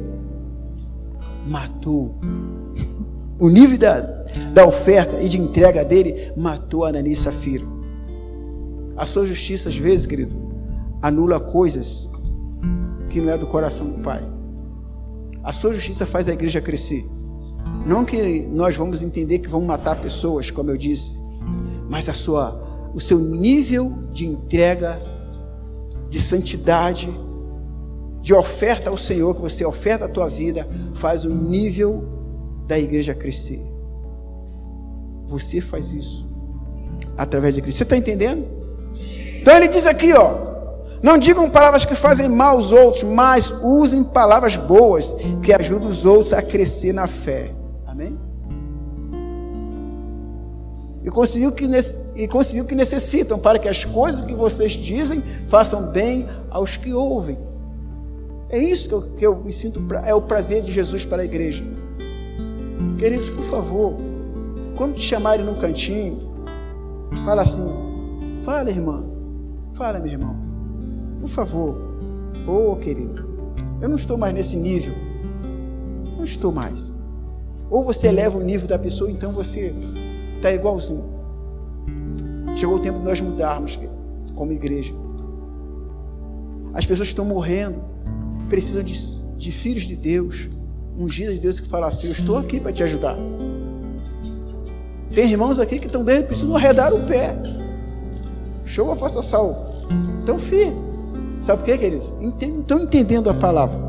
matou. 1.47 2.20
O 3.39 3.49
nível 3.49 3.78
da, 3.78 3.99
da 4.53 4.66
oferta 4.66 5.20
e 5.20 5.28
de 5.28 5.38
entrega 5.38 5.84
dele 5.84 6.32
matou 6.38 6.86
Ananias 6.86 7.18
e 7.18 7.22
Safira. 7.24 7.66
A 8.95 9.05
sua 9.05 9.26
justiça, 9.26 9.68
às 9.68 9.76
vezes, 9.76 10.05
querido, 10.05 10.34
anula 11.01 11.41
coisas 11.41 12.09
que 13.09 13.20
não 13.20 13.34
é 13.34 13.38
do 13.38 13.47
coração 13.47 13.88
do 13.88 13.99
Pai. 13.99 14.24
A 15.44 15.52
sua 15.52 15.74
justiça 15.74 16.06
faz 16.06 16.30
a 16.30 16.34
igreja 16.34 16.62
crescer. 16.62 17.06
Não 17.86 18.06
que 18.06 18.46
nós 18.48 18.76
vamos 18.76 19.04
entender 19.04 19.39
que 19.39 19.50
vão 19.50 19.62
matar 19.62 20.00
pessoas, 20.00 20.50
como 20.50 20.72
eu 20.72 20.78
disse, 20.78 21.20
mas 21.89 22.08
a 22.08 22.14
sua, 22.14 22.91
o 22.94 23.00
seu 23.00 23.20
nível 23.20 23.94
de 24.12 24.26
entrega, 24.26 25.02
de 26.10 26.22
santidade, 26.22 27.12
de 28.22 28.34
oferta 28.34 28.89
ao 28.89 28.98
Senhor, 28.98 29.36
que 29.36 29.41
você 29.41 29.66
oferta 29.66 30.06
a 30.06 30.08
tua 30.08 30.30
vida, 30.30 30.68
faz 30.94 31.26
o 31.26 31.30
nível 31.30 32.06
da 32.66 32.80
igreja 32.80 33.14
crescer. 33.14 33.62
Você 35.28 35.60
faz 35.60 35.94
isso 35.94 36.26
através 37.18 37.54
de 37.54 37.62
Cristo. 37.62 37.80
Você 37.80 37.84
está 37.84 37.98
entendendo? 37.98 38.48
Então 39.41 39.56
ele 39.58 39.68
diz 39.68 39.86
aqui, 39.86 40.14
ó, 40.14 40.53
Não 41.04 41.18
digam 41.18 41.49
palavras 41.49 41.84
que 41.84 41.95
fazem 41.95 42.30
mal 42.30 42.56
aos 42.56 42.72
outros, 42.72 43.04
mas 43.04 43.51
usem 43.62 44.06
palavras 44.06 44.56
boas 44.56 45.14
que 45.41 45.51
ajudam 45.51 45.89
os 45.89 46.06
outros 46.06 46.32
a 46.32 46.41
crescer 46.41 46.93
na 46.93 47.08
fé. 47.08 47.54
Amém? 47.86 48.18
E 51.04 51.10
conseguiu 51.10 51.51
que, 51.51 51.70
e 52.16 52.26
conseguiu 52.26 52.64
que 52.64 52.74
necessitam 52.74 53.38
para 53.38 53.60
que 53.60 53.68
as 53.68 53.84
coisas 53.84 54.22
que 54.22 54.34
vocês 54.34 54.72
dizem 54.72 55.22
façam 55.45 55.88
bem 55.88 56.26
aos 56.49 56.78
que 56.78 56.93
ouvem. 56.93 57.38
É 58.49 58.58
isso 58.58 58.88
que 58.88 58.95
eu, 58.95 59.01
que 59.01 59.26
eu 59.26 59.36
me 59.43 59.51
sinto, 59.51 59.86
é 60.06 60.16
o 60.16 60.22
prazer 60.22 60.62
de 60.62 60.72
Jesus 60.72 61.06
para 61.06 61.22
a 61.22 61.26
igreja. 61.26 61.66
Queridos, 62.97 63.30
por 63.30 63.43
favor, 63.43 63.97
quando 64.78 64.95
te 64.95 65.01
chamarem 65.01 65.45
num 65.45 65.56
cantinho, 65.56 66.32
fala 67.26 67.41
assim: 67.41 67.70
fala, 68.45 68.70
irmã, 68.70 69.04
fala, 69.74 69.99
meu 69.99 70.14
irmão, 70.14 70.43
por 71.24 71.30
favor, 71.30 71.78
ô 72.46 72.74
oh, 72.74 72.76
querido, 72.76 73.26
eu 73.82 73.88
não 73.88 73.96
estou 73.96 74.18
mais 74.18 74.34
nesse 74.34 74.58
nível, 74.58 74.94
não 76.18 76.26
estou 76.26 76.52
mais. 76.52 76.94
Ou 77.70 77.86
você 77.86 78.08
eleva 78.08 78.38
o 78.38 78.44
nível 78.44 78.68
da 78.68 78.78
pessoa, 78.78 79.10
então 79.10 79.32
você 79.32 79.74
está 80.36 80.52
igualzinho. 80.52 81.06
Chegou 82.58 82.76
o 82.76 82.80
tempo 82.80 83.00
de 83.00 83.06
nós 83.06 83.22
mudarmos 83.22 83.80
como 84.36 84.52
igreja. 84.52 84.94
As 86.74 86.86
pessoas 86.86 87.08
estão 87.08 87.24
morrendo, 87.24 87.82
precisam 88.50 88.84
de, 88.84 88.94
de 89.38 89.50
filhos 89.50 89.84
de 89.84 89.96
Deus, 89.96 90.50
ungidos 90.98 91.36
de 91.36 91.40
Deus 91.40 91.62
que 91.62 91.70
falam 91.70 91.88
assim: 91.88 92.08
Eu 92.08 92.12
estou 92.12 92.38
aqui 92.38 92.60
para 92.60 92.74
te 92.74 92.84
ajudar. 92.84 93.16
Tem 95.16 95.32
irmãos 95.32 95.58
aqui 95.58 95.80
que 95.80 95.88
estão 95.88 96.04
dentro, 96.04 96.28
precisam 96.28 96.54
arredar 96.54 96.94
o 96.94 97.08
pé. 97.08 97.34
Show 98.66 98.90
ou 98.90 98.96
faça 98.98 99.22
sal. 99.22 99.72
Então, 100.22 100.38
filho, 100.38 100.93
sabe 101.44 101.60
por 101.60 101.66
quê, 101.66 101.78
queridos? 101.78 102.14
Estão 102.39 102.82
entendendo 102.82 103.30
a 103.30 103.34
palavra. 103.34 103.80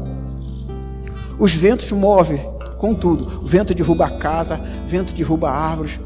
Os 1.38 1.54
ventos 1.54 1.90
movem 1.92 2.40
com 2.78 2.94
tudo. 2.94 3.42
O 3.42 3.46
vento 3.46 3.74
derruba 3.74 4.06
a 4.06 4.10
casa, 4.10 4.60
vento 4.86 5.14
derruba 5.14 5.50
árvores, 5.50 5.98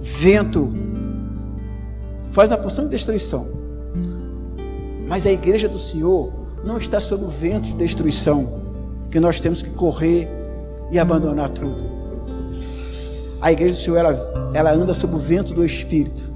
vento 0.00 0.72
faz 2.30 2.52
a 2.52 2.58
porção 2.58 2.84
de 2.84 2.90
destruição. 2.90 3.48
Mas 5.08 5.26
a 5.26 5.32
igreja 5.32 5.68
do 5.68 5.78
Senhor 5.78 6.32
não 6.64 6.78
está 6.78 7.00
sob 7.00 7.24
o 7.24 7.28
vento 7.28 7.68
de 7.68 7.74
destruição, 7.74 8.60
que 9.10 9.18
nós 9.18 9.40
temos 9.40 9.62
que 9.62 9.70
correr 9.70 10.28
e 10.90 10.98
abandonar 10.98 11.48
tudo. 11.50 11.90
A 13.40 13.50
igreja 13.50 13.74
do 13.74 13.80
Senhor, 13.80 13.96
ela, 13.96 14.50
ela 14.54 14.72
anda 14.72 14.94
sob 14.94 15.14
o 15.14 15.18
vento 15.18 15.54
do 15.54 15.64
Espírito. 15.64 16.30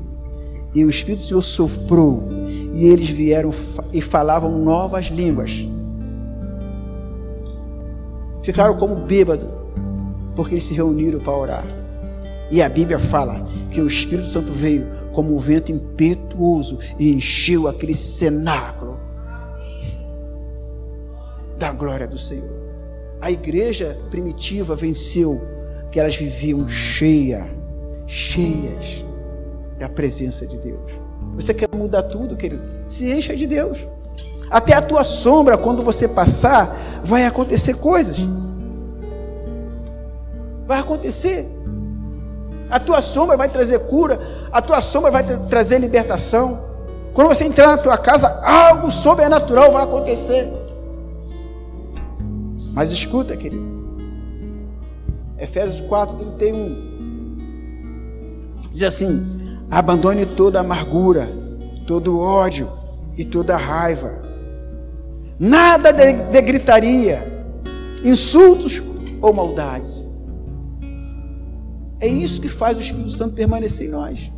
E 0.74 0.84
o 0.84 0.90
Espírito 0.90 1.20
do 1.20 1.26
Senhor 1.26 1.42
soprou, 1.42 2.24
e 2.74 2.88
eles 2.88 3.08
vieram 3.08 3.50
e 3.92 4.02
falavam 4.02 4.58
novas 4.58 5.06
línguas. 5.06 5.66
Ficaram 8.42 8.76
como 8.76 8.96
bêbados, 8.96 9.48
porque 10.34 10.54
eles 10.54 10.64
se 10.64 10.74
reuniram 10.74 11.20
para 11.20 11.36
orar. 11.36 11.64
E 12.50 12.60
a 12.60 12.68
Bíblia 12.68 12.98
fala 12.98 13.46
que 13.70 13.80
o 13.80 13.86
Espírito 13.86 14.28
Santo 14.28 14.52
veio 14.52 14.86
como 15.12 15.34
um 15.34 15.38
vento 15.38 15.70
impetuoso 15.70 16.78
e 16.98 17.12
encheu 17.12 17.68
aquele 17.68 17.94
cenáculo 17.94 18.98
da 21.56 21.70
glória 21.70 22.08
do 22.08 22.18
Senhor. 22.18 22.50
A 23.20 23.30
igreja 23.30 23.96
primitiva 24.10 24.74
venceu, 24.74 25.40
que 25.92 26.00
elas 26.00 26.16
viviam 26.16 26.68
cheia, 26.68 27.48
cheias 28.04 29.04
da 29.78 29.88
presença 29.88 30.44
de 30.44 30.58
Deus. 30.58 31.03
Você 31.34 31.52
quer 31.52 31.68
mudar 31.74 32.04
tudo, 32.04 32.36
querido? 32.36 32.62
Se 32.88 33.10
encha 33.10 33.34
de 33.34 33.46
Deus. 33.46 33.86
Até 34.50 34.74
a 34.74 34.82
tua 34.82 35.04
sombra, 35.04 35.58
quando 35.58 35.82
você 35.82 36.06
passar, 36.06 36.76
vai 37.02 37.24
acontecer 37.24 37.74
coisas. 37.74 38.26
Vai 40.66 40.78
acontecer. 40.78 41.48
A 42.70 42.78
tua 42.80 43.02
sombra 43.02 43.36
vai 43.36 43.48
trazer 43.48 43.80
cura, 43.80 44.20
a 44.50 44.62
tua 44.62 44.80
sombra 44.80 45.10
vai 45.10 45.22
trazer 45.48 45.78
libertação. 45.78 46.72
Quando 47.12 47.28
você 47.28 47.44
entrar 47.44 47.68
na 47.68 47.76
tua 47.76 47.96
casa, 47.96 48.40
algo 48.42 48.90
sobrenatural 48.90 49.72
vai 49.72 49.84
acontecer. 49.84 50.50
Mas 52.72 52.90
escuta, 52.90 53.36
querido. 53.36 53.74
Efésios 55.38 55.80
4, 55.82 56.16
31. 56.16 56.94
Diz 58.72 58.82
assim: 58.82 59.43
abandone 59.70 60.26
toda 60.26 60.60
amargura, 60.60 61.32
todo 61.86 62.18
ódio 62.18 62.70
e 63.16 63.24
toda 63.24 63.56
raiva. 63.56 64.22
Nada 65.38 65.92
de, 65.92 66.12
de 66.12 66.42
gritaria, 66.42 67.26
insultos 68.04 68.82
ou 69.20 69.32
maldades 69.32 70.04
é 72.04 72.06
isso 72.06 72.38
que 72.38 72.48
faz 72.48 72.76
o 72.76 72.80
Espírito 72.80 73.10
Santo 73.10 73.34
permanecer 73.34 73.86
em 73.88 73.90
nós. 73.90 74.30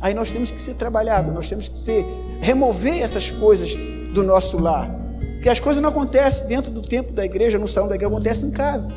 Aí 0.00 0.12
nós 0.14 0.32
temos 0.32 0.50
que 0.50 0.60
ser 0.60 0.74
trabalhados, 0.74 1.32
nós 1.32 1.48
temos 1.48 1.68
que 1.68 1.78
ser 1.78 2.04
remover 2.40 3.00
essas 3.00 3.30
coisas 3.30 3.76
do 4.12 4.24
nosso 4.24 4.58
lar. 4.58 4.90
Porque 5.34 5.48
as 5.48 5.60
coisas 5.60 5.80
não 5.80 5.90
acontecem 5.90 6.48
dentro 6.48 6.72
do 6.72 6.82
templo 6.82 7.12
da 7.12 7.24
igreja, 7.24 7.56
no 7.56 7.68
salão 7.68 7.88
da 7.88 7.94
igreja, 7.94 8.12
acontecem 8.12 8.48
em 8.48 8.52
casa. 8.52 8.92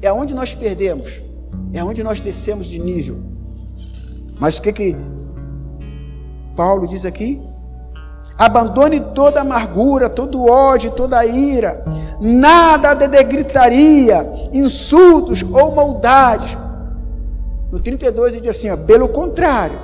É 0.00 0.12
onde 0.12 0.34
nós 0.34 0.56
perdemos, 0.56 1.20
é 1.72 1.84
onde 1.84 2.02
nós 2.02 2.20
descemos 2.20 2.66
de 2.66 2.80
nível. 2.80 3.22
Mas 4.42 4.58
o 4.58 4.62
que 4.62 4.72
que 4.72 4.96
Paulo 6.56 6.84
diz 6.88 7.06
aqui? 7.06 7.40
Abandone 8.36 8.98
toda 8.98 9.40
amargura, 9.40 10.10
todo 10.10 10.50
ódio, 10.50 10.90
toda 10.90 11.24
ira, 11.24 11.84
nada 12.20 12.92
de 12.92 13.22
gritaria, 13.22 14.50
insultos 14.52 15.44
ou 15.44 15.76
maldades, 15.76 16.58
no 17.70 17.78
32 17.78 18.32
ele 18.32 18.40
diz 18.40 18.56
assim: 18.56 18.68
ó, 18.68 18.76
pelo 18.76 19.08
contrário, 19.10 19.78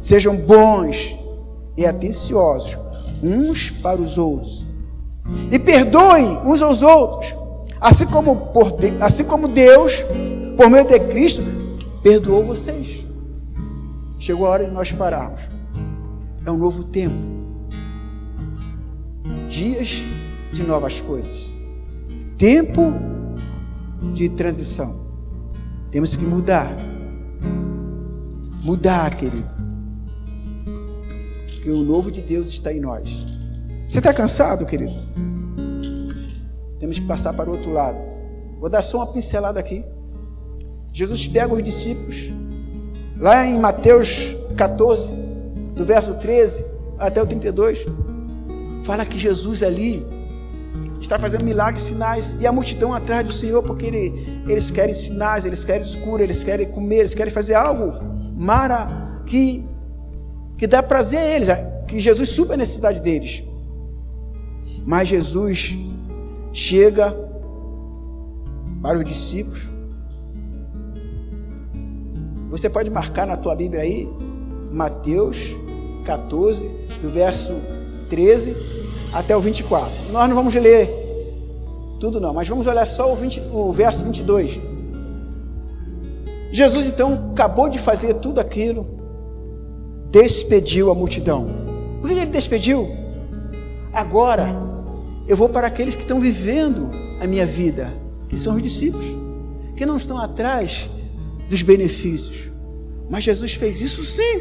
sejam 0.00 0.34
bons 0.34 1.14
e 1.76 1.84
atenciosos 1.84 2.78
uns 3.22 3.70
para 3.70 4.00
os 4.00 4.16
outros, 4.16 4.66
e 5.50 5.58
perdoem 5.58 6.38
uns 6.46 6.62
aos 6.62 6.80
outros, 6.80 7.34
assim 7.78 8.06
como, 8.06 8.36
por, 8.54 8.72
assim 9.02 9.24
como 9.24 9.46
Deus, 9.46 10.02
por 10.56 10.70
meio 10.70 10.86
de 10.86 10.98
Cristo, 10.98 11.42
perdoou 12.02 12.42
vocês. 12.42 13.06
Chegou 14.18 14.46
a 14.46 14.50
hora 14.50 14.64
de 14.64 14.70
nós 14.70 14.92
pararmos. 14.92 15.40
É 16.44 16.50
um 16.50 16.58
novo 16.58 16.84
tempo. 16.84 17.16
Dias 19.48 20.02
de 20.52 20.62
novas 20.62 21.00
coisas. 21.00 21.52
Tempo 22.36 22.92
de 24.12 24.28
transição. 24.28 25.06
Temos 25.90 26.16
que 26.16 26.24
mudar 26.24 26.76
mudar, 28.68 29.14
querido. 29.16 29.48
Porque 31.46 31.70
o 31.70 31.82
novo 31.82 32.10
de 32.10 32.20
Deus 32.20 32.48
está 32.48 32.70
em 32.70 32.80
nós. 32.80 33.24
Você 33.88 33.98
está 33.98 34.12
cansado, 34.12 34.66
querido? 34.66 34.92
Temos 36.78 36.98
que 36.98 37.06
passar 37.06 37.32
para 37.32 37.48
o 37.48 37.54
outro 37.54 37.72
lado. 37.72 37.98
Vou 38.60 38.68
dar 38.68 38.82
só 38.82 38.98
uma 38.98 39.12
pincelada 39.12 39.58
aqui. 39.58 39.82
Jesus 40.92 41.26
pega 41.26 41.54
os 41.54 41.62
discípulos, 41.62 42.30
lá 43.18 43.46
em 43.46 43.58
Mateus 43.58 44.36
14, 44.56 45.12
do 45.74 45.84
verso 45.84 46.14
13 46.14 46.64
até 46.98 47.22
o 47.22 47.26
32, 47.26 47.86
fala 48.84 49.04
que 49.04 49.18
Jesus 49.18 49.62
ali 49.62 50.04
está 51.00 51.18
fazendo 51.18 51.44
milagres, 51.44 51.82
sinais, 51.82 52.36
e 52.40 52.46
a 52.46 52.52
multidão 52.52 52.92
atrás 52.92 53.24
do 53.24 53.32
Senhor, 53.32 53.62
porque 53.62 53.86
ele, 53.86 54.42
eles 54.48 54.70
querem 54.70 54.94
sinais, 54.94 55.44
eles 55.44 55.64
querem 55.64 55.86
cura, 56.02 56.22
eles 56.22 56.42
querem 56.42 56.66
comer, 56.66 57.00
eles 57.00 57.14
querem 57.14 57.32
fazer 57.32 57.54
algo 57.54 57.94
mara 58.36 59.22
que, 59.26 59.66
que 60.56 60.66
dá 60.66 60.82
prazer 60.82 61.18
a 61.18 61.26
eles, 61.26 61.48
que 61.86 62.00
Jesus 62.00 62.28
supra 62.30 62.54
a 62.54 62.56
necessidade 62.56 63.00
deles. 63.00 63.44
Mas 64.86 65.08
Jesus 65.08 65.76
chega 66.52 67.14
para 68.82 68.98
os 68.98 69.04
discípulos. 69.04 69.77
Você 72.58 72.68
pode 72.68 72.90
marcar 72.90 73.24
na 73.24 73.36
tua 73.36 73.54
Bíblia 73.54 73.82
aí, 73.82 74.12
Mateus 74.72 75.54
14, 76.04 76.68
do 77.00 77.08
verso 77.08 77.54
13 78.08 78.56
até 79.12 79.36
o 79.36 79.40
24. 79.40 79.88
Nós 80.10 80.28
não 80.28 80.34
vamos 80.34 80.52
ler 80.56 80.90
tudo 82.00 82.20
não, 82.20 82.34
mas 82.34 82.48
vamos 82.48 82.66
olhar 82.66 82.84
só 82.84 83.12
o, 83.12 83.14
20, 83.14 83.42
o 83.52 83.72
verso 83.72 84.04
22. 84.04 84.60
Jesus 86.50 86.88
então 86.88 87.30
acabou 87.30 87.68
de 87.68 87.78
fazer 87.78 88.14
tudo 88.14 88.40
aquilo, 88.40 88.88
despediu 90.10 90.90
a 90.90 90.96
multidão. 90.96 91.46
Por 92.00 92.10
que 92.10 92.16
ele 92.16 92.26
despediu? 92.26 92.88
Agora 93.92 94.52
eu 95.28 95.36
vou 95.36 95.48
para 95.48 95.68
aqueles 95.68 95.94
que 95.94 96.00
estão 96.00 96.18
vivendo 96.18 96.90
a 97.20 97.26
minha 97.28 97.46
vida, 97.46 97.94
que 98.28 98.36
são 98.36 98.56
os 98.56 98.62
discípulos, 98.64 99.06
que 99.76 99.86
não 99.86 99.96
estão 99.96 100.18
atrás 100.18 100.90
dos 101.48 101.62
benefícios. 101.62 102.47
Mas 103.10 103.24
Jesus 103.24 103.54
fez 103.54 103.80
isso 103.80 104.04
sim. 104.04 104.40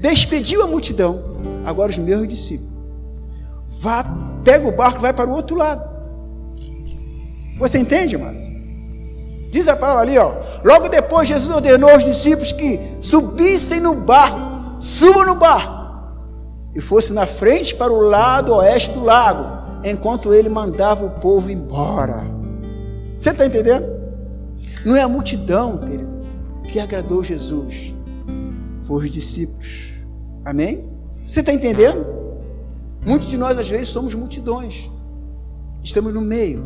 Despediu 0.00 0.62
a 0.62 0.66
multidão. 0.66 1.36
Agora 1.64 1.90
os 1.90 1.98
meus 1.98 2.26
discípulos. 2.26 2.72
vá, 3.66 4.04
pega 4.44 4.66
o 4.66 4.72
barco 4.72 5.00
vai 5.00 5.12
para 5.12 5.28
o 5.28 5.32
outro 5.32 5.56
lado. 5.56 5.88
Você 7.58 7.78
entende, 7.78 8.14
irmãos? 8.14 8.40
Diz 9.50 9.68
a 9.68 9.76
palavra 9.76 10.02
ali, 10.02 10.16
ó. 10.16 10.34
Logo 10.64 10.88
depois, 10.88 11.28
Jesus 11.28 11.54
ordenou 11.54 11.90
aos 11.90 12.04
discípulos 12.04 12.52
que 12.52 12.80
subissem 13.00 13.80
no 13.80 13.94
barco, 13.94 14.80
subam 14.80 15.26
no 15.26 15.34
barco, 15.34 15.80
e 16.74 16.80
fosse 16.80 17.12
na 17.12 17.26
frente 17.26 17.74
para 17.74 17.92
o 17.92 18.00
lado 18.00 18.54
oeste 18.54 18.92
do 18.92 19.04
lago, 19.04 19.80
enquanto 19.84 20.32
ele 20.32 20.48
mandava 20.48 21.04
o 21.04 21.10
povo 21.10 21.50
embora. 21.50 22.24
Você 23.16 23.30
está 23.30 23.44
entendendo? 23.44 23.86
Não 24.86 24.96
é 24.96 25.02
a 25.02 25.08
multidão, 25.08 25.76
querido, 25.78 26.19
que 26.70 26.78
agradou 26.78 27.22
Jesus, 27.22 27.94
foi 28.82 29.04
os 29.04 29.10
discípulos. 29.10 29.92
Amém? 30.44 30.88
Você 31.26 31.40
está 31.40 31.52
entendendo? 31.52 32.06
Muitos 33.04 33.28
de 33.28 33.36
nós, 33.36 33.58
às 33.58 33.68
vezes, 33.68 33.88
somos 33.88 34.14
multidões. 34.14 34.90
Estamos 35.82 36.14
no 36.14 36.20
meio 36.20 36.62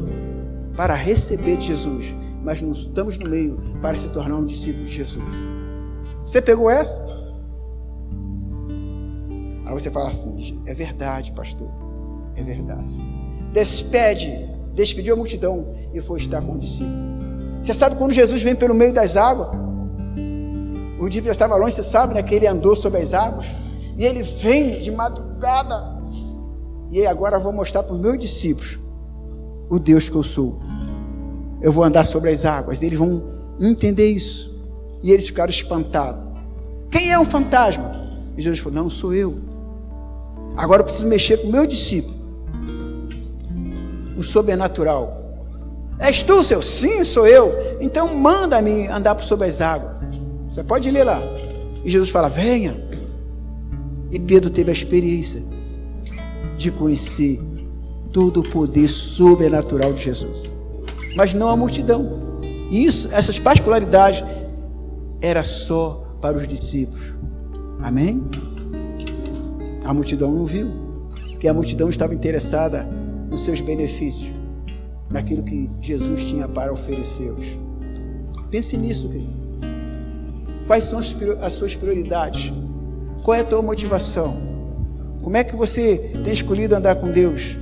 para 0.77 0.95
receber 0.95 1.57
de 1.57 1.67
Jesus, 1.69 2.15
mas 2.43 2.61
não 2.61 2.73
estamos 2.73 3.19
no 3.19 3.29
meio 3.29 3.59
para 3.81 3.97
se 3.97 4.09
tornar 4.11 4.37
um 4.37 4.45
discípulo 4.45 4.85
de 4.85 4.93
Jesus. 4.93 5.35
Você 6.27 6.43
pegou 6.43 6.71
essa? 6.71 7.03
Aí 9.65 9.73
você 9.73 9.91
fala 9.91 10.09
assim: 10.09 10.63
é 10.67 10.75
verdade, 10.75 11.33
pastor, 11.33 11.69
é 12.37 12.43
verdade. 12.43 12.99
Despede, 13.53 14.51
despediu 14.75 15.15
a 15.15 15.17
multidão 15.17 15.75
e 15.95 16.01
foi 16.01 16.19
estar 16.19 16.43
com 16.43 16.53
o 16.53 16.59
discípulo. 16.59 17.15
Você 17.63 17.73
sabe 17.73 17.97
quando 17.97 18.13
Jesus 18.13 18.43
vem 18.43 18.55
pelo 18.55 18.75
meio 18.75 18.93
das 18.93 19.17
águas? 19.17 19.64
O 20.99 21.09
dia 21.09 21.31
estava 21.31 21.57
longe, 21.57 21.75
você 21.75 21.83
sabe, 21.83 22.15
né? 22.15 22.23
Que 22.23 22.35
ele 22.35 22.47
andou 22.47 22.77
sobre 22.77 23.01
as 23.01 23.13
águas. 23.13 23.47
E 23.97 24.05
ele 24.05 24.23
vem 24.23 24.81
de 24.81 24.91
madrugada. 24.91 25.95
E 26.91 27.07
agora 27.07 27.37
eu 27.37 27.41
vou 27.41 27.53
mostrar 27.53 27.83
para 27.83 27.95
os 27.95 28.01
meus 28.01 28.19
discípulos 28.19 28.79
o 29.69 29.79
Deus 29.79 30.09
que 30.09 30.17
eu 30.17 30.23
sou. 30.23 30.61
Eu 31.61 31.73
vou 31.73 31.83
andar 31.83 32.05
sobre 32.05 32.31
as 32.31 32.45
águas. 32.45 32.83
Eles 32.83 32.99
vão 32.99 33.25
entender 33.59 34.11
isso. 34.11 34.55
E 35.03 35.11
eles 35.11 35.27
ficaram 35.27 35.51
espantados. 35.51 36.23
Quem 36.91 37.13
é 37.13 37.19
um 37.19 37.25
fantasma? 37.25 37.91
E 38.37 38.43
Jesus 38.43 38.61
falou: 38.61 38.83
Não, 38.83 38.91
sou 38.91 39.15
eu. 39.15 39.37
Agora 40.57 40.81
eu 40.81 40.85
preciso 40.85 41.07
mexer 41.09 41.39
com 41.39 41.49
o 41.49 41.53
meu 41.53 41.67
discípulo. 41.67 42.15
O 44.17 44.23
sobrenatural. 44.23 45.23
És 45.99 46.23
tu, 46.23 46.43
seu? 46.43 46.63
Sim, 46.63 47.05
sou 47.05 47.27
eu. 47.27 47.53
Então 47.81 48.15
manda-me 48.15 48.87
andar 48.89 49.15
por 49.15 49.25
sobre 49.25 49.47
as 49.47 49.61
águas. 49.61 49.94
Você 50.55 50.63
pode 50.63 50.89
ler 50.89 51.03
lá. 51.03 51.21
E 51.85 51.91
Jesus 51.91 52.11
fala: 52.11 52.29
Venha. 52.29 52.77
E 54.13 54.21
Pedro 54.21 54.49
teve 54.49 54.71
a 54.71 54.73
experiência 54.73 55.43
de 56.57 56.71
conhecer 56.71 57.41
todo 58.13 58.39
o 58.39 58.49
poder 58.49 58.87
sobrenatural 58.87 59.93
de 59.93 60.05
Jesus. 60.05 60.53
Mas 61.17 61.35
não 61.35 61.49
a 61.49 61.57
multidão. 61.57 62.39
Isso, 62.71 63.09
essas 63.11 63.37
particularidades, 63.37 64.23
era 65.21 65.43
só 65.43 66.17
para 66.21 66.37
os 66.37 66.47
discípulos. 66.47 67.03
Amém? 67.83 68.23
A 69.85 69.93
multidão 69.93 70.33
não 70.33 70.47
viu, 70.47 70.71
porque 71.31 71.49
a 71.49 71.55
multidão 71.55 71.91
estava 71.91 72.15
interessada 72.15 72.85
nos 73.29 73.41
seus 73.41 73.61
benefícios, 73.61 74.33
naquilo 75.11 75.43
que 75.43 75.69
Jesus 75.81 76.29
tinha 76.29 76.47
para 76.47 76.73
oferecê-los. 76.73 77.59
Pense 78.53 78.77
nisso, 78.77 79.09
querido. 79.09 79.44
Quais 80.67 80.85
são 80.85 80.99
as 80.99 81.53
suas 81.53 81.75
prioridades? 81.75 82.53
Qual 83.23 83.35
é 83.35 83.41
a 83.41 83.45
tua 83.45 83.62
motivação? 83.62 84.37
Como 85.23 85.37
é 85.37 85.45
que 85.45 85.57
você 85.57 86.12
tem 86.23 86.33
escolhido 86.33 86.75
andar 86.75 86.97
com 86.97 87.11
Deus? 87.11 87.57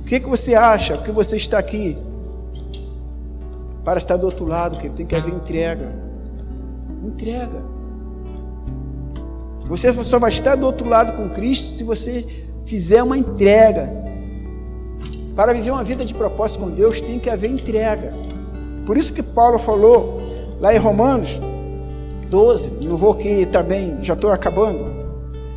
O 0.00 0.04
que, 0.04 0.16
é 0.16 0.20
que 0.20 0.28
você 0.28 0.54
acha 0.54 0.96
que 0.98 1.12
você 1.12 1.36
está 1.36 1.58
aqui? 1.58 1.96
Para 3.84 3.98
estar 3.98 4.16
do 4.16 4.26
outro 4.26 4.44
lado, 4.44 4.78
que 4.78 4.88
tem 4.88 5.06
que 5.06 5.14
haver 5.14 5.32
entrega. 5.32 5.92
Entrega. 7.02 7.62
Você 9.68 9.92
só 10.02 10.18
vai 10.18 10.30
estar 10.30 10.56
do 10.56 10.64
outro 10.64 10.88
lado 10.88 11.12
com 11.12 11.28
Cristo 11.28 11.76
se 11.76 11.84
você 11.84 12.26
fizer 12.64 13.02
uma 13.02 13.16
entrega. 13.16 13.92
Para 15.36 15.52
viver 15.52 15.70
uma 15.70 15.84
vida 15.84 16.04
de 16.04 16.14
propósito 16.14 16.60
com 16.60 16.70
Deus, 16.70 17.00
tem 17.00 17.18
que 17.18 17.30
haver 17.30 17.50
entrega. 17.50 18.12
Por 18.86 18.96
isso 18.96 19.12
que 19.12 19.22
Paulo 19.22 19.58
falou 19.58 20.20
lá 20.58 20.74
em 20.74 20.78
Romanos 20.78 21.40
12, 22.28 22.84
não 22.84 22.96
vou 22.96 23.12
aqui 23.12 23.46
também, 23.46 23.98
já 24.02 24.14
estou 24.14 24.30
acabando. 24.30 24.86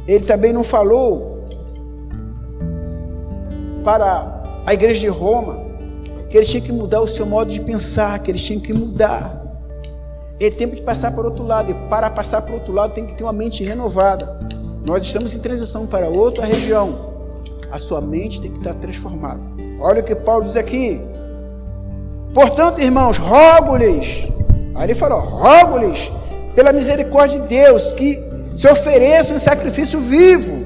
Ele 0.07 0.26
também 0.26 0.51
não 0.51 0.63
falou 0.63 1.45
para 3.84 4.43
a 4.65 4.74
igreja 4.74 5.01
de 5.01 5.07
Roma 5.07 5.59
que 6.30 6.38
eles 6.38 6.49
tinham 6.49 6.65
que 6.65 6.72
mudar 6.72 7.01
o 7.01 7.07
seu 7.07 7.26
modo 7.26 7.51
de 7.51 7.59
pensar, 7.59 8.17
que 8.19 8.32
eles 8.32 8.43
tinham 8.43 8.61
que 8.61 8.72
mudar. 8.72 9.41
É 10.39 10.49
tempo 10.49 10.76
de 10.76 10.82
passar 10.82 11.11
para 11.11 11.26
outro 11.26 11.45
lado. 11.45 11.72
E 11.72 11.74
para 11.89 12.09
passar 12.09 12.41
para 12.41 12.53
outro 12.53 12.74
lado 12.74 12.93
tem 12.93 13.05
que 13.05 13.13
ter 13.13 13.24
uma 13.24 13.34
mente 13.34 13.63
renovada. 13.63 14.39
Nós 14.84 15.03
estamos 15.03 15.36
em 15.36 15.39
transição 15.39 15.86
para 15.86 16.07
outra 16.07 16.45
região. 16.45 17.11
A 17.69 17.78
sua 17.78 18.01
mente 18.01 18.41
tem 18.41 18.49
que 18.49 18.57
estar 18.57 18.74
transformada. 18.76 19.41
Olha 19.80 20.01
o 20.01 20.03
que 20.03 20.15
Paulo 20.15 20.45
diz 20.45 20.55
aqui. 20.55 21.01
Portanto, 22.34 22.80
irmãos, 22.80 23.17
rogo-lhes. 23.17 24.28
Aí 24.74 24.86
ele 24.86 24.95
falou: 24.95 25.19
rogo-lhes, 25.19 26.11
pela 26.55 26.73
misericórdia 26.73 27.39
de 27.39 27.47
Deus, 27.47 27.91
que 27.93 28.21
se 28.55 28.67
ofereçam 28.67 29.35
um 29.35 29.39
sacrifício 29.39 29.99
vivo, 29.99 30.65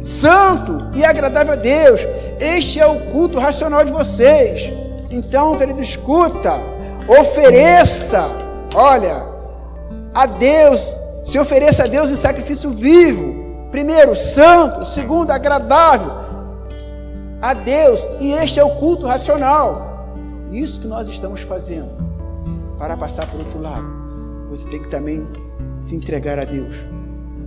santo 0.00 0.90
e 0.94 1.04
agradável 1.04 1.52
a 1.52 1.56
Deus. 1.56 2.06
Este 2.38 2.80
é 2.80 2.86
o 2.86 3.00
culto 3.10 3.38
racional 3.38 3.84
de 3.84 3.92
vocês. 3.92 4.72
Então, 5.10 5.56
querido, 5.56 5.80
escuta, 5.80 6.52
ofereça 7.08 8.44
Olha, 8.74 9.24
a 10.12 10.26
Deus, 10.26 11.00
se 11.22 11.38
ofereça 11.38 11.84
a 11.84 11.86
Deus 11.86 12.10
em 12.10 12.16
sacrifício 12.16 12.70
vivo. 12.70 13.68
Primeiro, 13.70 14.16
santo. 14.16 14.84
Segundo, 14.84 15.30
agradável 15.30 16.12
a 17.40 17.54
Deus. 17.54 18.00
E 18.20 18.32
este 18.32 18.58
é 18.58 18.64
o 18.64 18.70
culto 18.70 19.06
racional. 19.06 20.08
Isso 20.50 20.80
que 20.80 20.88
nós 20.88 21.08
estamos 21.08 21.42
fazendo. 21.42 22.02
Para 22.78 22.96
passar 22.96 23.28
o 23.32 23.38
outro 23.38 23.62
lado, 23.62 23.86
você 24.56 24.68
tem 24.68 24.80
que 24.80 24.88
também 24.88 25.26
se 25.80 25.96
entregar 25.96 26.38
a 26.38 26.44
Deus. 26.44 26.76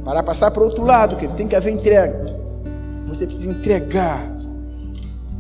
Para 0.04 0.22
passar 0.22 0.52
para 0.52 0.62
o 0.62 0.66
outro 0.66 0.84
lado, 0.84 1.16
que 1.16 1.28
tem 1.30 1.48
que 1.48 1.56
haver 1.56 1.74
entrega. 1.74 2.26
Você 3.08 3.26
precisa 3.26 3.50
entregar 3.50 4.22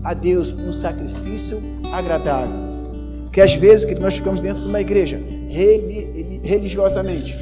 a 0.03 0.13
Deus 0.13 0.53
um 0.53 0.71
sacrifício 0.71 1.61
agradável. 1.91 2.67
Que 3.31 3.41
às 3.41 3.53
vezes 3.53 3.85
que 3.85 3.95
nós 3.95 4.15
ficamos 4.15 4.39
dentro 4.39 4.63
de 4.63 4.69
uma 4.69 4.79
igreja, 4.79 5.21
religiosamente. 6.43 7.35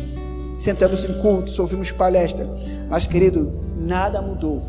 Sentamos 0.57 1.05
em 1.05 1.13
cultos, 1.21 1.57
ouvimos 1.59 1.91
palestra. 1.91 2.47
Mas, 2.89 3.05
querido, 3.05 3.53
nada 3.78 4.21
mudou. 4.21 4.63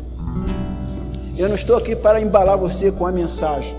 Eu 1.35 1.47
não 1.47 1.55
estou 1.55 1.75
aqui 1.75 1.95
para 1.95 2.21
embalar 2.21 2.57
você 2.57 2.91
com 2.91 3.05
a 3.05 3.11
mensagem. 3.11 3.75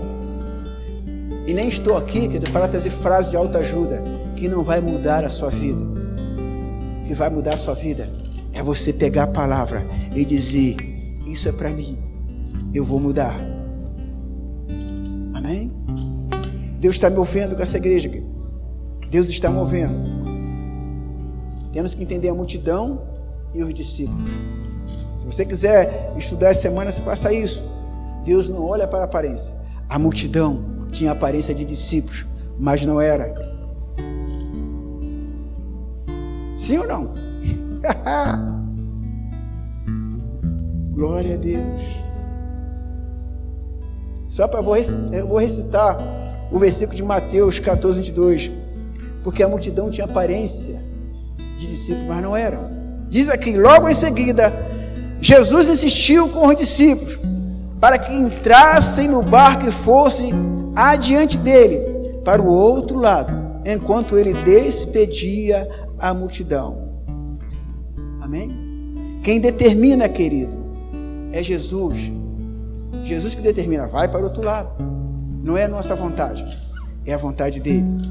E 1.47 1.53
nem 1.53 1.67
estou 1.67 1.97
aqui, 1.97 2.27
querido, 2.27 2.51
para 2.51 2.67
trazer 2.67 2.89
frases 2.89 3.31
de 3.31 3.37
autoajuda 3.37 4.18
que 4.39 4.47
não 4.47 4.63
vai 4.63 4.79
mudar 4.79 5.25
a 5.25 5.29
sua 5.29 5.49
vida. 5.49 5.83
O 5.83 7.05
que 7.05 7.13
vai 7.13 7.29
mudar 7.29 7.55
a 7.55 7.57
sua 7.57 7.73
vida 7.73 8.09
é 8.53 8.63
você 8.63 8.93
pegar 8.93 9.23
a 9.23 9.27
palavra 9.27 9.85
e 10.15 10.23
dizer: 10.23 10.77
Isso 11.27 11.49
é 11.49 11.51
para 11.51 11.69
mim, 11.69 11.97
eu 12.73 12.85
vou 12.85 12.99
mudar. 12.99 13.37
Amém? 15.33 15.71
Deus 16.79 16.95
está 16.95 17.09
me 17.09 17.17
ouvindo 17.17 17.55
com 17.55 17.61
essa 17.61 17.77
igreja. 17.77 18.09
Deus 19.11 19.27
está 19.27 19.49
movendo. 19.49 19.97
Temos 21.73 21.93
que 21.93 22.01
entender 22.01 22.29
a 22.29 22.33
multidão 22.33 23.01
e 23.53 23.61
os 23.61 23.73
discípulos. 23.73 24.29
Se 25.17 25.25
você 25.25 25.45
quiser 25.45 26.13
estudar 26.15 26.49
essa 26.49 26.61
semana, 26.61 26.91
você 26.91 27.01
faça 27.01 27.33
isso. 27.33 27.63
Deus 28.23 28.47
não 28.47 28.63
olha 28.63 28.87
para 28.87 28.99
a 28.99 29.03
aparência. 29.03 29.53
A 29.89 29.99
multidão 29.99 30.63
tinha 30.91 31.11
aparência 31.11 31.53
de 31.53 31.65
discípulos, 31.65 32.25
mas 32.57 32.85
não 32.85 33.01
era. 33.01 33.48
Sim 36.59 36.79
ou 36.79 36.87
não? 36.87 37.13
Glória 40.91 41.35
a 41.35 41.37
Deus. 41.37 41.81
Só 44.27 44.45
para 44.45 44.59
eu 44.59 45.27
vou 45.27 45.39
recitar 45.39 45.97
o 46.51 46.59
versículo 46.59 46.97
de 46.97 47.03
Mateus 47.03 47.59
14, 47.59 47.97
22 47.97 48.51
porque 49.23 49.41
a 49.41 49.47
multidão 49.47 49.89
tinha 49.89 50.05
aparência 50.05 50.81
de 51.57 51.67
discípulos, 51.67 52.07
mas 52.07 52.21
não 52.21 52.35
eram. 52.35 52.69
Diz 53.09 53.29
aqui, 53.29 53.57
logo 53.57 53.87
em 53.87 53.93
seguida, 53.93 54.51
Jesus 55.21 55.69
insistiu 55.69 56.29
com 56.29 56.47
os 56.47 56.55
discípulos 56.55 57.19
para 57.79 57.97
que 57.97 58.13
entrassem 58.13 59.07
no 59.07 59.23
barco 59.23 59.67
e 59.67 59.71
fossem 59.71 60.33
adiante 60.75 61.37
dele 61.37 62.19
para 62.23 62.41
o 62.41 62.47
outro 62.47 62.97
lado, 62.97 63.31
enquanto 63.65 64.17
ele 64.17 64.33
despedia 64.33 65.88
a 65.99 66.13
multidão. 66.13 66.89
Amém? 68.21 69.19
Quem 69.23 69.39
determina, 69.39 70.07
querido, 70.07 70.57
é 71.31 71.43
Jesus. 71.43 72.11
Jesus 73.03 73.35
que 73.35 73.41
determina, 73.41 73.87
vai 73.87 74.07
para 74.07 74.21
o 74.21 74.23
outro 74.23 74.43
lado. 74.43 74.71
Não 75.43 75.57
é 75.57 75.65
a 75.65 75.67
nossa 75.67 75.95
vontade, 75.95 76.45
é 77.05 77.13
a 77.13 77.17
vontade 77.17 77.59
dele. 77.59 78.01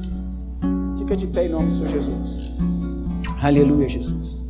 Fica 0.98 1.16
de 1.16 1.26
pé 1.26 1.46
em 1.46 1.50
nome 1.50 1.68
do 1.68 1.74
Senhor 1.74 1.88
Jesus. 1.88 2.52
Aleluia, 3.42 3.88
Jesus. 3.88 4.47